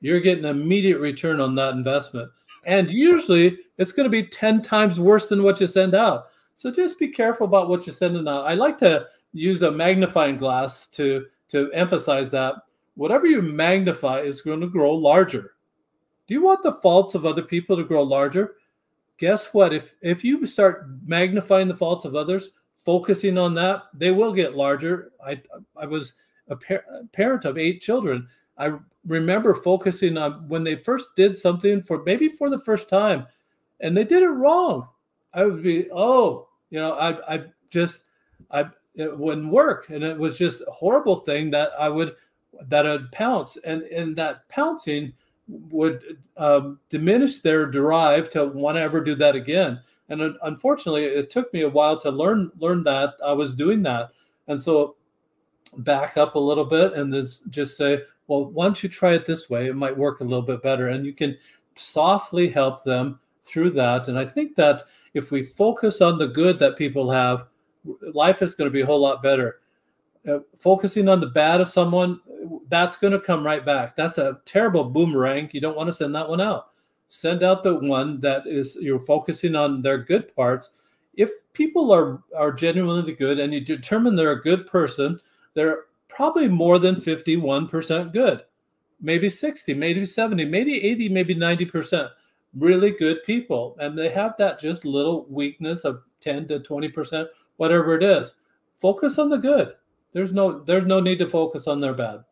you're 0.00 0.20
getting 0.20 0.44
immediate 0.44 0.98
return 0.98 1.40
on 1.40 1.54
that 1.54 1.74
investment. 1.74 2.30
And 2.66 2.90
usually 2.90 3.58
it's 3.78 3.92
going 3.92 4.04
to 4.04 4.10
be 4.10 4.26
10 4.26 4.62
times 4.62 4.98
worse 4.98 5.28
than 5.28 5.42
what 5.42 5.60
you 5.60 5.66
send 5.66 5.94
out. 5.94 6.26
So 6.54 6.70
just 6.70 6.98
be 6.98 7.08
careful 7.08 7.46
about 7.46 7.68
what 7.68 7.86
you're 7.86 7.94
sending 7.94 8.26
out. 8.28 8.46
I 8.46 8.54
like 8.54 8.78
to 8.78 9.06
use 9.32 9.62
a 9.62 9.70
magnifying 9.70 10.36
glass 10.36 10.86
to 10.88 11.26
to 11.48 11.70
emphasize 11.72 12.30
that 12.32 12.54
whatever 12.94 13.26
you 13.26 13.42
magnify 13.42 14.20
is 14.20 14.40
going 14.40 14.60
to 14.60 14.68
grow 14.68 14.92
larger. 14.92 15.52
Do 16.26 16.34
you 16.34 16.42
want 16.42 16.62
the 16.62 16.72
faults 16.72 17.14
of 17.14 17.26
other 17.26 17.42
people 17.42 17.76
to 17.76 17.84
grow 17.84 18.02
larger? 18.02 18.56
Guess 19.18 19.54
what? 19.54 19.72
If 19.72 19.94
if 20.00 20.24
you 20.24 20.46
start 20.46 20.88
magnifying 21.06 21.68
the 21.68 21.74
faults 21.74 22.04
of 22.04 22.14
others, 22.14 22.50
focusing 22.74 23.38
on 23.38 23.54
that, 23.54 23.84
they 23.94 24.10
will 24.10 24.32
get 24.32 24.56
larger. 24.56 25.12
I 25.24 25.40
I 25.76 25.86
was 25.86 26.14
a, 26.48 26.56
par- 26.56 26.84
a 26.90 27.06
parent 27.06 27.44
of 27.44 27.58
eight 27.58 27.80
children. 27.80 28.28
I 28.58 28.74
remember 29.06 29.54
focusing 29.54 30.16
on 30.16 30.48
when 30.48 30.64
they 30.64 30.76
first 30.76 31.08
did 31.16 31.36
something 31.36 31.82
for 31.82 32.02
maybe 32.04 32.28
for 32.28 32.50
the 32.50 32.58
first 32.58 32.88
time, 32.88 33.26
and 33.80 33.96
they 33.96 34.04
did 34.04 34.22
it 34.22 34.28
wrong 34.28 34.88
I 35.34 35.44
would 35.44 35.62
be, 35.62 35.88
oh, 35.90 36.48
you 36.70 36.78
know, 36.78 36.92
I, 36.92 37.34
I 37.34 37.44
just, 37.70 38.04
I, 38.50 38.66
it 38.94 39.18
wouldn't 39.18 39.50
work. 39.50 39.90
And 39.90 40.04
it 40.04 40.16
was 40.16 40.38
just 40.38 40.62
a 40.62 40.70
horrible 40.70 41.16
thing 41.16 41.50
that 41.50 41.70
I 41.78 41.88
would, 41.88 42.14
that 42.68 42.86
I'd 42.86 43.10
pounce. 43.10 43.58
And, 43.64 43.82
and 43.82 44.16
that 44.16 44.48
pouncing 44.48 45.12
would 45.48 46.18
um, 46.36 46.78
diminish 46.88 47.40
their 47.40 47.66
drive 47.66 48.30
to 48.30 48.46
want 48.46 48.76
to 48.76 48.80
ever 48.80 49.02
do 49.02 49.14
that 49.16 49.36
again. 49.36 49.80
And 50.08 50.36
unfortunately, 50.42 51.04
it 51.04 51.30
took 51.30 51.52
me 51.52 51.62
a 51.62 51.68
while 51.68 51.98
to 52.00 52.10
learn, 52.10 52.50
learn 52.58 52.82
that 52.84 53.14
I 53.24 53.32
was 53.32 53.54
doing 53.54 53.82
that. 53.82 54.10
And 54.48 54.60
so 54.60 54.96
back 55.78 56.16
up 56.16 56.34
a 56.34 56.38
little 56.38 56.64
bit 56.64 56.92
and 56.92 57.12
just 57.50 57.76
say, 57.76 58.02
well, 58.26 58.46
why 58.46 58.64
don't 58.64 58.82
you 58.82 58.88
try 58.88 59.14
it 59.14 59.26
this 59.26 59.48
way? 59.50 59.66
It 59.66 59.76
might 59.76 59.96
work 59.96 60.20
a 60.20 60.24
little 60.24 60.42
bit 60.42 60.62
better. 60.62 60.88
And 60.88 61.04
you 61.04 61.12
can 61.12 61.36
softly 61.74 62.48
help 62.48 62.84
them 62.84 63.18
through 63.44 63.70
that. 63.70 64.08
And 64.08 64.18
I 64.18 64.24
think 64.24 64.56
that 64.56 64.82
if 65.14 65.30
we 65.30 65.42
focus 65.42 66.00
on 66.00 66.18
the 66.18 66.28
good 66.28 66.58
that 66.58 66.76
people 66.76 67.10
have, 67.10 67.46
life 68.12 68.42
is 68.42 68.54
going 68.54 68.68
to 68.68 68.72
be 68.72 68.82
a 68.82 68.86
whole 68.86 69.00
lot 69.00 69.22
better. 69.22 69.60
Uh, 70.28 70.38
focusing 70.58 71.08
on 71.08 71.20
the 71.20 71.26
bad 71.26 71.60
of 71.60 71.68
someone, 71.68 72.20
that's 72.68 72.96
going 72.96 73.12
to 73.12 73.20
come 73.20 73.44
right 73.44 73.64
back. 73.64 73.96
That's 73.96 74.18
a 74.18 74.40
terrible 74.44 74.84
boomerang. 74.84 75.50
You 75.52 75.60
don't 75.60 75.76
want 75.76 75.88
to 75.88 75.92
send 75.92 76.14
that 76.14 76.28
one 76.28 76.40
out. 76.40 76.70
Send 77.08 77.42
out 77.42 77.62
the 77.62 77.74
one 77.74 78.20
that 78.20 78.46
is 78.46 78.76
you're 78.80 78.98
focusing 78.98 79.54
on 79.54 79.82
their 79.82 79.98
good 79.98 80.34
parts. 80.34 80.70
If 81.14 81.30
people 81.52 81.92
are 81.92 82.22
are 82.36 82.52
genuinely 82.52 83.14
good 83.14 83.38
and 83.38 83.52
you 83.52 83.60
determine 83.60 84.16
they're 84.16 84.32
a 84.32 84.42
good 84.42 84.66
person, 84.66 85.20
they're 85.54 85.84
probably 86.08 86.48
more 86.48 86.78
than 86.78 86.96
51% 86.96 88.12
good. 88.12 88.42
Maybe 89.00 89.28
60, 89.28 89.74
maybe 89.74 90.06
70, 90.06 90.44
maybe 90.44 90.82
80, 90.82 91.08
maybe 91.08 91.34
90% 91.34 92.10
really 92.56 92.92
good 92.92 93.22
people 93.24 93.76
and 93.80 93.98
they 93.98 94.08
have 94.10 94.34
that 94.38 94.60
just 94.60 94.84
little 94.84 95.26
weakness 95.28 95.84
of 95.84 96.02
10 96.20 96.48
to 96.48 96.60
20% 96.60 97.26
whatever 97.56 97.96
it 97.96 98.02
is 98.02 98.34
focus 98.78 99.18
on 99.18 99.28
the 99.28 99.36
good 99.36 99.74
there's 100.12 100.32
no 100.32 100.60
there's 100.60 100.86
no 100.86 101.00
need 101.00 101.18
to 101.18 101.28
focus 101.28 101.66
on 101.66 101.80
their 101.80 101.94
bad 101.94 102.24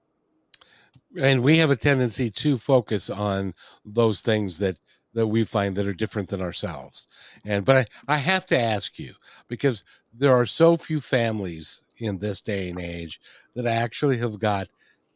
and 1.20 1.42
we 1.42 1.58
have 1.58 1.70
a 1.70 1.76
tendency 1.76 2.30
to 2.30 2.58
focus 2.58 3.10
on 3.10 3.54
those 3.84 4.20
things 4.20 4.58
that 4.58 4.76
that 5.14 5.26
we 5.26 5.44
find 5.44 5.74
that 5.74 5.86
are 5.86 5.92
different 5.92 6.28
than 6.28 6.40
ourselves 6.40 7.06
and 7.44 7.64
but 7.64 7.88
I, 8.08 8.14
I 8.14 8.16
have 8.16 8.46
to 8.46 8.58
ask 8.58 8.98
you 8.98 9.14
because 9.48 9.84
there 10.12 10.34
are 10.34 10.46
so 10.46 10.76
few 10.76 11.00
families 11.00 11.82
in 11.98 12.18
this 12.18 12.40
day 12.40 12.70
and 12.70 12.80
age 12.80 13.20
that 13.54 13.66
actually 13.66 14.18
have 14.18 14.38
got 14.38 14.68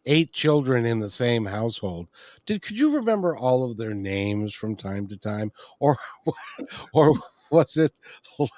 eight 0.06 0.32
children 0.32 0.86
in 0.86 1.00
the 1.00 1.08
same 1.08 1.44
household. 1.44 2.08
Did 2.46 2.62
could 2.62 2.78
you 2.78 2.94
remember 2.94 3.36
all 3.36 3.68
of 3.68 3.76
their 3.76 3.94
names 3.94 4.54
from 4.54 4.76
time 4.76 5.06
to 5.08 5.16
time, 5.16 5.52
or 5.80 5.96
or 6.94 7.14
was 7.50 7.76
it 7.76 7.92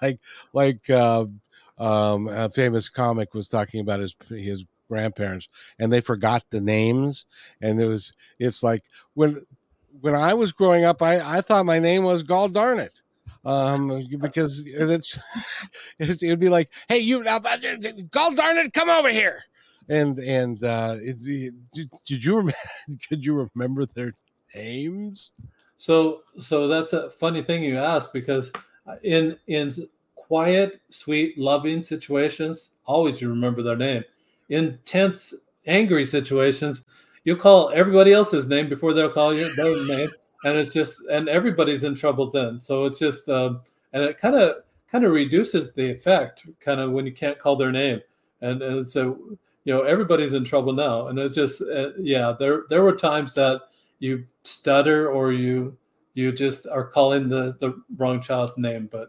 like 0.02 0.20
like 0.52 0.88
uh, 0.90 1.26
um, 1.78 2.28
a 2.28 2.48
famous 2.50 2.88
comic 2.88 3.34
was 3.34 3.48
talking 3.48 3.80
about 3.80 4.00
his 4.00 4.14
his 4.28 4.64
grandparents 4.88 5.48
and 5.78 5.92
they 5.92 6.00
forgot 6.00 6.44
the 6.50 6.60
names 6.60 7.26
and 7.60 7.80
it 7.80 7.86
was 7.86 8.12
it's 8.38 8.62
like 8.62 8.84
when 9.14 9.44
when 10.00 10.14
I 10.14 10.34
was 10.34 10.52
growing 10.52 10.84
up 10.84 11.02
I 11.02 11.38
I 11.38 11.40
thought 11.40 11.66
my 11.66 11.78
name 11.78 12.04
was 12.04 12.22
Gall 12.22 12.48
darn 12.48 12.78
it 12.78 13.00
um 13.44 14.04
because 14.20 14.64
it's 14.66 15.18
it'd 15.98 16.40
be 16.40 16.48
like 16.48 16.68
hey 16.88 16.98
you 16.98 17.22
now 17.22 17.38
gall 17.38 18.34
darn 18.34 18.58
it 18.58 18.72
come 18.72 18.90
over 18.90 19.10
here 19.10 19.44
and 19.88 20.18
and 20.18 20.62
uh, 20.62 20.96
did, 20.96 21.90
did 22.06 22.24
you 22.24 22.36
remember, 22.36 22.58
could 23.08 23.24
you 23.24 23.48
remember 23.54 23.86
their 23.86 24.12
names? 24.54 25.32
So 25.76 26.22
so 26.38 26.68
that's 26.68 26.92
a 26.92 27.10
funny 27.10 27.42
thing 27.42 27.62
you 27.62 27.78
asked 27.78 28.12
because 28.12 28.52
in 29.02 29.38
in 29.46 29.72
quiet, 30.14 30.80
sweet, 30.90 31.38
loving 31.38 31.82
situations, 31.82 32.70
always 32.84 33.20
you 33.20 33.28
remember 33.28 33.62
their 33.62 33.76
name. 33.76 34.04
In 34.48 34.78
tense, 34.84 35.34
angry 35.66 36.06
situations, 36.06 36.84
you 37.24 37.36
call 37.36 37.70
everybody 37.74 38.12
else's 38.12 38.46
name 38.46 38.68
before 38.68 38.94
they'll 38.94 39.10
call 39.10 39.34
your 39.34 39.54
their 39.54 39.86
name, 39.86 40.10
and 40.44 40.58
it's 40.58 40.72
just 40.72 41.00
and 41.10 41.28
everybody's 41.28 41.84
in 41.84 41.94
trouble 41.94 42.30
then. 42.30 42.58
So 42.58 42.84
it's 42.84 42.98
just 42.98 43.28
um, 43.28 43.60
and 43.92 44.02
it 44.04 44.18
kind 44.18 44.34
of 44.34 44.56
kind 44.90 45.04
of 45.04 45.12
reduces 45.12 45.72
the 45.72 45.90
effect, 45.90 46.46
kind 46.60 46.80
of 46.80 46.92
when 46.92 47.04
you 47.04 47.12
can't 47.12 47.38
call 47.38 47.56
their 47.56 47.72
name, 47.72 48.00
and, 48.40 48.62
and 48.62 48.88
so 48.88 49.18
you 49.64 49.74
know 49.74 49.82
everybody's 49.82 50.32
in 50.32 50.44
trouble 50.44 50.72
now, 50.72 51.08
and 51.08 51.18
it's 51.18 51.34
just 51.34 51.60
uh, 51.60 51.90
yeah, 51.98 52.34
there 52.38 52.64
there 52.70 52.82
were 52.82 52.96
times 52.96 53.34
that 53.34 53.62
you 53.98 54.24
stutter 54.42 55.10
or 55.10 55.32
you 55.32 55.76
you 56.14 56.32
just 56.32 56.66
are 56.66 56.84
calling 56.84 57.28
the 57.28 57.56
the 57.60 57.80
wrong 57.96 58.20
child's 58.20 58.56
name, 58.56 58.88
but 58.90 59.08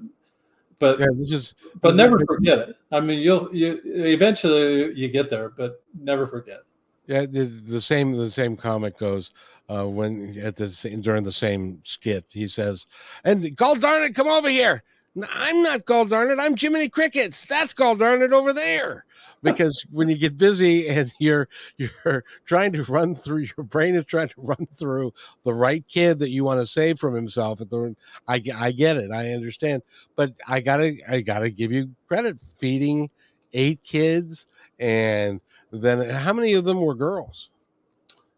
but 0.79 0.99
Yeah, 0.99 1.07
this 1.13 1.31
is 1.31 1.53
but 1.81 1.91
this 1.91 1.97
never 1.97 2.15
is- 2.19 2.25
forget 2.27 2.59
it. 2.59 2.75
I 2.91 2.99
mean, 3.01 3.19
you'll 3.19 3.53
you 3.53 3.79
eventually 3.85 4.93
you 4.95 5.07
get 5.09 5.29
there, 5.29 5.49
but 5.49 5.83
never 5.99 6.25
forget. 6.27 6.61
Yeah, 7.07 7.25
the, 7.25 7.43
the 7.43 7.81
same 7.81 8.13
the 8.17 8.29
same 8.29 8.55
comic 8.55 8.97
goes 8.97 9.31
uh, 9.69 9.85
when 9.85 10.35
at 10.41 10.55
the 10.55 10.99
during 11.01 11.23
the 11.23 11.31
same 11.31 11.81
skit 11.83 12.25
he 12.33 12.47
says, 12.47 12.85
"And 13.23 13.55
Gall 13.55 13.75
darn 13.75 14.03
it, 14.03 14.15
come 14.15 14.27
over 14.27 14.49
here." 14.49 14.83
I'm 15.27 15.63
not 15.63 15.85
Gall 15.85 16.05
darn 16.05 16.29
it. 16.29 16.37
I'm 16.39 16.55
Jiminy 16.55 16.87
Crickets. 16.87 17.45
That's 17.45 17.73
Gall 17.73 17.95
darn 17.95 18.21
it 18.21 18.31
over 18.31 18.53
there. 18.53 19.05
Because 19.41 19.85
when 19.91 20.09
you 20.09 20.17
get 20.17 20.37
busy 20.37 20.87
and 20.87 21.13
you're 21.19 21.47
you're 21.77 22.23
trying 22.45 22.73
to 22.73 22.83
run 22.83 23.15
through 23.15 23.47
your 23.57 23.65
brain 23.65 23.95
is 23.95 24.05
trying 24.05 24.29
to 24.29 24.35
run 24.37 24.67
through 24.73 25.13
the 25.43 25.53
right 25.53 25.85
kid 25.87 26.19
that 26.19 26.29
you 26.29 26.43
want 26.43 26.59
to 26.59 26.65
save 26.65 26.99
from 26.99 27.15
himself. 27.15 27.61
At 27.61 27.69
the 27.69 27.95
I 28.27 28.41
I 28.55 28.71
get 28.71 28.97
it. 28.97 29.11
I 29.11 29.31
understand. 29.31 29.83
But 30.15 30.33
I 30.47 30.59
gotta 30.59 30.97
I 31.09 31.21
gotta 31.21 31.49
give 31.49 31.71
you 31.71 31.91
credit 32.07 32.39
feeding 32.59 33.09
eight 33.53 33.81
kids 33.83 34.47
and 34.79 35.41
then 35.71 36.09
how 36.09 36.33
many 36.33 36.53
of 36.53 36.65
them 36.65 36.81
were 36.81 36.95
girls? 36.95 37.49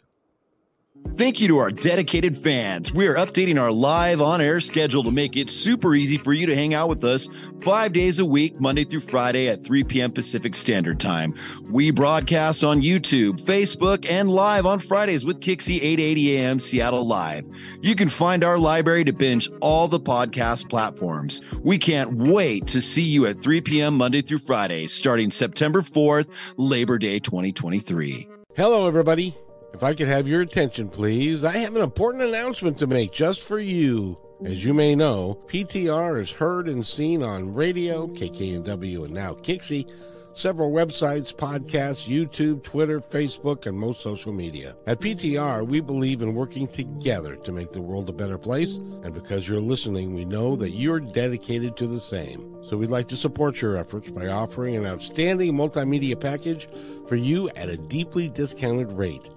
Thank 1.20 1.38
you 1.38 1.49
to 1.49 1.59
our 1.59 1.70
dedicated 1.70 2.36
fans. 2.36 2.93
We 2.93 3.07
are 3.07 3.14
updating 3.14 3.61
our 3.61 3.70
live 3.70 4.20
on 4.20 4.41
air 4.41 4.59
schedule 4.59 5.05
to 5.05 5.12
make 5.12 5.36
it 5.36 5.51
super 5.51 5.95
easy 5.95 6.16
for 6.16 6.32
you 6.32 6.47
to 6.47 6.55
hang 6.57 6.74
out 6.74 6.88
with 6.88 7.05
us 7.05 7.28
five 7.61 7.93
days 7.93 8.18
a 8.18 8.24
week, 8.24 8.61
Monday 8.61 8.84
through 8.84 9.01
Friday 9.01 9.49
at 9.49 9.62
3 9.62 9.84
p.m. 9.84 10.12
Pacific 10.12 10.55
Standard 10.55 10.99
Time. 10.99 11.32
We 11.70 11.91
broadcast 11.91 12.64
on 12.64 12.82
YouTube, 12.82 13.41
Facebook, 13.41 14.11
and 14.11 14.30
live 14.30 14.66
on 14.66 14.80
Fridays 14.80 15.24
with 15.24 15.41
KIXI 15.41 15.76
880 15.76 16.36
a.m. 16.36 16.59
Seattle 16.59 17.07
Live. 17.07 17.45
You 17.82 17.95
can 17.95 18.09
find 18.09 18.43
our 18.43 18.59
library 18.59 19.05
to 19.05 19.12
binge 19.12 19.49
all 19.61 19.88
the 19.88 20.01
podcast 20.01 20.70
platforms. 20.70 21.41
We 21.62 21.78
can't 21.78 22.14
wait 22.14 22.66
to 22.68 22.80
see 22.80 23.03
you 23.03 23.26
at 23.26 23.38
3 23.38 23.61
p.m. 23.61 23.97
Monday 23.97 24.22
through 24.22 24.38
Friday, 24.38 24.86
starting 24.86 25.30
September 25.30 25.82
4th, 25.82 26.28
Labor 26.57 26.99
Day 26.99 27.20
2023. 27.20 28.26
Hello, 28.57 28.88
everybody. 28.88 29.36
If 29.72 29.82
I 29.82 29.94
could 29.94 30.08
have 30.08 30.28
your 30.28 30.42
attention, 30.42 30.88
please, 30.88 31.44
I 31.44 31.56
have 31.58 31.76
an 31.76 31.82
important 31.82 32.24
announcement 32.24 32.78
to 32.78 32.86
make 32.86 33.12
just 33.12 33.42
for 33.42 33.58
you. 33.58 34.18
As 34.44 34.64
you 34.64 34.74
may 34.74 34.94
know, 34.94 35.38
PTR 35.46 36.20
is 36.20 36.30
heard 36.30 36.68
and 36.68 36.84
seen 36.84 37.22
on 37.22 37.54
radio, 37.54 38.08
KKNW, 38.08 39.04
and 39.04 39.14
now 39.14 39.34
KIXI, 39.34 39.90
several 40.35 40.70
websites, 40.70 41.35
podcasts, 41.35 42.09
YouTube, 42.09 42.62
Twitter, 42.62 43.01
Facebook, 43.01 43.66
and 43.66 43.78
most 43.78 44.01
social 44.01 44.33
media. 44.33 44.76
At 44.87 45.01
PTR, 45.01 45.66
we 45.66 45.81
believe 45.81 46.22
in 46.22 46.35
working 46.35 46.66
together 46.66 47.37
to 47.37 47.53
make 47.53 47.72
the 47.72 47.83
world 47.83 48.09
a 48.09 48.12
better 48.12 48.39
place, 48.39 48.76
and 48.76 49.14
because 49.14 49.49
you're 49.49 49.61
listening, 49.61 50.14
we 50.14 50.24
know 50.24 50.57
that 50.57 50.70
you're 50.70 51.01
dedicated 51.01 51.76
to 51.76 51.87
the 51.87 52.01
same. 52.01 52.57
So 52.68 52.76
we'd 52.76 52.91
like 52.91 53.09
to 53.09 53.16
support 53.16 53.61
your 53.61 53.76
efforts 53.76 54.11
by 54.11 54.28
offering 54.28 54.76
an 54.76 54.87
outstanding 54.87 55.55
multimedia 55.55 56.18
package 56.18 56.68
for 57.09 57.16
you 57.16 57.49
at 57.51 57.68
a 57.68 57.76
deeply 57.76 58.28
discounted 58.28 58.93
rate. 58.93 59.28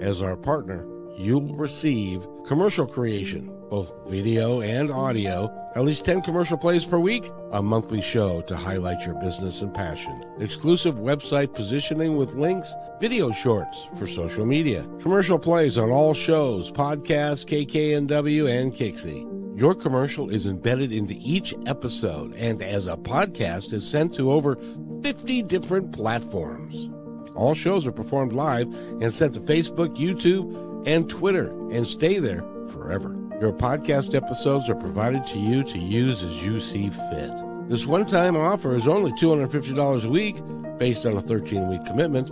As 0.00 0.22
our 0.22 0.36
partner, 0.36 0.86
you'll 1.16 1.54
receive 1.54 2.26
commercial 2.46 2.86
creation, 2.86 3.50
both 3.68 3.94
video 4.08 4.60
and 4.60 4.90
audio, 4.90 5.52
at 5.74 5.84
least 5.84 6.04
10 6.04 6.22
commercial 6.22 6.56
plays 6.56 6.84
per 6.84 6.98
week, 6.98 7.30
a 7.52 7.62
monthly 7.62 8.00
show 8.00 8.40
to 8.42 8.56
highlight 8.56 9.04
your 9.04 9.14
business 9.16 9.60
and 9.60 9.74
passion, 9.74 10.24
exclusive 10.38 10.96
website 10.96 11.54
positioning 11.54 12.16
with 12.16 12.34
links, 12.34 12.72
video 13.00 13.30
shorts 13.32 13.86
for 13.98 14.06
social 14.06 14.46
media, 14.46 14.86
commercial 15.02 15.38
plays 15.38 15.76
on 15.76 15.90
all 15.90 16.14
shows, 16.14 16.70
podcasts, 16.70 17.44
KKNW, 17.44 18.48
and 18.48 18.74
KIXI. 18.74 19.58
Your 19.58 19.74
commercial 19.74 20.28
is 20.28 20.44
embedded 20.44 20.92
into 20.92 21.14
each 21.18 21.54
episode 21.66 22.34
and 22.34 22.60
as 22.60 22.86
a 22.86 22.96
podcast 22.96 23.72
is 23.72 23.88
sent 23.88 24.12
to 24.14 24.30
over 24.30 24.58
50 25.02 25.42
different 25.44 25.92
platforms. 25.92 26.90
All 27.34 27.54
shows 27.54 27.86
are 27.86 27.92
performed 27.92 28.32
live 28.32 28.66
and 29.00 29.12
sent 29.14 29.34
to 29.34 29.40
Facebook, 29.40 29.96
YouTube, 29.96 30.86
and 30.86 31.08
Twitter 31.08 31.48
and 31.70 31.86
stay 31.86 32.18
there 32.18 32.44
forever. 32.68 33.16
Your 33.38 33.52
podcast 33.52 34.14
episodes 34.14 34.70
are 34.70 34.74
provided 34.74 35.26
to 35.26 35.38
you 35.38 35.62
to 35.62 35.78
use 35.78 36.22
as 36.22 36.42
you 36.42 36.58
see 36.58 36.88
fit. 36.88 37.30
This 37.68 37.84
one 37.84 38.06
time 38.06 38.34
offer 38.34 38.74
is 38.74 38.88
only 38.88 39.12
$250 39.12 40.04
a 40.04 40.08
week 40.08 40.36
based 40.78 41.04
on 41.04 41.18
a 41.18 41.20
13 41.20 41.68
week 41.68 41.84
commitment. 41.84 42.30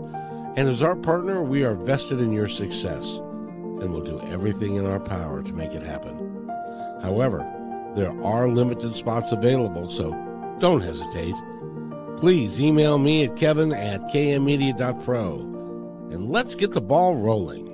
And 0.57 0.67
as 0.67 0.83
our 0.83 0.97
partner, 0.97 1.43
we 1.43 1.63
are 1.63 1.75
vested 1.75 2.21
in 2.21 2.33
your 2.33 2.49
success 2.49 3.05
and 3.05 3.93
will 3.93 4.01
do 4.01 4.19
everything 4.33 4.77
in 4.77 4.87
our 4.87 4.99
power 4.99 5.43
to 5.43 5.53
make 5.53 5.73
it 5.73 5.83
happen. 5.83 6.49
However, 7.03 7.41
there 7.95 8.19
are 8.23 8.49
limited 8.49 8.97
spots 8.97 9.31
available, 9.31 9.91
so 9.91 10.11
don't 10.59 10.81
hesitate. 10.81 11.35
Please 12.17 12.59
email 12.59 12.97
me 12.97 13.25
at 13.25 13.37
kevin 13.37 13.75
at 13.75 14.01
kmmedia.pro 14.05 15.35
and 16.11 16.31
let's 16.31 16.55
get 16.55 16.73
the 16.73 16.81
ball 16.81 17.17
rolling. 17.17 17.74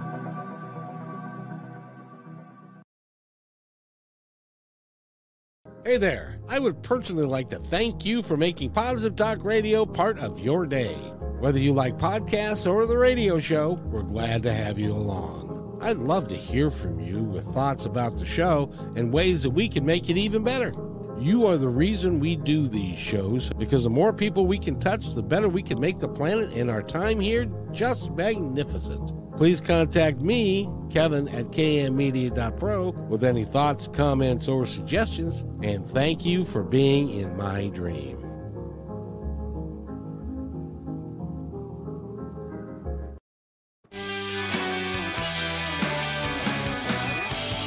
Hey 5.91 5.97
there, 5.97 6.39
I 6.47 6.57
would 6.57 6.83
personally 6.83 7.25
like 7.25 7.49
to 7.49 7.59
thank 7.59 8.05
you 8.05 8.21
for 8.23 8.37
making 8.37 8.71
Positive 8.71 9.13
Talk 9.13 9.43
Radio 9.43 9.85
part 9.85 10.17
of 10.19 10.39
your 10.39 10.65
day. 10.65 10.93
Whether 11.41 11.59
you 11.59 11.73
like 11.73 11.97
podcasts 11.97 12.65
or 12.65 12.85
the 12.85 12.97
radio 12.97 13.39
show, 13.39 13.73
we're 13.87 14.01
glad 14.03 14.41
to 14.43 14.53
have 14.53 14.79
you 14.79 14.93
along. 14.93 15.79
I'd 15.81 15.97
love 15.97 16.29
to 16.29 16.37
hear 16.37 16.71
from 16.71 17.01
you 17.01 17.21
with 17.21 17.43
thoughts 17.43 17.83
about 17.83 18.17
the 18.17 18.23
show 18.23 18.71
and 18.95 19.11
ways 19.11 19.43
that 19.43 19.49
we 19.49 19.67
can 19.67 19.85
make 19.85 20.09
it 20.09 20.17
even 20.17 20.45
better. 20.45 20.73
You 21.19 21.45
are 21.47 21.57
the 21.57 21.67
reason 21.67 22.21
we 22.21 22.37
do 22.37 22.69
these 22.69 22.97
shows 22.97 23.51
because 23.57 23.83
the 23.83 23.89
more 23.89 24.13
people 24.13 24.47
we 24.47 24.59
can 24.59 24.79
touch, 24.79 25.13
the 25.13 25.21
better 25.21 25.49
we 25.49 25.61
can 25.61 25.77
make 25.77 25.99
the 25.99 26.07
planet 26.07 26.53
and 26.53 26.71
our 26.71 26.83
time 26.83 27.19
here 27.19 27.51
just 27.73 28.11
magnificent. 28.11 29.11
Please 29.41 29.59
contact 29.59 30.21
me, 30.21 30.69
Kevin, 30.91 31.27
at 31.29 31.45
kmmedia.pro 31.45 32.91
with 33.09 33.23
any 33.23 33.43
thoughts, 33.43 33.87
comments, 33.87 34.47
or 34.47 34.67
suggestions. 34.67 35.43
And 35.63 35.83
thank 35.83 36.23
you 36.23 36.45
for 36.45 36.61
being 36.61 37.09
in 37.09 37.35
my 37.35 37.69
dream. 37.69 38.23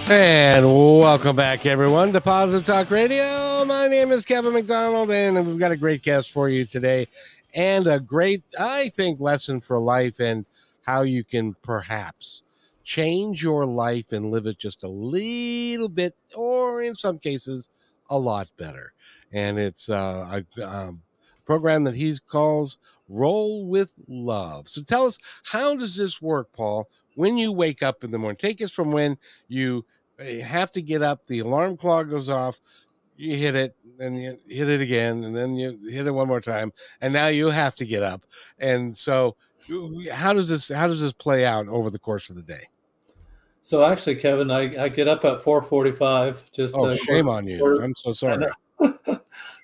And 0.08 0.64
welcome 0.64 1.34
back, 1.34 1.66
everyone, 1.66 2.12
to 2.12 2.20
Positive 2.20 2.64
Talk 2.64 2.88
Radio. 2.92 3.64
My 3.64 3.88
name 3.88 4.12
is 4.12 4.24
Kevin 4.24 4.52
McDonald, 4.52 5.10
and 5.10 5.44
we've 5.44 5.58
got 5.58 5.72
a 5.72 5.76
great 5.76 6.02
guest 6.02 6.30
for 6.30 6.48
you 6.48 6.66
today 6.66 7.08
and 7.52 7.88
a 7.88 7.98
great, 7.98 8.44
I 8.56 8.90
think, 8.90 9.18
lesson 9.18 9.58
for 9.58 9.80
life 9.80 10.20
and 10.20 10.46
how 10.84 11.02
you 11.02 11.24
can 11.24 11.54
perhaps 11.62 12.42
change 12.84 13.42
your 13.42 13.66
life 13.66 14.12
and 14.12 14.30
live 14.30 14.46
it 14.46 14.58
just 14.58 14.84
a 14.84 14.88
little 14.88 15.88
bit, 15.88 16.14
or 16.34 16.82
in 16.82 16.94
some 16.94 17.18
cases, 17.18 17.68
a 18.10 18.18
lot 18.18 18.50
better. 18.56 18.92
And 19.32 19.58
it's 19.58 19.88
uh, 19.88 20.42
a 20.58 20.62
um, 20.62 21.02
program 21.44 21.84
that 21.84 21.94
he 21.94 22.16
calls 22.28 22.78
Roll 23.08 23.66
with 23.66 23.94
Love. 24.06 24.68
So 24.68 24.82
tell 24.82 25.06
us, 25.06 25.18
how 25.44 25.74
does 25.74 25.96
this 25.96 26.22
work, 26.22 26.48
Paul? 26.52 26.88
When 27.14 27.36
you 27.36 27.52
wake 27.52 27.82
up 27.82 28.02
in 28.04 28.10
the 28.10 28.18
morning, 28.18 28.36
take 28.36 28.60
us 28.62 28.72
from 28.72 28.92
when 28.92 29.18
you 29.48 29.84
eh, 30.18 30.40
have 30.40 30.72
to 30.72 30.82
get 30.82 31.02
up, 31.02 31.26
the 31.26 31.38
alarm 31.40 31.76
clock 31.76 32.08
goes 32.08 32.28
off, 32.28 32.60
you 33.16 33.36
hit 33.36 33.54
it, 33.54 33.76
and 34.00 34.20
you 34.20 34.38
hit 34.48 34.68
it 34.68 34.80
again, 34.80 35.22
and 35.22 35.36
then 35.36 35.54
you 35.54 35.78
hit 35.88 36.06
it 36.06 36.10
one 36.10 36.26
more 36.26 36.40
time, 36.40 36.72
and 37.00 37.12
now 37.12 37.28
you 37.28 37.50
have 37.50 37.76
to 37.76 37.86
get 37.86 38.02
up. 38.02 38.24
And 38.58 38.96
so 38.96 39.36
how 40.12 40.32
does 40.32 40.48
this 40.48 40.68
how 40.68 40.86
does 40.86 41.00
this 41.00 41.12
play 41.12 41.44
out 41.44 41.68
over 41.68 41.90
the 41.90 41.98
course 41.98 42.30
of 42.30 42.36
the 42.36 42.42
day? 42.42 42.68
So 43.62 43.84
actually, 43.84 44.16
Kevin, 44.16 44.50
I, 44.50 44.84
I 44.84 44.88
get 44.88 45.08
up 45.08 45.24
at 45.24 45.42
four 45.42 45.62
forty 45.62 45.92
five. 45.92 46.50
Just 46.52 46.74
oh, 46.76 46.94
shame 46.94 47.28
on 47.28 47.46
you! 47.46 47.82
I'm 47.82 47.94
so 47.96 48.12
sorry. 48.12 48.46
uh, 48.80 49.18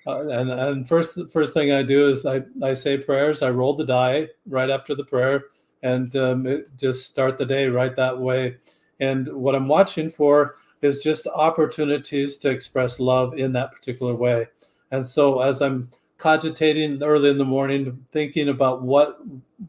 and 0.05 0.49
and 0.49 0.87
first 0.87 1.19
first 1.31 1.53
thing 1.53 1.71
I 1.71 1.83
do 1.83 2.09
is 2.09 2.25
I 2.25 2.41
I 2.63 2.73
say 2.73 2.97
prayers. 2.97 3.41
I 3.41 3.51
roll 3.51 3.75
the 3.75 3.85
die 3.85 4.27
right 4.47 4.69
after 4.69 4.95
the 4.95 5.05
prayer, 5.05 5.45
and 5.83 6.15
um, 6.15 6.63
just 6.77 7.09
start 7.09 7.37
the 7.37 7.45
day 7.45 7.67
right 7.67 7.95
that 7.95 8.17
way. 8.17 8.57
And 8.99 9.27
what 9.33 9.55
I'm 9.55 9.67
watching 9.67 10.09
for 10.09 10.55
is 10.81 11.03
just 11.03 11.27
opportunities 11.27 12.37
to 12.39 12.49
express 12.49 12.99
love 12.99 13.37
in 13.37 13.53
that 13.53 13.71
particular 13.71 14.15
way. 14.15 14.47
And 14.91 15.05
so 15.05 15.41
as 15.41 15.61
I'm 15.61 15.89
cogitating 16.21 17.01
early 17.01 17.31
in 17.31 17.39
the 17.39 17.43
morning, 17.43 18.05
thinking 18.11 18.49
about 18.49 18.83
what 18.83 19.19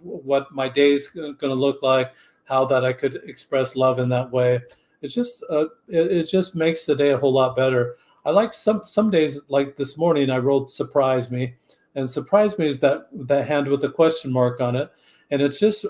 what 0.02 0.52
my 0.52 0.68
day 0.68 0.92
is 0.92 1.08
going 1.08 1.36
to 1.38 1.54
look 1.54 1.82
like, 1.82 2.12
how 2.44 2.64
that 2.66 2.84
I 2.84 2.92
could 2.92 3.20
express 3.24 3.74
love 3.74 3.98
in 3.98 4.10
that 4.10 4.30
way. 4.30 4.60
It's 5.00 5.14
just 5.14 5.42
uh, 5.50 5.66
it, 5.88 6.12
it 6.12 6.28
just 6.28 6.54
makes 6.54 6.84
the 6.84 6.94
day 6.94 7.10
a 7.10 7.18
whole 7.18 7.32
lot 7.32 7.56
better. 7.56 7.96
I 8.26 8.30
like 8.30 8.52
some 8.52 8.82
some 8.82 9.10
days 9.10 9.40
like 9.48 9.76
this 9.76 9.96
morning 9.96 10.30
I 10.30 10.38
wrote 10.38 10.70
surprise 10.70 11.32
me, 11.32 11.54
and 11.94 12.08
surprise 12.08 12.58
me 12.58 12.68
is 12.68 12.80
that 12.80 13.08
that 13.12 13.48
hand 13.48 13.66
with 13.66 13.80
the 13.80 13.90
question 13.90 14.30
mark 14.30 14.60
on 14.60 14.76
it, 14.76 14.92
and 15.30 15.40
it's 15.40 15.58
just 15.58 15.86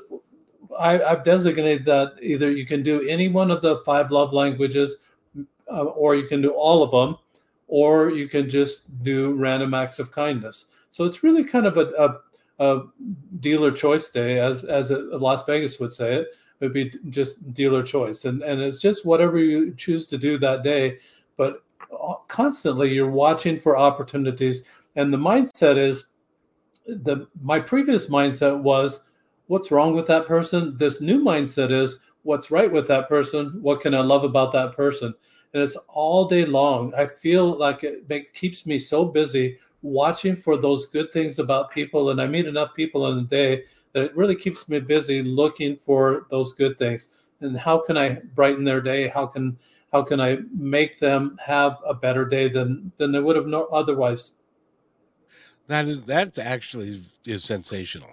I, 0.79 0.99
have 0.99 1.25
designated 1.25 1.85
that 1.87 2.15
either 2.23 2.51
you 2.51 2.67
can 2.67 2.83
do 2.83 3.07
any 3.09 3.29
one 3.29 3.51
of 3.51 3.61
the 3.61 3.81
five 3.81 4.13
love 4.13 4.33
languages, 4.33 4.99
uh, 5.71 5.83
or 5.83 6.15
you 6.15 6.29
can 6.29 6.41
do 6.41 6.51
all 6.51 6.83
of 6.83 6.93
them, 6.93 7.19
or 7.73 8.11
you 8.11 8.29
can 8.29 8.51
just 8.51 9.03
do 9.03 9.33
random 9.33 9.73
acts 9.73 9.99
of 9.99 10.11
kindness. 10.11 10.67
So 10.91 11.05
it's 11.05 11.23
really 11.23 11.43
kind 11.43 11.65
of 11.65 11.79
a, 11.79 11.87
a, 11.99 12.19
a 12.63 12.83
dealer 13.41 13.71
choice 13.71 14.11
day, 14.11 14.39
as 14.39 14.63
as 14.65 14.91
a, 14.91 14.99
Las 14.99 15.47
Vegas 15.47 15.81
would 15.81 15.95
say 15.95 16.17
it. 16.17 16.37
It 16.61 16.67
would 16.67 16.75
be 16.75 16.93
just 17.09 17.51
dealer 17.55 17.83
choice, 17.83 18.27
and 18.27 18.43
and 18.43 18.61
it's 18.61 18.79
just 18.79 19.07
whatever 19.07 19.39
you 19.39 19.75
choose 19.75 20.07
to 20.09 20.19
do 20.19 20.37
that 20.41 20.63
day. 20.63 20.99
But 21.39 21.65
constantly, 22.29 22.93
you're 22.93 23.11
watching 23.11 23.59
for 23.59 23.79
opportunities, 23.79 24.65
and 24.95 25.11
the 25.11 25.17
mindset 25.17 25.79
is 25.79 26.05
the 26.85 27.27
my 27.41 27.59
previous 27.59 28.11
mindset 28.11 28.61
was 28.61 29.01
what's 29.47 29.71
wrong 29.71 29.97
with 29.97 30.09
that 30.09 30.27
person. 30.27 30.77
This 30.77 31.01
new 31.01 31.25
mindset 31.25 31.73
is 31.73 32.01
what's 32.23 32.51
right 32.51 32.71
with 32.71 32.87
that 32.89 33.09
person. 33.09 33.59
What 33.63 33.81
can 33.81 33.95
I 33.95 34.01
love 34.01 34.25
about 34.25 34.53
that 34.53 34.77
person? 34.77 35.15
And 35.55 35.63
it's 35.63 35.77
all 35.89 36.27
day 36.27 36.45
long. 36.45 36.95
I 36.95 37.07
feel 37.07 37.59
like 37.59 37.85
it 37.85 38.09
make, 38.09 38.33
keeps 38.35 38.67
me 38.67 38.79
so 38.79 39.05
busy 39.05 39.59
watching 39.83 40.37
for 40.37 40.57
those 40.57 40.87
good 40.87 41.13
things 41.13 41.39
about 41.39 41.71
people, 41.71 42.11
and 42.11 42.21
I 42.21 42.27
meet 42.27 42.47
enough 42.47 42.75
people 42.75 43.09
in 43.13 43.19
a 43.19 43.23
day 43.23 43.65
that 43.93 44.05
it 44.05 44.17
really 44.17 44.37
keeps 44.37 44.69
me 44.69 44.81
busy 44.81 45.23
looking 45.23 45.77
for 45.77 46.27
those 46.31 46.53
good 46.53 46.79
things. 46.79 47.09
And 47.41 47.57
how 47.59 47.79
can 47.79 47.97
I 47.99 48.21
brighten 48.35 48.65
their 48.65 48.81
day? 48.81 49.09
How 49.09 49.27
can 49.27 49.59
how 49.93 50.03
can 50.03 50.21
I 50.21 50.39
make 50.57 50.99
them 50.99 51.37
have 51.45 51.77
a 51.87 51.93
better 51.93 52.25
day 52.25 52.49
than 52.49 52.93
than 52.97 53.13
they 53.13 53.21
would 53.21 53.37
have 53.37 53.47
no, 53.47 53.67
otherwise? 53.67 54.33
That 55.67 55.89
is 55.89 56.03
that's 56.03 56.39
actually 56.39 57.01
is 57.27 57.45
sensational, 57.45 58.11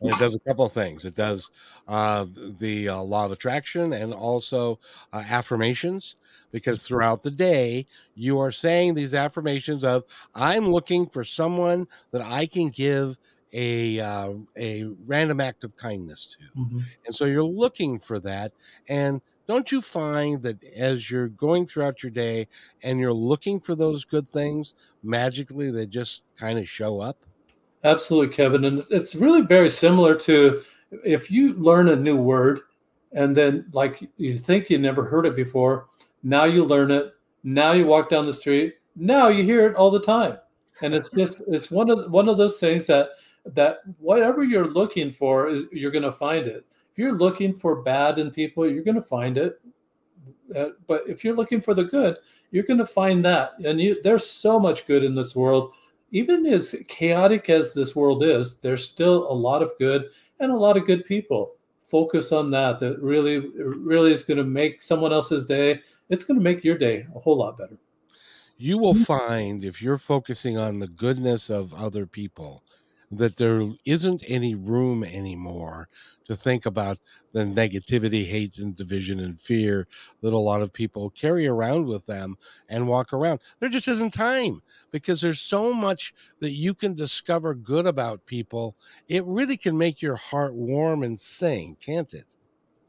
and 0.00 0.12
it 0.12 0.18
does 0.18 0.34
a 0.34 0.40
couple 0.40 0.64
of 0.64 0.72
things. 0.72 1.04
It 1.04 1.14
does 1.14 1.50
uh, 1.88 2.26
the 2.58 2.88
uh, 2.88 3.02
law 3.02 3.24
of 3.24 3.32
attraction 3.32 3.92
and 3.92 4.12
also 4.12 4.78
uh, 5.12 5.22
affirmations 5.28 6.16
because 6.52 6.86
throughout 6.86 7.22
the 7.22 7.30
day 7.30 7.86
you 8.14 8.38
are 8.38 8.52
saying 8.52 8.94
these 8.94 9.14
affirmations 9.14 9.84
of 9.84 10.04
i'm 10.34 10.68
looking 10.68 11.06
for 11.06 11.24
someone 11.24 11.86
that 12.10 12.22
i 12.22 12.46
can 12.46 12.68
give 12.68 13.18
a 13.52 13.98
uh, 14.00 14.32
a 14.56 14.84
random 15.06 15.40
act 15.40 15.64
of 15.64 15.76
kindness 15.76 16.36
to 16.38 16.60
mm-hmm. 16.60 16.80
and 17.06 17.14
so 17.14 17.24
you're 17.24 17.42
looking 17.42 17.98
for 17.98 18.18
that 18.18 18.52
and 18.88 19.20
don't 19.46 19.72
you 19.72 19.82
find 19.82 20.42
that 20.42 20.62
as 20.76 21.10
you're 21.10 21.28
going 21.28 21.66
throughout 21.66 22.02
your 22.04 22.10
day 22.10 22.46
and 22.84 23.00
you're 23.00 23.12
looking 23.12 23.58
for 23.58 23.74
those 23.74 24.04
good 24.04 24.26
things 24.26 24.74
magically 25.02 25.70
they 25.70 25.86
just 25.86 26.22
kind 26.36 26.58
of 26.58 26.68
show 26.68 27.00
up 27.00 27.24
absolutely 27.84 28.34
kevin 28.34 28.64
and 28.64 28.82
it's 28.90 29.14
really 29.14 29.42
very 29.42 29.68
similar 29.68 30.14
to 30.14 30.62
if 31.04 31.30
you 31.30 31.54
learn 31.54 31.88
a 31.88 31.96
new 31.96 32.16
word 32.16 32.60
and 33.12 33.36
then 33.36 33.64
like 33.72 34.08
you 34.16 34.36
think 34.36 34.70
you 34.70 34.78
never 34.78 35.04
heard 35.04 35.26
it 35.26 35.34
before 35.34 35.86
now 36.22 36.44
you 36.44 36.64
learn 36.64 36.90
it. 36.90 37.14
Now 37.42 37.72
you 37.72 37.86
walk 37.86 38.10
down 38.10 38.26
the 38.26 38.32
street. 38.32 38.74
Now 38.96 39.28
you 39.28 39.44
hear 39.44 39.66
it 39.66 39.76
all 39.76 39.90
the 39.90 40.00
time. 40.00 40.38
And 40.82 40.94
it's 40.94 41.10
just 41.10 41.38
it's 41.48 41.70
one 41.70 41.90
of 41.90 42.10
one 42.10 42.28
of 42.28 42.36
those 42.36 42.58
things 42.58 42.86
that 42.86 43.10
that 43.46 43.78
whatever 43.98 44.44
you're 44.44 44.68
looking 44.68 45.12
for 45.12 45.48
is 45.48 45.64
you're 45.72 45.90
going 45.90 46.04
to 46.04 46.12
find 46.12 46.46
it. 46.46 46.66
If 46.92 46.98
you're 46.98 47.16
looking 47.16 47.54
for 47.54 47.82
bad 47.82 48.18
in 48.18 48.30
people, 48.30 48.70
you're 48.70 48.84
going 48.84 48.96
to 48.96 49.02
find 49.02 49.38
it. 49.38 49.60
Uh, 50.54 50.70
but 50.86 51.02
if 51.08 51.24
you're 51.24 51.36
looking 51.36 51.60
for 51.60 51.72
the 51.72 51.84
good, 51.84 52.18
you're 52.50 52.64
going 52.64 52.80
to 52.80 52.86
find 52.86 53.24
that. 53.24 53.52
And 53.64 53.80
you, 53.80 54.02
there's 54.02 54.28
so 54.28 54.58
much 54.58 54.86
good 54.86 55.04
in 55.04 55.14
this 55.14 55.34
world. 55.34 55.72
Even 56.10 56.46
as 56.46 56.74
chaotic 56.88 57.48
as 57.48 57.72
this 57.72 57.94
world 57.94 58.24
is, 58.24 58.56
there's 58.56 58.84
still 58.84 59.30
a 59.30 59.32
lot 59.32 59.62
of 59.62 59.72
good 59.78 60.06
and 60.40 60.50
a 60.50 60.56
lot 60.56 60.76
of 60.76 60.86
good 60.86 61.04
people. 61.04 61.52
Focus 61.82 62.32
on 62.32 62.50
that. 62.50 62.78
That 62.80 63.00
really, 63.00 63.38
really 63.56 64.12
is 64.12 64.24
going 64.24 64.38
to 64.38 64.44
make 64.44 64.82
someone 64.82 65.12
else's 65.12 65.44
day 65.46 65.80
it's 66.10 66.24
going 66.24 66.38
to 66.38 66.44
make 66.44 66.64
your 66.64 66.76
day 66.76 67.06
a 67.14 67.18
whole 67.18 67.38
lot 67.38 67.56
better. 67.56 67.78
You 68.58 68.76
will 68.76 68.94
find 68.94 69.64
if 69.64 69.80
you're 69.80 69.96
focusing 69.96 70.58
on 70.58 70.80
the 70.80 70.88
goodness 70.88 71.48
of 71.48 71.72
other 71.72 72.04
people 72.04 72.62
that 73.10 73.36
there 73.36 73.68
isn't 73.84 74.22
any 74.28 74.54
room 74.54 75.02
anymore 75.02 75.88
to 76.26 76.36
think 76.36 76.66
about 76.66 77.00
the 77.32 77.40
negativity, 77.40 78.24
hate, 78.24 78.58
and 78.58 78.76
division 78.76 79.18
and 79.18 79.40
fear 79.40 79.88
that 80.22 80.32
a 80.32 80.38
lot 80.38 80.62
of 80.62 80.72
people 80.72 81.10
carry 81.10 81.46
around 81.46 81.86
with 81.86 82.06
them 82.06 82.36
and 82.68 82.86
walk 82.86 83.12
around. 83.12 83.40
There 83.58 83.68
just 83.68 83.88
isn't 83.88 84.12
time 84.12 84.62
because 84.92 85.20
there's 85.20 85.40
so 85.40 85.74
much 85.74 86.14
that 86.38 86.52
you 86.52 86.72
can 86.72 86.94
discover 86.94 87.54
good 87.54 87.86
about 87.86 88.26
people. 88.26 88.76
It 89.08 89.24
really 89.24 89.56
can 89.56 89.76
make 89.76 90.00
your 90.00 90.16
heart 90.16 90.54
warm 90.54 91.02
and 91.02 91.20
sing, 91.20 91.76
can't 91.80 92.14
it? 92.14 92.26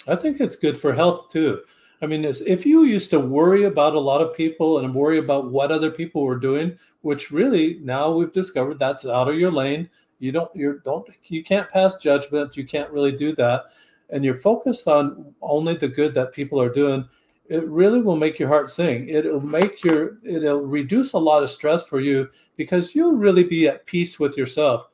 I 0.07 0.15
think 0.15 0.39
it's 0.39 0.55
good 0.55 0.79
for 0.79 0.93
health 0.93 1.31
too. 1.31 1.61
I 2.03 2.07
mean, 2.07 2.25
if 2.25 2.65
you 2.65 2.83
used 2.83 3.11
to 3.11 3.19
worry 3.19 3.65
about 3.65 3.93
a 3.93 3.99
lot 3.99 4.21
of 4.21 4.35
people 4.35 4.79
and 4.79 4.95
worry 4.95 5.19
about 5.19 5.51
what 5.51 5.71
other 5.71 5.91
people 5.91 6.23
were 6.23 6.39
doing, 6.39 6.77
which 7.01 7.29
really 7.29 7.79
now 7.83 8.11
we've 8.11 8.33
discovered 8.33 8.79
that's 8.79 9.05
out 9.05 9.29
of 9.29 9.35
your 9.35 9.51
lane. 9.51 9.87
You 10.21 10.31
don't, 10.31 10.55
you 10.55 10.81
don't, 10.85 11.07
you 11.25 11.43
can't 11.43 11.69
pass 11.69 11.97
judgment. 11.97 12.55
You 12.55 12.65
can't 12.65 12.91
really 12.91 13.11
do 13.11 13.35
that, 13.35 13.65
and 14.09 14.23
you're 14.23 14.37
focused 14.37 14.87
on 14.87 15.33
only 15.41 15.75
the 15.75 15.87
good 15.87 16.13
that 16.13 16.31
people 16.31 16.61
are 16.61 16.73
doing. 16.73 17.07
It 17.47 17.67
really 17.67 18.01
will 18.01 18.15
make 18.15 18.39
your 18.39 18.47
heart 18.47 18.69
sing. 18.69 19.09
It'll 19.09 19.41
make 19.41 19.83
your, 19.83 20.19
it'll 20.23 20.61
reduce 20.61 21.11
a 21.13 21.17
lot 21.17 21.43
of 21.43 21.49
stress 21.49 21.83
for 21.83 21.99
you 21.99 22.29
because 22.55 22.95
you'll 22.95 23.17
really 23.17 23.43
be 23.43 23.67
at 23.67 23.85
peace 23.85 24.19
with 24.19 24.37
yourself, 24.37 24.87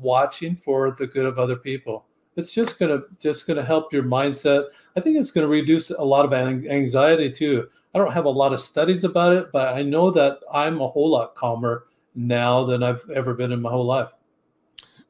watching 0.00 0.56
for 0.56 0.92
the 0.92 1.06
good 1.06 1.26
of 1.26 1.38
other 1.38 1.56
people 1.56 2.06
it's 2.38 2.52
just 2.52 2.78
gonna 2.78 3.00
just 3.18 3.46
gonna 3.48 3.64
help 3.64 3.92
your 3.92 4.04
mindset. 4.04 4.68
I 4.96 5.00
think 5.00 5.16
it's 5.16 5.32
gonna 5.32 5.48
reduce 5.48 5.90
a 5.90 6.00
lot 6.00 6.24
of 6.24 6.32
anxiety 6.32 7.32
too. 7.32 7.68
I 7.94 7.98
don't 7.98 8.12
have 8.12 8.26
a 8.26 8.30
lot 8.30 8.52
of 8.52 8.60
studies 8.60 9.02
about 9.02 9.32
it, 9.32 9.50
but 9.52 9.74
I 9.74 9.82
know 9.82 10.12
that 10.12 10.38
I'm 10.52 10.80
a 10.80 10.86
whole 10.88 11.10
lot 11.10 11.34
calmer 11.34 11.86
now 12.14 12.64
than 12.64 12.84
I've 12.84 13.02
ever 13.10 13.34
been 13.34 13.50
in 13.50 13.60
my 13.60 13.70
whole 13.70 13.84
life. 13.84 14.12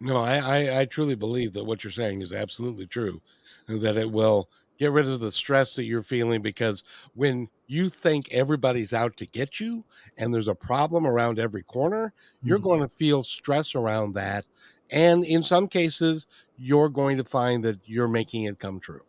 No, 0.01 0.17
I, 0.23 0.37
I, 0.39 0.81
I 0.81 0.85
truly 0.85 1.15
believe 1.17 1.53
that 1.55 1.65
what 1.65 1.83
you're 1.83 1.91
saying 1.91 2.23
is 2.23 2.33
absolutely 2.33 2.87
true, 2.87 3.21
and 3.67 3.81
that 3.83 3.97
it 3.97 4.11
will 4.11 4.49
get 4.79 4.93
rid 4.93 5.09
of 5.09 5.19
the 5.21 5.33
stress 5.33 5.75
that 5.75 5.85
you're 5.85 6.03
feeling 6.05 6.41
because 6.41 6.85
when 7.15 7.49
you 7.67 7.89
think 7.89 8.33
everybody's 8.33 8.93
out 8.93 9.17
to 9.17 9.27
get 9.27 9.59
you 9.59 9.85
and 10.17 10.33
there's 10.33 10.47
a 10.47 10.55
problem 10.55 11.05
around 11.05 11.41
every 11.41 11.65
corner, 11.65 12.15
you're 12.45 12.59
Mm-hmm. 12.59 12.69
going 12.69 12.81
to 12.81 12.89
feel 12.89 13.25
stress 13.25 13.75
around 13.75 14.15
that, 14.15 14.47
and 14.91 15.25
in 15.25 15.43
some 15.43 15.67
cases, 15.69 16.27
you're 16.57 16.89
going 16.89 17.17
to 17.17 17.25
find 17.25 17.63
that 17.65 17.81
you're 17.89 18.09
making 18.09 18.45
it 18.45 18.59
come 18.59 18.79
true. 18.81 19.03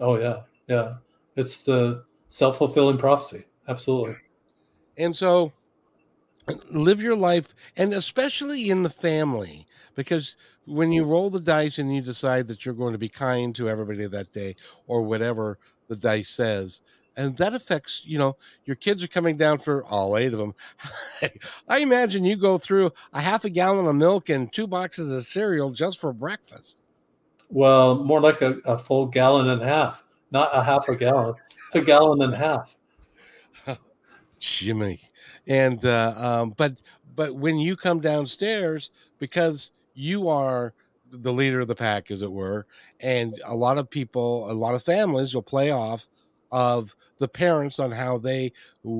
Oh 0.00 0.16
yeah, 0.18 0.42
yeah. 0.68 0.94
It's 1.36 1.64
the 1.64 2.04
self 2.28 2.58
fulfilling 2.58 2.98
prophecy. 2.98 3.44
Absolutely. 3.68 4.16
And 4.96 5.14
so 5.16 5.52
live 6.70 7.02
your 7.02 7.16
life, 7.16 7.54
and 7.76 7.92
especially 7.92 8.70
in 8.70 8.82
the 8.82 8.90
family, 8.90 9.66
because 10.00 10.36
when 10.64 10.92
you 10.92 11.04
roll 11.04 11.28
the 11.28 11.40
dice 11.40 11.78
and 11.78 11.94
you 11.94 12.00
decide 12.00 12.46
that 12.46 12.64
you're 12.64 12.74
going 12.74 12.92
to 12.92 12.98
be 12.98 13.08
kind 13.08 13.54
to 13.54 13.68
everybody 13.68 14.06
that 14.06 14.32
day 14.32 14.56
or 14.86 15.02
whatever 15.02 15.58
the 15.88 15.96
dice 15.96 16.30
says, 16.30 16.80
and 17.16 17.36
that 17.36 17.52
affects, 17.52 18.00
you 18.06 18.16
know, 18.16 18.38
your 18.64 18.76
kids 18.76 19.04
are 19.04 19.08
coming 19.08 19.36
down 19.36 19.58
for 19.58 19.84
all 19.84 20.16
eight 20.16 20.32
of 20.32 20.38
them. 20.38 20.54
I 21.68 21.80
imagine 21.80 22.24
you 22.24 22.36
go 22.36 22.56
through 22.56 22.92
a 23.12 23.20
half 23.20 23.44
a 23.44 23.50
gallon 23.50 23.86
of 23.86 23.94
milk 23.94 24.30
and 24.30 24.50
two 24.50 24.66
boxes 24.66 25.12
of 25.12 25.24
cereal 25.24 25.70
just 25.70 26.00
for 26.00 26.14
breakfast. 26.14 26.80
Well, 27.50 27.96
more 27.96 28.22
like 28.22 28.40
a, 28.40 28.54
a 28.64 28.78
full 28.78 29.04
gallon 29.04 29.50
and 29.50 29.60
a 29.60 29.66
half, 29.66 30.02
not 30.30 30.48
a 30.56 30.62
half 30.62 30.88
a 30.88 30.96
gallon. 30.96 31.34
It's 31.66 31.76
a 31.76 31.82
gallon 31.82 32.22
and 32.22 32.32
a 32.32 32.38
half. 32.38 32.74
Jimmy. 34.38 35.00
And 35.46 35.84
uh, 35.84 36.14
um, 36.16 36.54
but 36.56 36.80
but 37.14 37.34
when 37.34 37.58
you 37.58 37.76
come 37.76 38.00
downstairs, 38.00 38.92
because 39.18 39.72
you 39.94 40.28
are 40.28 40.74
the 41.10 41.32
leader 41.32 41.60
of 41.60 41.68
the 41.68 41.74
pack, 41.74 42.10
as 42.10 42.22
it 42.22 42.30
were, 42.30 42.66
and 43.00 43.34
a 43.44 43.54
lot 43.54 43.78
of 43.78 43.90
people, 43.90 44.50
a 44.50 44.52
lot 44.52 44.74
of 44.74 44.82
families 44.82 45.34
will 45.34 45.42
play 45.42 45.70
off 45.70 46.08
of 46.52 46.96
the 47.18 47.28
parents 47.28 47.78
on 47.78 47.90
how 47.90 48.18
they 48.18 48.52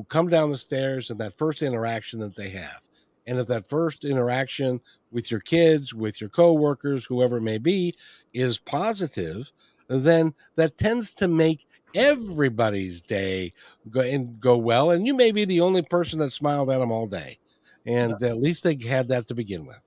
come 0.08 0.28
down 0.28 0.50
the 0.50 0.58
stairs 0.58 1.10
and 1.10 1.18
that 1.20 1.36
first 1.36 1.62
interaction 1.62 2.20
that 2.20 2.36
they 2.36 2.48
have. 2.48 2.80
And 3.26 3.38
if 3.38 3.46
that 3.48 3.68
first 3.68 4.04
interaction 4.04 4.80
with 5.10 5.30
your 5.30 5.40
kids, 5.40 5.94
with 5.94 6.20
your 6.20 6.30
coworkers, 6.30 7.04
whoever 7.04 7.36
it 7.36 7.42
may 7.42 7.58
be, 7.58 7.94
is 8.32 8.58
positive, 8.58 9.52
then 9.88 10.34
that 10.56 10.78
tends 10.78 11.12
to 11.14 11.28
make 11.28 11.66
everybody's 11.94 13.00
day 13.00 13.52
go 13.90 14.00
and 14.00 14.40
go 14.40 14.56
well. 14.56 14.90
And 14.90 15.06
you 15.06 15.14
may 15.14 15.32
be 15.32 15.44
the 15.44 15.60
only 15.60 15.82
person 15.82 16.18
that 16.20 16.32
smiled 16.32 16.70
at 16.70 16.78
them 16.78 16.92
all 16.92 17.06
day. 17.06 17.38
And 17.86 18.22
at 18.22 18.38
least 18.38 18.62
they 18.62 18.76
had 18.76 19.08
that 19.08 19.26
to 19.28 19.34
begin 19.34 19.66
with. 19.66 19.80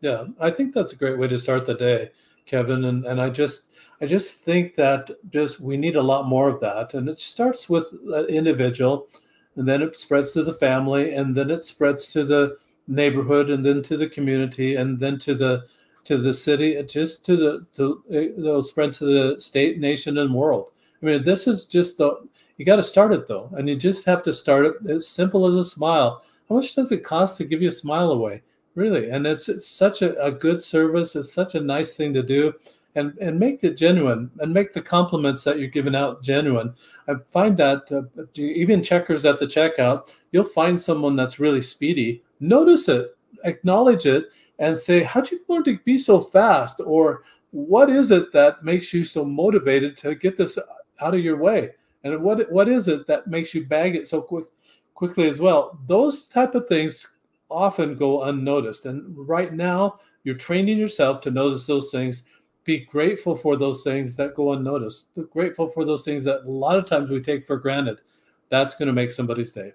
Yeah, 0.00 0.24
I 0.40 0.50
think 0.50 0.72
that's 0.74 0.92
a 0.92 0.96
great 0.96 1.18
way 1.18 1.28
to 1.28 1.38
start 1.38 1.66
the 1.66 1.74
day, 1.74 2.10
Kevin. 2.44 2.84
And 2.84 3.04
and 3.06 3.20
I 3.20 3.30
just 3.30 3.62
I 4.00 4.06
just 4.06 4.38
think 4.38 4.74
that 4.76 5.10
just 5.30 5.60
we 5.60 5.76
need 5.76 5.96
a 5.96 6.02
lot 6.02 6.26
more 6.28 6.48
of 6.48 6.60
that. 6.60 6.94
And 6.94 7.08
it 7.08 7.18
starts 7.18 7.68
with 7.68 7.90
the 7.90 8.26
individual, 8.26 9.08
and 9.56 9.66
then 9.66 9.82
it 9.82 9.96
spreads 9.96 10.32
to 10.32 10.42
the 10.42 10.54
family, 10.54 11.14
and 11.14 11.34
then 11.34 11.50
it 11.50 11.62
spreads 11.62 12.12
to 12.12 12.24
the 12.24 12.56
neighborhood, 12.86 13.50
and 13.50 13.64
then 13.64 13.82
to 13.84 13.96
the 13.96 14.08
community, 14.08 14.76
and 14.76 15.00
then 15.00 15.18
to 15.20 15.34
the 15.34 15.64
to 16.04 16.16
the 16.18 16.34
city, 16.34 16.80
just 16.84 17.24
to 17.26 17.36
the 17.36 17.66
to 17.74 18.02
it'll 18.10 18.62
spread 18.62 18.92
to 18.94 19.04
the 19.06 19.40
state, 19.40 19.78
nation, 19.80 20.18
and 20.18 20.34
world. 20.34 20.70
I 21.02 21.06
mean, 21.06 21.22
this 21.24 21.46
is 21.46 21.66
just 21.66 21.98
the 21.98 22.28
you 22.58 22.64
got 22.64 22.76
to 22.76 22.82
start 22.82 23.12
it 23.12 23.26
though, 23.26 23.50
and 23.56 23.68
you 23.68 23.76
just 23.76 24.04
have 24.06 24.22
to 24.24 24.32
start 24.32 24.66
it 24.66 24.90
as 24.90 25.08
simple 25.08 25.46
as 25.46 25.56
a 25.56 25.64
smile. 25.64 26.22
How 26.48 26.54
much 26.56 26.74
does 26.74 26.92
it 26.92 27.02
cost 27.02 27.36
to 27.38 27.44
give 27.44 27.60
you 27.62 27.68
a 27.68 27.72
smile 27.72 28.10
away? 28.12 28.42
Really, 28.76 29.08
and 29.08 29.26
it's, 29.26 29.48
it's 29.48 29.66
such 29.66 30.02
a, 30.02 30.22
a 30.22 30.30
good 30.30 30.62
service. 30.62 31.16
It's 31.16 31.32
such 31.32 31.54
a 31.54 31.60
nice 31.60 31.96
thing 31.96 32.12
to 32.12 32.22
do, 32.22 32.52
and 32.94 33.16
and 33.18 33.40
make 33.40 33.64
it 33.64 33.74
genuine, 33.74 34.30
and 34.38 34.52
make 34.52 34.74
the 34.74 34.82
compliments 34.82 35.42
that 35.44 35.58
you're 35.58 35.68
giving 35.68 35.96
out 35.96 36.22
genuine. 36.22 36.74
I 37.08 37.14
find 37.26 37.56
that 37.56 37.90
uh, 37.90 38.22
even 38.34 38.82
checkers 38.82 39.24
at 39.24 39.40
the 39.40 39.46
checkout, 39.46 40.12
you'll 40.30 40.44
find 40.44 40.78
someone 40.78 41.16
that's 41.16 41.40
really 41.40 41.62
speedy. 41.62 42.22
Notice 42.38 42.86
it, 42.90 43.16
acknowledge 43.44 44.04
it, 44.04 44.26
and 44.58 44.76
say, 44.76 45.02
"How'd 45.02 45.30
you 45.30 45.40
learn 45.48 45.64
to 45.64 45.78
be 45.86 45.96
so 45.96 46.20
fast?" 46.20 46.82
Or 46.84 47.22
what 47.52 47.88
is 47.88 48.10
it 48.10 48.30
that 48.34 48.62
makes 48.62 48.92
you 48.92 49.04
so 49.04 49.24
motivated 49.24 49.96
to 49.98 50.14
get 50.14 50.36
this 50.36 50.58
out 51.00 51.14
of 51.14 51.20
your 51.20 51.38
way? 51.38 51.70
And 52.04 52.22
what 52.22 52.52
what 52.52 52.68
is 52.68 52.88
it 52.88 53.06
that 53.06 53.26
makes 53.26 53.54
you 53.54 53.64
bag 53.64 53.96
it 53.96 54.06
so 54.06 54.20
quick 54.20 54.44
quickly 54.92 55.26
as 55.28 55.40
well? 55.40 55.78
Those 55.86 56.26
type 56.26 56.54
of 56.54 56.68
things 56.68 57.08
often 57.50 57.96
go 57.96 58.24
unnoticed. 58.24 58.86
And 58.86 59.16
right 59.16 59.52
now, 59.52 60.00
you're 60.24 60.34
training 60.34 60.78
yourself 60.78 61.20
to 61.22 61.30
notice 61.30 61.66
those 61.66 61.90
things. 61.90 62.22
Be 62.64 62.80
grateful 62.80 63.36
for 63.36 63.56
those 63.56 63.82
things 63.82 64.16
that 64.16 64.34
go 64.34 64.52
unnoticed. 64.52 65.14
Be 65.14 65.22
grateful 65.30 65.68
for 65.68 65.84
those 65.84 66.04
things 66.04 66.24
that 66.24 66.44
a 66.44 66.50
lot 66.50 66.78
of 66.78 66.86
times 66.86 67.10
we 67.10 67.20
take 67.20 67.46
for 67.46 67.56
granted. 67.56 68.00
That's 68.48 68.74
going 68.74 68.88
to 68.88 68.92
make 68.92 69.12
somebody's 69.12 69.52
day. 69.52 69.72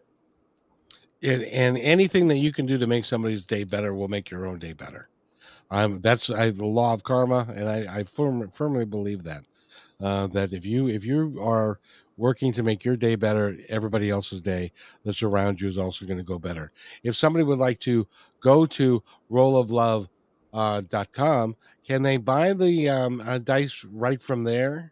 And, 1.24 1.44
and 1.44 1.78
anything 1.78 2.28
that 2.30 2.38
you 2.38 2.52
can 2.52 2.66
do 2.66 2.78
to 2.78 2.88
make 2.88 3.06
somebody's 3.06 3.44
day 3.44 3.64
better 3.64 3.94
will 3.94 4.08
make 4.08 4.30
your 4.30 4.46
own 4.46 4.60
day 4.60 4.74
better. 4.74 5.08
Um, 5.70 6.02
that's 6.02 6.30
I, 6.30 6.50
the 6.50 6.66
law 6.66 6.94
of 6.94 7.04
karma, 7.04 7.48
and 7.56 7.70
I, 7.70 8.00
I 8.00 8.04
firm, 8.04 8.50
firmly 8.50 8.86
believe 8.86 9.24
that. 9.24 9.44
Uh, 10.02 10.26
that 10.28 10.52
if 10.52 10.66
you 10.66 10.88
if 10.88 11.06
you 11.06 11.38
are 11.40 11.80
working 12.22 12.54
to 12.54 12.64
make 12.64 12.86
your 12.86 12.96
day 12.96 13.16
better, 13.16 13.58
everybody 13.68 14.12
else's 14.12 14.40
day 14.40 14.72
that's 15.04 15.24
around 15.24 15.60
you 15.60 15.68
is 15.68 15.78
also 15.78 16.06
going 16.06 16.20
to 16.20 16.24
go 16.24 16.38
better. 16.38 16.72
If 17.04 17.16
somebody 17.16 17.44
would 17.44 17.58
like 17.58 17.80
to 17.82 18.08
go 18.40 18.66
to 18.68 19.04
rolloflove.com, 19.30 20.08
uh, 20.54 20.82
dot 20.82 21.12
com, 21.14 21.56
can 21.82 22.04
they 22.04 22.18
buy 22.18 22.52
the 22.52 22.90
um, 22.90 23.22
uh, 23.26 23.38
dice 23.38 23.86
right 23.90 24.22
from 24.22 24.44
there? 24.44 24.92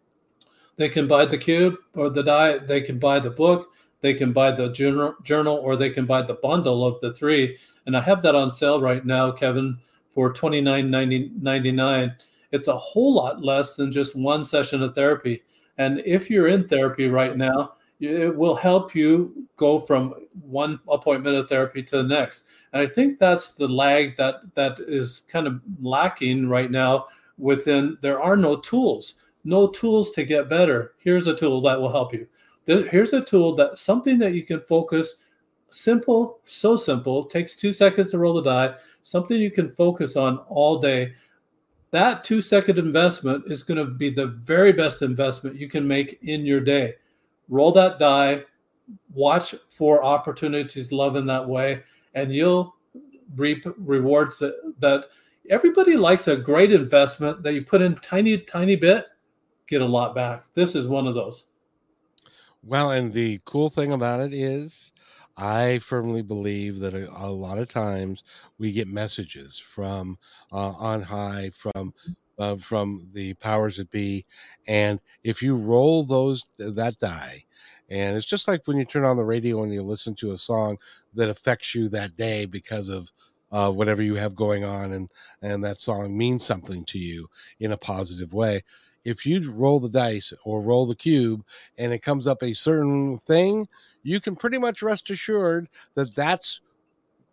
They 0.78 0.88
can 0.88 1.06
buy 1.06 1.26
the 1.26 1.38
cube 1.38 1.76
or 1.94 2.10
the 2.10 2.24
die. 2.24 2.60
They 2.60 2.80
can 2.80 2.98
buy 2.98 3.20
the 3.20 3.30
book. 3.30 3.74
They 4.00 4.14
can 4.14 4.32
buy 4.32 4.52
the 4.52 4.70
journal, 4.72 5.16
journal, 5.24 5.58
or 5.58 5.76
they 5.76 5.90
can 5.90 6.06
buy 6.06 6.22
the 6.22 6.36
bundle 6.36 6.86
of 6.86 7.02
the 7.02 7.14
three. 7.14 7.58
And 7.86 7.98
I 7.98 8.02
have 8.02 8.22
that 8.24 8.36
on 8.36 8.50
sale 8.50 8.80
right 8.80 9.06
now, 9.06 9.32
Kevin, 9.32 9.78
for 10.14 10.32
twenty 10.32 10.62
nine 10.62 10.90
ninety 10.90 11.72
nine. 11.72 12.16
It's 12.52 12.70
a 12.70 12.78
whole 12.78 13.14
lot 13.14 13.44
less 13.44 13.76
than 13.76 13.92
just 13.92 14.16
one 14.16 14.46
session 14.46 14.82
of 14.82 14.96
therapy. 14.96 15.44
And 15.80 16.02
if 16.06 16.30
you're 16.30 16.50
in 16.50 16.68
therapy 16.68 17.08
right 17.08 17.36
now, 17.36 17.74
it 18.02 18.36
will 18.36 18.56
help 18.56 18.94
you 18.94 19.48
go 19.56 19.80
from 19.80 20.14
one 20.42 20.80
appointment 20.90 21.36
of 21.36 21.50
therapy 21.50 21.82
to 21.84 21.98
the 21.98 22.04
next. 22.04 22.44
And 22.72 22.82
I 22.82 22.86
think 22.86 23.18
that's 23.18 23.54
the 23.54 23.68
lag 23.68 24.16
that 24.18 24.36
that 24.56 24.80
is 24.80 25.24
kind 25.28 25.48
of 25.48 25.62
lacking 25.82 26.48
right 26.48 26.70
now. 26.70 27.08
Within 27.38 27.98
there 28.02 28.22
are 28.22 28.36
no 28.36 28.58
tools, 28.58 29.16
no 29.46 29.68
tools 29.68 30.12
to 30.12 30.24
get 30.24 30.50
better. 30.50 30.94
Here's 31.00 31.28
a 31.28 31.36
tool 31.36 31.62
that 31.62 31.80
will 31.80 31.92
help 31.92 32.14
you. 32.14 32.28
Here's 32.66 33.14
a 33.14 33.22
tool 33.22 33.56
that 33.56 33.78
something 33.78 34.20
that 34.20 34.34
you 34.34 34.44
can 34.44 34.62
focus. 34.62 35.16
Simple, 35.72 36.40
so 36.46 36.76
simple. 36.76 37.26
Takes 37.26 37.56
two 37.56 37.72
seconds 37.72 38.12
to 38.12 38.18
roll 38.18 38.34
the 38.34 38.42
die. 38.42 38.76
Something 39.04 39.40
you 39.40 39.52
can 39.52 39.70
focus 39.70 40.16
on 40.18 40.40
all 40.50 40.80
day 40.80 41.14
that 41.92 42.24
two 42.24 42.42
second 42.42 42.78
investment 42.78 43.46
is 43.48 43.64
going 43.64 43.78
to 43.78 43.86
be 43.86 44.10
the 44.10 44.28
very 44.28 44.72
best 44.72 45.02
investment 45.02 45.56
you 45.56 45.70
can 45.70 45.88
make 45.88 46.20
in 46.22 46.46
your 46.46 46.60
day. 46.60 46.96
Roll 47.48 47.72
that 47.72 48.00
die, 48.00 48.44
watch 49.14 49.56
for 49.70 50.04
opportunities, 50.04 50.92
love 50.92 51.16
in 51.16 51.26
that 51.26 51.48
way, 51.48 51.84
and 52.14 52.34
you'll 52.34 52.76
reap 53.36 53.66
rewards 53.78 54.40
that, 54.40 54.56
that 54.80 55.06
everybody 55.50 55.96
likes 55.96 56.28
a 56.28 56.36
great 56.36 56.72
investment 56.72 57.42
that 57.44 57.54
you 57.54 57.64
put 57.64 57.82
in 57.82 57.96
tiny, 57.96 58.38
tiny 58.38 58.76
bit, 58.76 59.08
get 59.68 59.82
a 59.82 59.86
lot 59.86 60.14
back. 60.14 60.44
This 60.54 60.76
is 60.76 60.88
one 60.88 61.08
of 61.08 61.16
those. 61.16 61.48
Well, 62.64 62.92
and 62.92 63.14
the 63.14 63.40
cool 63.46 63.70
thing 63.70 63.94
about 63.94 64.20
it 64.20 64.34
is, 64.34 64.92
I 65.40 65.80
firmly 65.80 66.22
believe 66.22 66.80
that 66.80 66.94
a, 66.94 67.10
a 67.12 67.30
lot 67.32 67.60
of 67.60 67.70
times 67.70 68.24
we 68.58 68.72
get 68.72 68.88
messages 68.88 69.58
from 69.58 70.18
uh, 70.52 70.72
on 70.72 71.04
high, 71.04 71.52
from 71.52 71.94
uh, 72.38 72.56
from 72.56 73.10
the 73.14 73.34
powers 73.36 73.78
that 73.78 73.92
be, 73.92 74.26
and 74.68 75.00
if 75.24 75.42
you 75.44 75.56
roll 75.56 76.04
those 76.04 76.44
that 76.58 77.00
die, 77.00 77.44
and 77.90 78.16
it's 78.18 78.26
just 78.26 78.48
like 78.48 78.62
when 78.66 78.78
you 78.78 78.86
turn 78.86 79.04
on 79.06 79.18
the 79.18 79.26
radio 79.26 79.64
and 79.64 79.74
you 79.74 79.82
listen 79.84 80.16
to 80.16 80.32
a 80.32 80.38
song 80.38 80.78
that 81.14 81.30
affects 81.30 81.74
you 81.76 81.90
that 81.90 82.16
day 82.16 82.46
because 82.46 82.88
of 82.90 83.12
uh, 83.52 83.72
whatever 83.72 84.02
you 84.02 84.16
have 84.16 84.36
going 84.36 84.64
on, 84.64 84.92
and 84.92 85.10
and 85.42 85.64
that 85.64 85.80
song 85.82 86.18
means 86.18 86.46
something 86.46 86.86
to 86.86 87.00
you 87.00 87.28
in 87.60 87.72
a 87.72 87.78
positive 87.78 88.34
way. 88.34 88.64
If 89.06 89.26
you 89.26 89.42
roll 89.52 89.80
the 89.80 89.90
dice 89.90 90.34
or 90.44 90.62
roll 90.62 90.86
the 90.86 90.96
cube 90.96 91.44
and 91.78 91.94
it 91.94 92.00
comes 92.02 92.28
up 92.28 92.44
a 92.44 92.54
certain 92.54 93.18
thing, 93.18 93.66
you 94.04 94.20
can 94.20 94.36
pretty 94.36 94.58
much 94.58 94.82
rest 94.82 95.10
assured 95.10 95.70
that 95.96 96.16
that's 96.16 96.62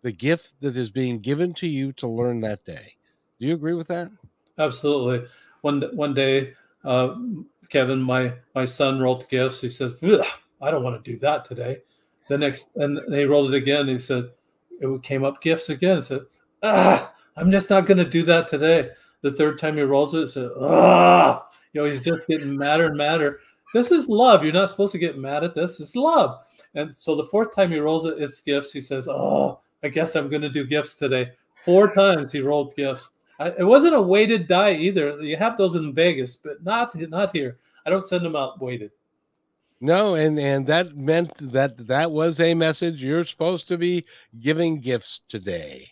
the 0.01 0.11
gift 0.11 0.59
that 0.61 0.77
is 0.77 0.91
being 0.91 1.19
given 1.19 1.53
to 1.55 1.67
you 1.67 1.91
to 1.93 2.07
learn 2.07 2.41
that 2.41 2.63
day. 2.63 2.95
Do 3.39 3.47
you 3.47 3.53
agree 3.53 3.73
with 3.73 3.87
that? 3.87 4.09
Absolutely. 4.57 5.27
One 5.61 5.81
one 5.93 6.13
day, 6.13 6.53
uh, 6.83 7.15
Kevin, 7.69 8.01
my 8.01 8.33
my 8.55 8.65
son 8.65 8.99
rolled 8.99 9.27
gifts. 9.29 9.61
He 9.61 9.69
says, 9.69 9.93
"I 10.61 10.71
don't 10.71 10.83
want 10.83 11.03
to 11.03 11.11
do 11.11 11.17
that 11.19 11.45
today." 11.45 11.81
The 12.29 12.37
next, 12.37 12.69
and 12.75 12.99
they 13.09 13.25
rolled 13.25 13.53
it 13.53 13.57
again. 13.57 13.87
He 13.87 13.99
said, 13.99 14.31
"It 14.79 15.03
came 15.03 15.23
up 15.23 15.41
gifts 15.41 15.69
again." 15.69 15.97
He 15.97 16.01
said, 16.01 16.21
"Ah, 16.63 17.13
I'm 17.35 17.51
just 17.51 17.69
not 17.69 17.85
going 17.85 17.97
to 17.97 18.09
do 18.09 18.23
that 18.23 18.47
today. 18.47 18.89
The 19.21 19.31
third 19.31 19.57
time 19.57 19.77
he 19.77 19.83
rolls 19.83 20.13
it, 20.13 20.27
says, 20.27 20.51
"Ah," 20.59 21.45
you 21.73 21.81
know, 21.81 21.89
he's 21.89 22.03
just 22.03 22.27
getting 22.27 22.57
madder 22.57 22.85
and 22.85 22.97
madder. 22.97 23.39
This 23.73 23.91
is 23.91 24.07
love. 24.07 24.43
You're 24.43 24.53
not 24.53 24.69
supposed 24.69 24.93
to 24.93 24.97
get 24.97 25.17
mad 25.17 25.43
at 25.43 25.55
this. 25.55 25.79
It's 25.79 25.95
love. 25.95 26.39
And 26.75 26.95
so 26.95 27.15
the 27.15 27.25
fourth 27.25 27.53
time 27.53 27.71
he 27.71 27.79
rolls 27.79 28.05
it, 28.05 28.15
it's 28.17 28.41
gifts. 28.41 28.71
He 28.71 28.81
says, 28.81 29.07
"Oh, 29.07 29.59
I 29.83 29.89
guess 29.89 30.15
I'm 30.15 30.29
going 30.29 30.41
to 30.41 30.49
do 30.49 30.65
gifts 30.65 30.95
today." 30.95 31.31
Four 31.65 31.93
times 31.93 32.31
he 32.31 32.39
rolled 32.39 32.75
gifts. 32.75 33.11
I, 33.39 33.49
it 33.49 33.63
wasn't 33.63 33.95
a 33.95 34.01
weighted 34.01 34.47
die 34.47 34.73
either. 34.73 35.21
You 35.21 35.37
have 35.37 35.57
those 35.57 35.75
in 35.75 35.93
Vegas, 35.93 36.35
but 36.35 36.63
not 36.63 36.95
not 37.09 37.35
here. 37.35 37.57
I 37.85 37.89
don't 37.89 38.07
send 38.07 38.25
them 38.25 38.35
out 38.35 38.61
weighted. 38.61 38.91
No, 39.79 40.15
and 40.15 40.39
and 40.39 40.65
that 40.67 40.95
meant 40.95 41.35
that 41.51 41.87
that 41.87 42.11
was 42.11 42.39
a 42.39 42.53
message. 42.55 43.03
You're 43.03 43.23
supposed 43.23 43.67
to 43.67 43.77
be 43.77 44.05
giving 44.39 44.79
gifts 44.79 45.21
today, 45.29 45.89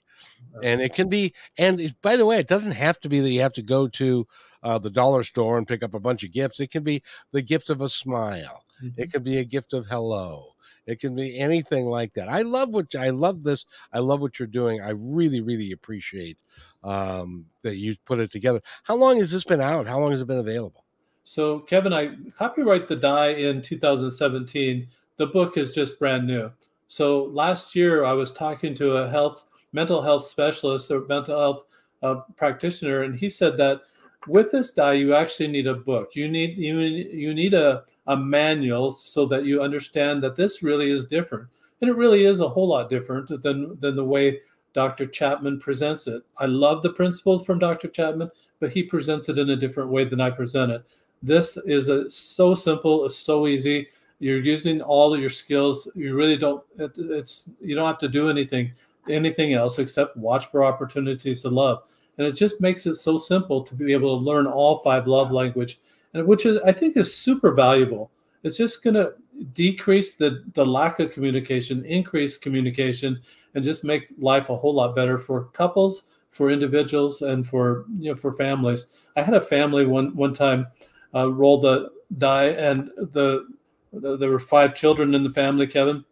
and 0.63 0.81
it 0.81 0.93
can 0.95 1.07
be. 1.07 1.33
And 1.57 1.79
it, 1.79 2.01
by 2.01 2.17
the 2.17 2.25
way, 2.25 2.39
it 2.39 2.47
doesn't 2.47 2.71
have 2.71 2.99
to 3.01 3.09
be 3.09 3.19
that 3.19 3.29
you 3.29 3.41
have 3.41 3.53
to 3.53 3.61
go 3.61 3.87
to 3.89 4.27
uh, 4.65 4.79
the 4.79 4.89
dollar 4.89 5.21
store 5.21 5.57
and 5.57 5.67
pick 5.67 5.83
up 5.83 5.93
a 5.93 5.99
bunch 5.99 6.23
of 6.23 6.33
gifts. 6.33 6.59
It 6.59 6.71
can 6.71 6.83
be 6.83 7.03
the 7.31 7.43
gift 7.43 7.69
of 7.69 7.81
a 7.81 7.87
smile. 7.87 8.65
Mm-hmm. 8.83 9.01
It 9.01 9.11
can 9.11 9.23
be 9.23 9.37
a 9.37 9.45
gift 9.45 9.73
of 9.73 9.85
hello. 9.85 10.55
It 10.87 10.99
can 10.99 11.15
be 11.15 11.37
anything 11.37 11.85
like 11.85 12.13
that. 12.13 12.27
I 12.27 12.41
love 12.41 12.69
what 12.69 12.93
I 12.95 13.11
love 13.11 13.43
this. 13.43 13.65
I 13.93 13.99
love 13.99 14.21
what 14.21 14.39
you're 14.39 14.47
doing. 14.47 14.81
I 14.81 14.89
really, 14.89 15.41
really 15.41 15.71
appreciate 15.71 16.37
um, 16.83 17.45
that 17.61 17.77
you 17.77 17.95
put 18.05 18.19
it 18.19 18.31
together. 18.31 18.61
How 18.83 18.95
long 18.95 19.17
has 19.17 19.31
this 19.31 19.43
been 19.43 19.61
out? 19.61 19.87
How 19.87 19.99
long 19.99 20.11
has 20.11 20.21
it 20.21 20.27
been 20.27 20.39
available? 20.39 20.83
So, 21.23 21.59
Kevin, 21.59 21.93
I 21.93 22.15
copyright 22.35 22.87
the 22.87 22.95
die 22.95 23.29
in 23.29 23.61
2017. 23.61 24.87
The 25.17 25.27
book 25.27 25.57
is 25.57 25.73
just 25.73 25.97
brand 25.97 26.27
new. 26.27 26.51
So, 26.87 27.23
last 27.25 27.75
year 27.75 28.03
I 28.03 28.13
was 28.13 28.31
talking 28.31 28.75
to 28.75 28.97
a 28.97 29.09
health, 29.09 29.43
mental 29.73 30.03
health 30.03 30.25
specialist 30.25 30.91
or 30.91 31.05
mental 31.07 31.39
health 31.39 31.63
uh, 32.03 32.21
practitioner, 32.35 33.01
and 33.01 33.19
he 33.19 33.29
said 33.29 33.57
that 33.57 33.81
with 34.27 34.51
this 34.51 34.71
die, 34.71 34.93
you 34.93 35.15
actually 35.15 35.47
need 35.47 35.67
a 35.67 35.73
book. 35.73 36.15
You 36.15 36.27
need 36.27 36.57
you 36.57 36.79
you 36.79 37.33
need 37.33 37.53
a 37.53 37.83
a 38.07 38.15
manual 38.15 38.91
so 38.91 39.25
that 39.25 39.45
you 39.45 39.61
understand 39.61 40.21
that 40.23 40.35
this 40.35 40.61
really 40.61 40.91
is 40.91 41.07
different, 41.07 41.47
and 41.81 41.89
it 41.89 41.95
really 41.95 42.25
is 42.25 42.39
a 42.39 42.49
whole 42.49 42.67
lot 42.67 42.89
different 42.89 43.29
than 43.43 43.77
than 43.79 43.95
the 43.95 44.03
way 44.03 44.39
Dr. 44.73 45.05
Chapman 45.05 45.59
presents 45.59 46.05
it. 46.07 46.21
I 46.37 46.45
love 46.45 46.83
the 46.83 46.91
principles 46.91 47.45
from 47.45 47.59
Dr. 47.59 47.87
Chapman, 47.87 48.29
but 48.59 48.71
he 48.71 48.83
presents 48.83 49.29
it 49.29 49.39
in 49.39 49.49
a 49.49 49.55
different 49.55 49.89
way 49.89 50.03
than 50.03 50.19
I 50.19 50.29
present 50.29 50.71
it. 50.71 50.83
This 51.23 51.57
is 51.65 51.89
a, 51.89 52.11
so 52.11 52.53
simple, 52.53 53.05
it's 53.05 53.15
so 53.15 53.47
easy. 53.47 53.87
You're 54.19 54.41
using 54.41 54.81
all 54.81 55.13
of 55.13 55.19
your 55.19 55.29
skills. 55.29 55.89
You 55.95 56.15
really 56.15 56.37
don't. 56.37 56.63
It, 56.77 56.91
it's 56.97 57.49
you 57.61 57.75
don't 57.75 57.87
have 57.87 57.97
to 57.99 58.07
do 58.07 58.29
anything 58.29 58.73
anything 59.09 59.53
else 59.53 59.79
except 59.79 60.17
watch 60.17 60.47
for 60.47 60.63
opportunities 60.63 61.41
to 61.41 61.49
love. 61.49 61.83
And 62.17 62.25
it 62.27 62.33
just 62.33 62.61
makes 62.61 62.85
it 62.85 62.95
so 62.95 63.17
simple 63.17 63.63
to 63.63 63.75
be 63.75 63.93
able 63.93 64.17
to 64.17 64.23
learn 64.23 64.47
all 64.47 64.77
five 64.77 65.07
love 65.07 65.31
language, 65.31 65.79
and 66.13 66.25
which 66.25 66.45
is 66.45 66.59
I 66.65 66.71
think 66.71 66.95
is 66.95 67.15
super 67.15 67.53
valuable. 67.53 68.11
It's 68.43 68.57
just 68.57 68.83
going 68.83 68.93
to 68.93 69.13
decrease 69.53 70.15
the 70.15 70.43
the 70.53 70.65
lack 70.65 70.99
of 70.99 71.11
communication, 71.11 71.83
increase 71.85 72.37
communication, 72.37 73.19
and 73.53 73.63
just 73.63 73.83
make 73.83 74.07
life 74.17 74.49
a 74.49 74.55
whole 74.55 74.73
lot 74.73 74.95
better 74.95 75.17
for 75.17 75.45
couples, 75.45 76.07
for 76.31 76.49
individuals, 76.49 77.21
and 77.21 77.45
for 77.45 77.85
you 77.97 78.11
know 78.11 78.15
for 78.15 78.31
families. 78.31 78.85
I 79.17 79.21
had 79.21 79.33
a 79.33 79.41
family 79.41 79.85
one 79.85 80.15
one 80.15 80.33
time 80.33 80.67
uh, 81.13 81.31
rolled 81.31 81.63
the 81.63 81.89
die, 82.17 82.47
and 82.47 82.89
the, 82.97 83.47
the 83.93 84.17
there 84.17 84.29
were 84.29 84.39
five 84.39 84.75
children 84.75 85.13
in 85.15 85.23
the 85.23 85.29
family. 85.29 85.67
Kevin, 85.67 86.05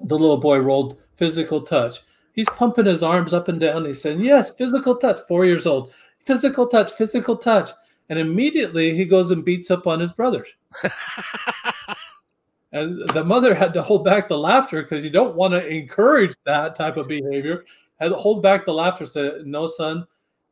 the 0.00 0.18
little 0.18 0.38
boy 0.38 0.58
rolled 0.58 0.98
physical 1.16 1.62
touch. 1.62 2.00
He's 2.34 2.48
pumping 2.50 2.86
his 2.86 3.02
arms 3.02 3.32
up 3.32 3.48
and 3.48 3.58
down. 3.60 3.84
He's 3.84 4.02
saying, 4.02 4.20
"Yes, 4.20 4.50
physical 4.50 4.96
touch." 4.96 5.18
Four 5.28 5.44
years 5.44 5.66
old, 5.66 5.92
physical 6.18 6.66
touch, 6.66 6.92
physical 6.92 7.36
touch, 7.36 7.70
and 8.08 8.18
immediately 8.18 8.94
he 8.94 9.04
goes 9.04 9.30
and 9.30 9.44
beats 9.44 9.70
up 9.70 9.86
on 9.86 10.00
his 10.00 10.12
brothers. 10.12 10.48
and 12.72 13.08
the 13.10 13.24
mother 13.24 13.54
had 13.54 13.72
to 13.74 13.82
hold 13.82 14.04
back 14.04 14.28
the 14.28 14.36
laughter 14.36 14.82
because 14.82 15.04
you 15.04 15.10
don't 15.10 15.36
want 15.36 15.54
to 15.54 15.66
encourage 15.66 16.34
that 16.44 16.74
type 16.74 16.96
of 16.96 17.08
behavior. 17.08 17.64
Had 18.00 18.08
to 18.08 18.16
hold 18.16 18.42
back 18.42 18.66
the 18.66 18.74
laughter. 18.74 19.06
Said, 19.06 19.46
"No, 19.46 19.68
son, 19.68 20.04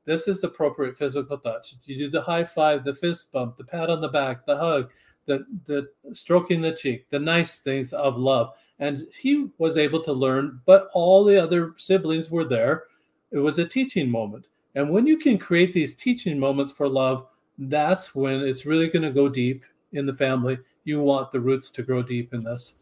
this 0.05 0.29
is 0.29 0.43
appropriate 0.43 0.97
physical 0.97 1.39
touch. 1.39 1.75
You 1.85 1.99
do 1.99 2.11
the 2.11 2.23
high 2.23 2.45
five, 2.45 2.85
the 2.85 2.95
fist 2.95 3.31
bump, 3.33 3.57
the 3.57 3.65
pat 3.65 3.91
on 3.91 4.01
the 4.01 4.09
back, 4.09 4.47
the 4.47 4.57
hug, 4.57 4.93
the, 5.27 5.45
the 5.67 5.89
stroking 6.13 6.61
the 6.61 6.73
cheek, 6.73 7.09
the 7.11 7.19
nice 7.19 7.59
things 7.59 7.93
of 7.93 8.17
love. 8.17 8.55
And 8.83 9.07
he 9.17 9.47
was 9.59 9.77
able 9.79 10.03
to 10.03 10.13
learn, 10.13 10.61
but 10.67 10.89
all 10.93 11.23
the 11.23 11.41
other 11.41 11.75
siblings 11.77 12.31
were 12.31 12.45
there. 12.45 12.85
It 13.31 13.39
was 13.39 13.61
a 13.61 13.65
teaching 13.65 14.11
moment. 14.11 14.47
And 14.75 14.91
when 14.91 15.07
you 15.07 15.19
can 15.19 15.39
create 15.39 15.73
these 15.73 15.95
teaching 15.95 16.37
moments 16.37 16.73
for 16.73 16.89
love, 16.89 17.29
that's 17.59 18.13
when 18.13 18.41
it's 18.41 18.67
really 18.67 18.89
going 18.89 19.05
to 19.05 19.13
go 19.13 19.29
deep 19.29 19.63
in 19.93 20.05
the 20.05 20.13
family. 20.13 20.59
You 20.83 20.99
want 20.99 21.31
the 21.31 21.39
roots 21.39 21.71
to 21.71 21.85
grow 21.85 22.03
deep 22.03 22.35
in 22.35 22.43
this. 22.43 22.75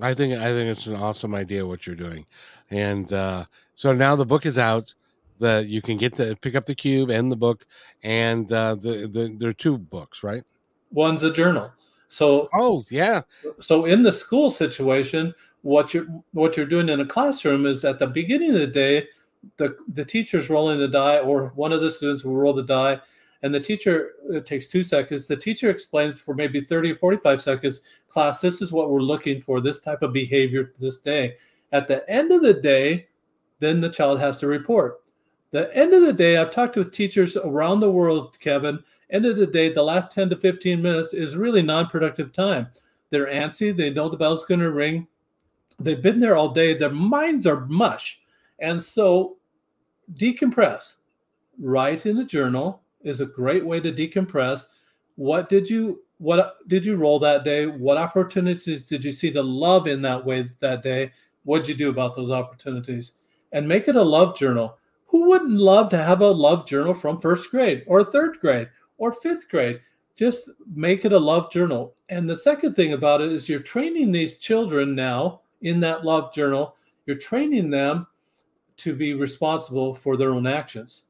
I 0.00 0.14
think 0.14 0.38
I 0.38 0.52
think 0.52 0.68
it's 0.68 0.86
an 0.86 0.94
awesome 0.94 1.34
idea 1.34 1.66
what 1.66 1.86
you're 1.86 1.96
doing, 1.96 2.26
and 2.70 3.10
uh, 3.12 3.46
so 3.74 3.92
now 3.92 4.14
the 4.14 4.26
book 4.26 4.44
is 4.44 4.58
out 4.58 4.94
that 5.40 5.66
you 5.68 5.80
can 5.80 5.96
get 5.96 6.12
to 6.16 6.36
pick 6.36 6.54
up 6.54 6.66
the 6.66 6.74
cube 6.74 7.10
and 7.10 7.32
the 7.32 7.36
book, 7.36 7.66
and 8.02 8.52
uh, 8.52 8.74
the, 8.74 9.08
the 9.10 9.34
there 9.38 9.48
are 9.48 9.54
two 9.64 9.78
books, 9.78 10.22
right? 10.22 10.44
One's 10.92 11.24
a 11.24 11.32
journal. 11.32 11.72
So 12.08 12.48
oh 12.54 12.84
yeah. 12.90 13.22
So 13.60 13.84
in 13.84 14.02
the 14.02 14.12
school 14.12 14.50
situation, 14.50 15.34
what 15.62 15.92
you're 15.94 16.06
what 16.32 16.56
you're 16.56 16.66
doing 16.66 16.88
in 16.88 17.00
a 17.00 17.06
classroom 17.06 17.66
is 17.66 17.84
at 17.84 17.98
the 17.98 18.06
beginning 18.06 18.52
of 18.52 18.60
the 18.60 18.66
day, 18.66 19.08
the 19.56 19.76
the 19.94 20.04
teacher's 20.04 20.50
rolling 20.50 20.78
the 20.78 20.88
die, 20.88 21.18
or 21.18 21.52
one 21.54 21.72
of 21.72 21.80
the 21.80 21.90
students 21.90 22.24
will 22.24 22.36
roll 22.36 22.52
the 22.52 22.62
die, 22.62 23.00
and 23.42 23.54
the 23.54 23.60
teacher 23.60 24.12
it 24.30 24.46
takes 24.46 24.68
two 24.68 24.82
seconds. 24.82 25.26
The 25.26 25.36
teacher 25.36 25.70
explains 25.70 26.14
for 26.14 26.34
maybe 26.34 26.60
30 26.60 26.92
or 26.92 26.96
45 26.96 27.42
seconds, 27.42 27.80
class, 28.08 28.40
this 28.40 28.62
is 28.62 28.72
what 28.72 28.90
we're 28.90 29.00
looking 29.00 29.40
for, 29.40 29.60
this 29.60 29.80
type 29.80 30.02
of 30.02 30.12
behavior 30.12 30.72
this 30.78 30.98
day. 30.98 31.36
At 31.72 31.88
the 31.88 32.08
end 32.08 32.32
of 32.32 32.42
the 32.42 32.54
day, 32.54 33.08
then 33.58 33.80
the 33.80 33.90
child 33.90 34.20
has 34.20 34.38
to 34.38 34.46
report 34.46 35.00
the 35.56 35.74
end 35.74 35.94
of 35.94 36.02
the 36.02 36.12
day, 36.12 36.36
I've 36.36 36.50
talked 36.50 36.76
with 36.76 36.92
teachers 36.92 37.36
around 37.36 37.80
the 37.80 37.90
world, 37.90 38.38
Kevin. 38.40 38.78
End 39.10 39.24
of 39.24 39.36
the 39.36 39.46
day, 39.46 39.72
the 39.72 39.82
last 39.82 40.10
10 40.10 40.30
to 40.30 40.36
15 40.36 40.82
minutes 40.82 41.14
is 41.14 41.36
really 41.36 41.62
non 41.62 41.86
productive 41.86 42.32
time. 42.32 42.68
They're 43.10 43.26
antsy. 43.26 43.76
They 43.76 43.90
know 43.90 44.08
the 44.08 44.16
bell's 44.16 44.44
going 44.44 44.60
to 44.60 44.70
ring. 44.70 45.06
They've 45.78 46.02
been 46.02 46.20
there 46.20 46.36
all 46.36 46.48
day. 46.48 46.74
Their 46.74 46.90
minds 46.90 47.46
are 47.46 47.66
mush. 47.66 48.20
And 48.58 48.80
so 48.80 49.36
decompress. 50.14 50.96
Write 51.60 52.06
in 52.06 52.18
a 52.18 52.24
journal 52.24 52.82
is 53.02 53.20
a 53.20 53.26
great 53.26 53.64
way 53.64 53.80
to 53.80 53.92
decompress. 53.92 54.66
What 55.14 55.48
did 55.48 55.70
you 55.70 56.02
what 56.18 56.56
did 56.66 56.84
you 56.84 56.96
roll 56.96 57.18
that 57.20 57.44
day? 57.44 57.66
What 57.66 57.98
opportunities 57.98 58.84
did 58.84 59.04
you 59.04 59.12
see 59.12 59.30
to 59.32 59.42
love 59.42 59.86
in 59.86 60.00
that 60.02 60.24
way 60.24 60.48
that 60.60 60.82
day? 60.82 61.12
What 61.44 61.58
did 61.58 61.68
you 61.68 61.74
do 61.74 61.90
about 61.90 62.16
those 62.16 62.30
opportunities? 62.30 63.12
And 63.52 63.68
make 63.68 63.86
it 63.86 63.96
a 63.96 64.02
love 64.02 64.36
journal 64.36 64.78
who 65.06 65.28
wouldn't 65.28 65.60
love 65.60 65.88
to 65.90 66.02
have 66.02 66.22
a 66.22 66.26
love 66.26 66.66
journal 66.66 66.94
from 66.94 67.20
first 67.20 67.50
grade 67.50 67.84
or 67.86 68.02
third 68.02 68.38
grade 68.40 68.68
or 68.98 69.12
fifth 69.12 69.48
grade? 69.48 69.80
Just 70.16 70.50
make 70.74 71.04
it 71.04 71.12
a 71.12 71.18
love 71.18 71.50
journal. 71.50 71.94
And 72.08 72.28
the 72.28 72.36
second 72.36 72.74
thing 72.74 72.94
about 72.94 73.20
it 73.20 73.30
is 73.32 73.48
you're 73.48 73.58
training 73.58 74.12
these 74.12 74.38
children 74.38 74.94
now 74.94 75.42
in 75.62 75.80
that 75.80 76.04
love 76.04 76.32
journal, 76.32 76.76
you're 77.06 77.16
training 77.16 77.70
them 77.70 78.06
to 78.78 78.94
be 78.94 79.14
responsible 79.14 79.94
for 79.94 80.16
their 80.16 80.32
own 80.32 80.46
actions. 80.46 81.02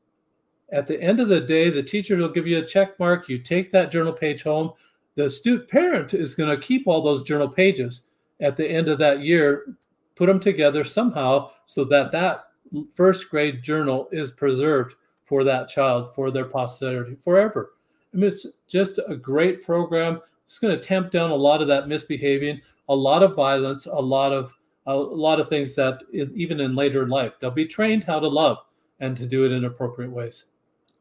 At 0.72 0.86
the 0.86 1.00
end 1.00 1.20
of 1.20 1.28
the 1.28 1.40
day, 1.40 1.70
the 1.70 1.82
teacher 1.82 2.16
will 2.16 2.28
give 2.28 2.46
you 2.46 2.58
a 2.58 2.66
check 2.66 2.98
mark. 2.98 3.28
You 3.28 3.38
take 3.38 3.70
that 3.72 3.92
journal 3.92 4.12
page 4.12 4.42
home. 4.42 4.72
The 5.14 5.30
student 5.30 5.68
parent 5.68 6.14
is 6.14 6.34
going 6.34 6.50
to 6.50 6.66
keep 6.66 6.86
all 6.86 7.02
those 7.02 7.22
journal 7.22 7.48
pages 7.48 8.02
at 8.40 8.56
the 8.56 8.68
end 8.68 8.88
of 8.88 8.98
that 8.98 9.20
year, 9.20 9.76
put 10.14 10.26
them 10.26 10.40
together 10.40 10.84
somehow 10.84 11.50
so 11.64 11.84
that 11.84 12.12
that 12.12 12.46
first 12.94 13.30
grade 13.30 13.62
journal 13.62 14.08
is 14.12 14.30
preserved 14.30 14.96
for 15.24 15.44
that 15.44 15.68
child, 15.68 16.14
for 16.14 16.30
their 16.30 16.44
posterity, 16.44 17.16
forever. 17.22 17.74
I 18.16 18.18
mean, 18.18 18.30
it's 18.30 18.46
just 18.66 18.98
a 19.06 19.14
great 19.14 19.62
program. 19.62 20.22
It's 20.46 20.58
going 20.58 20.74
to 20.74 20.80
tamp 20.80 21.10
down 21.10 21.30
a 21.30 21.36
lot 21.36 21.60
of 21.60 21.68
that 21.68 21.86
misbehaving, 21.86 22.62
a 22.88 22.94
lot 22.94 23.22
of 23.22 23.36
violence, 23.36 23.84
a 23.84 24.00
lot 24.00 24.32
of 24.32 24.54
a 24.86 24.96
lot 24.96 25.40
of 25.40 25.48
things 25.48 25.74
that 25.74 26.00
even 26.12 26.60
in 26.60 26.76
later 26.76 27.08
life 27.08 27.40
they'll 27.40 27.50
be 27.50 27.66
trained 27.66 28.04
how 28.04 28.20
to 28.20 28.28
love 28.28 28.58
and 29.00 29.16
to 29.16 29.26
do 29.26 29.44
it 29.44 29.50
in 29.50 29.64
appropriate 29.64 30.12
ways. 30.12 30.44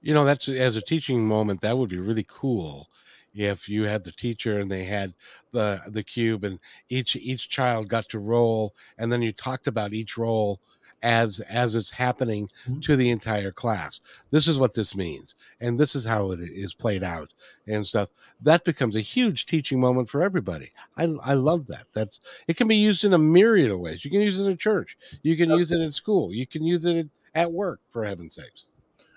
You 0.02 0.16
know, 0.16 0.26
that's 0.26 0.50
as 0.50 0.76
a 0.76 0.82
teaching 0.82 1.28
moment. 1.28 1.62
That 1.62 1.78
would 1.78 1.90
be 1.90 2.00
really 2.00 2.26
cool 2.28 2.90
if 3.36 3.70
you 3.70 3.84
had 3.84 4.04
the 4.04 4.12
teacher 4.12 4.60
and 4.60 4.72
they 4.72 4.84
had 4.84 5.14
the 5.52 5.80
the 5.92 6.04
cube 6.04 6.44
and 6.44 6.60
each 6.90 7.16
each 7.16 7.48
child 7.48 7.88
got 7.88 8.10
to 8.10 8.20
roll 8.20 8.74
and 8.98 9.12
then 9.12 9.22
you 9.22 9.32
talked 9.32 9.68
about 9.68 9.94
each 9.94 10.18
roll 10.18 10.60
as 11.06 11.40
as 11.42 11.76
it's 11.76 11.92
happening 11.92 12.50
mm-hmm. 12.68 12.80
to 12.80 12.96
the 12.96 13.12
entire 13.12 13.52
class. 13.52 14.02
This 14.32 14.48
is 14.48 14.58
what 14.58 14.74
this 14.74 14.96
means, 14.96 15.36
and 15.62 15.78
this 15.78 15.96
is 15.96 16.04
how 16.04 16.32
it 16.32 16.40
is 16.40 16.74
played 16.74 17.04
out 17.04 17.32
and 17.68 17.86
stuff. 17.86 18.10
That 18.42 18.66
becomes 18.66 18.96
a 18.96 19.02
huge 19.02 19.46
teaching 19.46 19.80
moment 19.80 20.10
for 20.10 20.24
everybody. 20.24 20.72
I 20.98 21.14
I 21.24 21.36
love 21.36 21.68
that. 21.68 21.86
That's 21.94 22.20
it 22.48 22.58
can 22.58 22.68
be 22.68 22.76
used 22.76 23.04
in 23.04 23.14
a 23.14 23.20
myriad 23.20 23.70
of 23.70 23.80
ways. 23.80 24.04
You 24.04 24.10
can 24.10 24.22
use 24.22 24.40
it 24.40 24.50
in 24.50 24.58
church. 24.58 24.98
You 25.22 25.38
can 25.38 25.50
yep. 25.52 25.60
use 25.60 25.72
it 25.72 25.80
in 25.80 25.92
school. 25.92 26.34
You 26.34 26.48
can 26.48 26.64
use 26.64 26.86
it 26.86 27.08
at 27.36 27.52
work, 27.52 27.82
for 27.92 28.04
heaven's 28.04 28.34
sakes. 28.34 28.66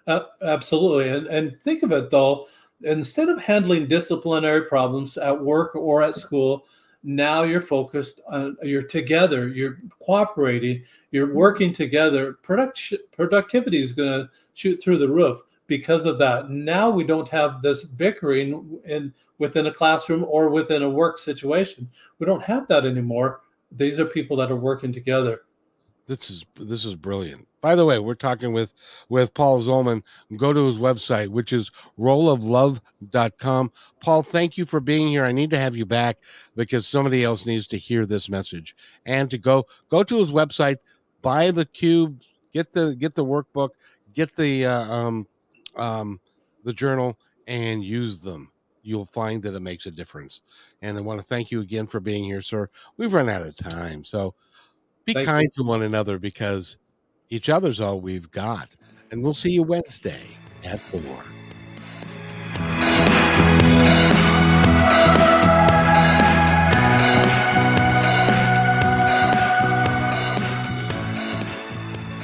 Uh, 0.07 0.25
absolutely. 0.43 1.09
And, 1.09 1.27
and 1.27 1.63
think 1.63 1.83
of 1.83 1.93
it 1.93 2.11
though, 2.11 2.47
instead 2.83 3.31
of 3.31 3.43
handling 3.43 3.87
disciplinary 3.87 4.63
problems 4.67 5.17
at 5.17 5.43
work 5.43 5.75
or 5.75 6.03
at 6.03 6.17
school, 6.17 6.67
now 7.03 7.43
you're 7.45 7.63
focused 7.63 8.21
on 8.27 8.57
you're 8.63 8.83
together 8.83 9.49
you're 9.49 9.79
cooperating 10.01 10.83
you're 11.11 11.33
working 11.33 11.73
together. 11.73 12.35
Product, 12.43 12.93
productivity 13.13 13.81
is 13.81 13.93
going 13.93 14.11
to 14.11 14.31
shoot 14.55 14.83
through 14.83 14.99
the 14.99 15.09
roof 15.09 15.41
because 15.67 16.07
of 16.07 16.19
that. 16.19 16.51
Now 16.51 16.91
we 16.91 17.05
don't 17.05 17.29
have 17.29 17.63
this 17.63 17.85
bickering 17.85 18.81
in 18.85 19.13
within 19.39 19.67
a 19.67 19.73
classroom 19.73 20.25
or 20.29 20.49
within 20.49 20.83
a 20.83 20.91
work 20.91 21.19
situation. 21.19 21.89
We 22.19 22.27
don't 22.27 22.43
have 22.43 22.67
that 22.69 22.85
anymore. 22.85 23.43
These 23.71 24.01
are 24.01 24.07
people 24.07 24.37
that 24.39 24.51
are 24.51 24.57
working 24.57 24.93
together 24.93 25.43
this 26.09 26.31
is 26.31 26.45
this 26.59 26.85
is 26.85 26.97
brilliant. 26.97 27.47
By 27.61 27.77
the 27.77 27.85
way, 27.85 27.99
we're 27.99 28.15
talking 28.15 28.53
with 28.53 28.73
with 29.09 29.35
Paul 29.35 29.61
Zolman. 29.61 30.03
Go 30.37 30.53
to 30.53 30.67
his 30.67 30.79
website, 30.79 31.29
which 31.29 31.53
is 31.53 31.71
rolloflove.com. 31.99 33.73
Paul, 34.01 34.23
thank 34.23 34.57
you 34.57 34.65
for 34.65 34.81
being 34.81 35.09
here. 35.09 35.25
I 35.25 35.33
need 35.33 35.51
to 35.51 35.59
have 35.59 35.77
you 35.77 35.85
back 35.85 36.19
because 36.57 36.87
somebody 36.87 37.25
else 37.25 37.47
needs 37.47 37.67
to 37.69 37.79
hear 37.79 38.07
this 38.07 38.29
message. 38.29 38.75
And 39.05 39.31
to 39.31 39.39
go 39.39 39.67
go 39.91 40.03
to 40.03 40.19
his 40.19 40.33
website, 40.33 40.79
buy 41.21 41.51
the 41.51 41.67
cube, 41.67 42.23
get 42.53 42.73
the 42.73 42.97
get 42.97 43.15
the 43.15 43.25
workbook, 43.25 43.71
get 44.15 44.35
the 44.35 44.65
uh, 44.65 44.93
um 44.93 45.27
um 45.77 46.21
the 46.65 46.73
journal 46.73 47.19
and 47.47 47.85
use 47.85 48.21
them. 48.21 48.51
You'll 48.83 49.05
find 49.05 49.43
that 49.43 49.55
it 49.55 49.61
makes 49.61 49.85
a 49.85 49.91
difference. 49.91 50.41
And 50.81 50.97
I 50.97 51.03
want 51.03 51.21
to 51.21 51.27
thank 51.27 51.51
you 51.51 51.61
again 51.61 51.87
for 51.87 52.01
being 52.01 52.25
here, 52.25 52.41
sir. 52.41 52.71
We've 52.97 53.13
run 53.13 53.29
out 53.29 53.43
of 53.43 53.55
time. 53.57 54.03
So 54.05 54.35
be 55.09 55.15
Thank 55.15 55.27
kind 55.27 55.43
you. 55.57 55.63
to 55.65 55.69
one 55.69 55.83
another 55.83 56.19
because 56.19 56.77
each 57.31 57.49
other's 57.49 57.81
all 57.81 58.01
we've 58.01 58.31
got. 58.31 58.77
And 59.11 59.23
we'll 59.23 59.35
see 59.35 59.51
you 59.51 59.63
Wednesday 59.63 60.37
at 60.65 60.81
four. 60.81 61.25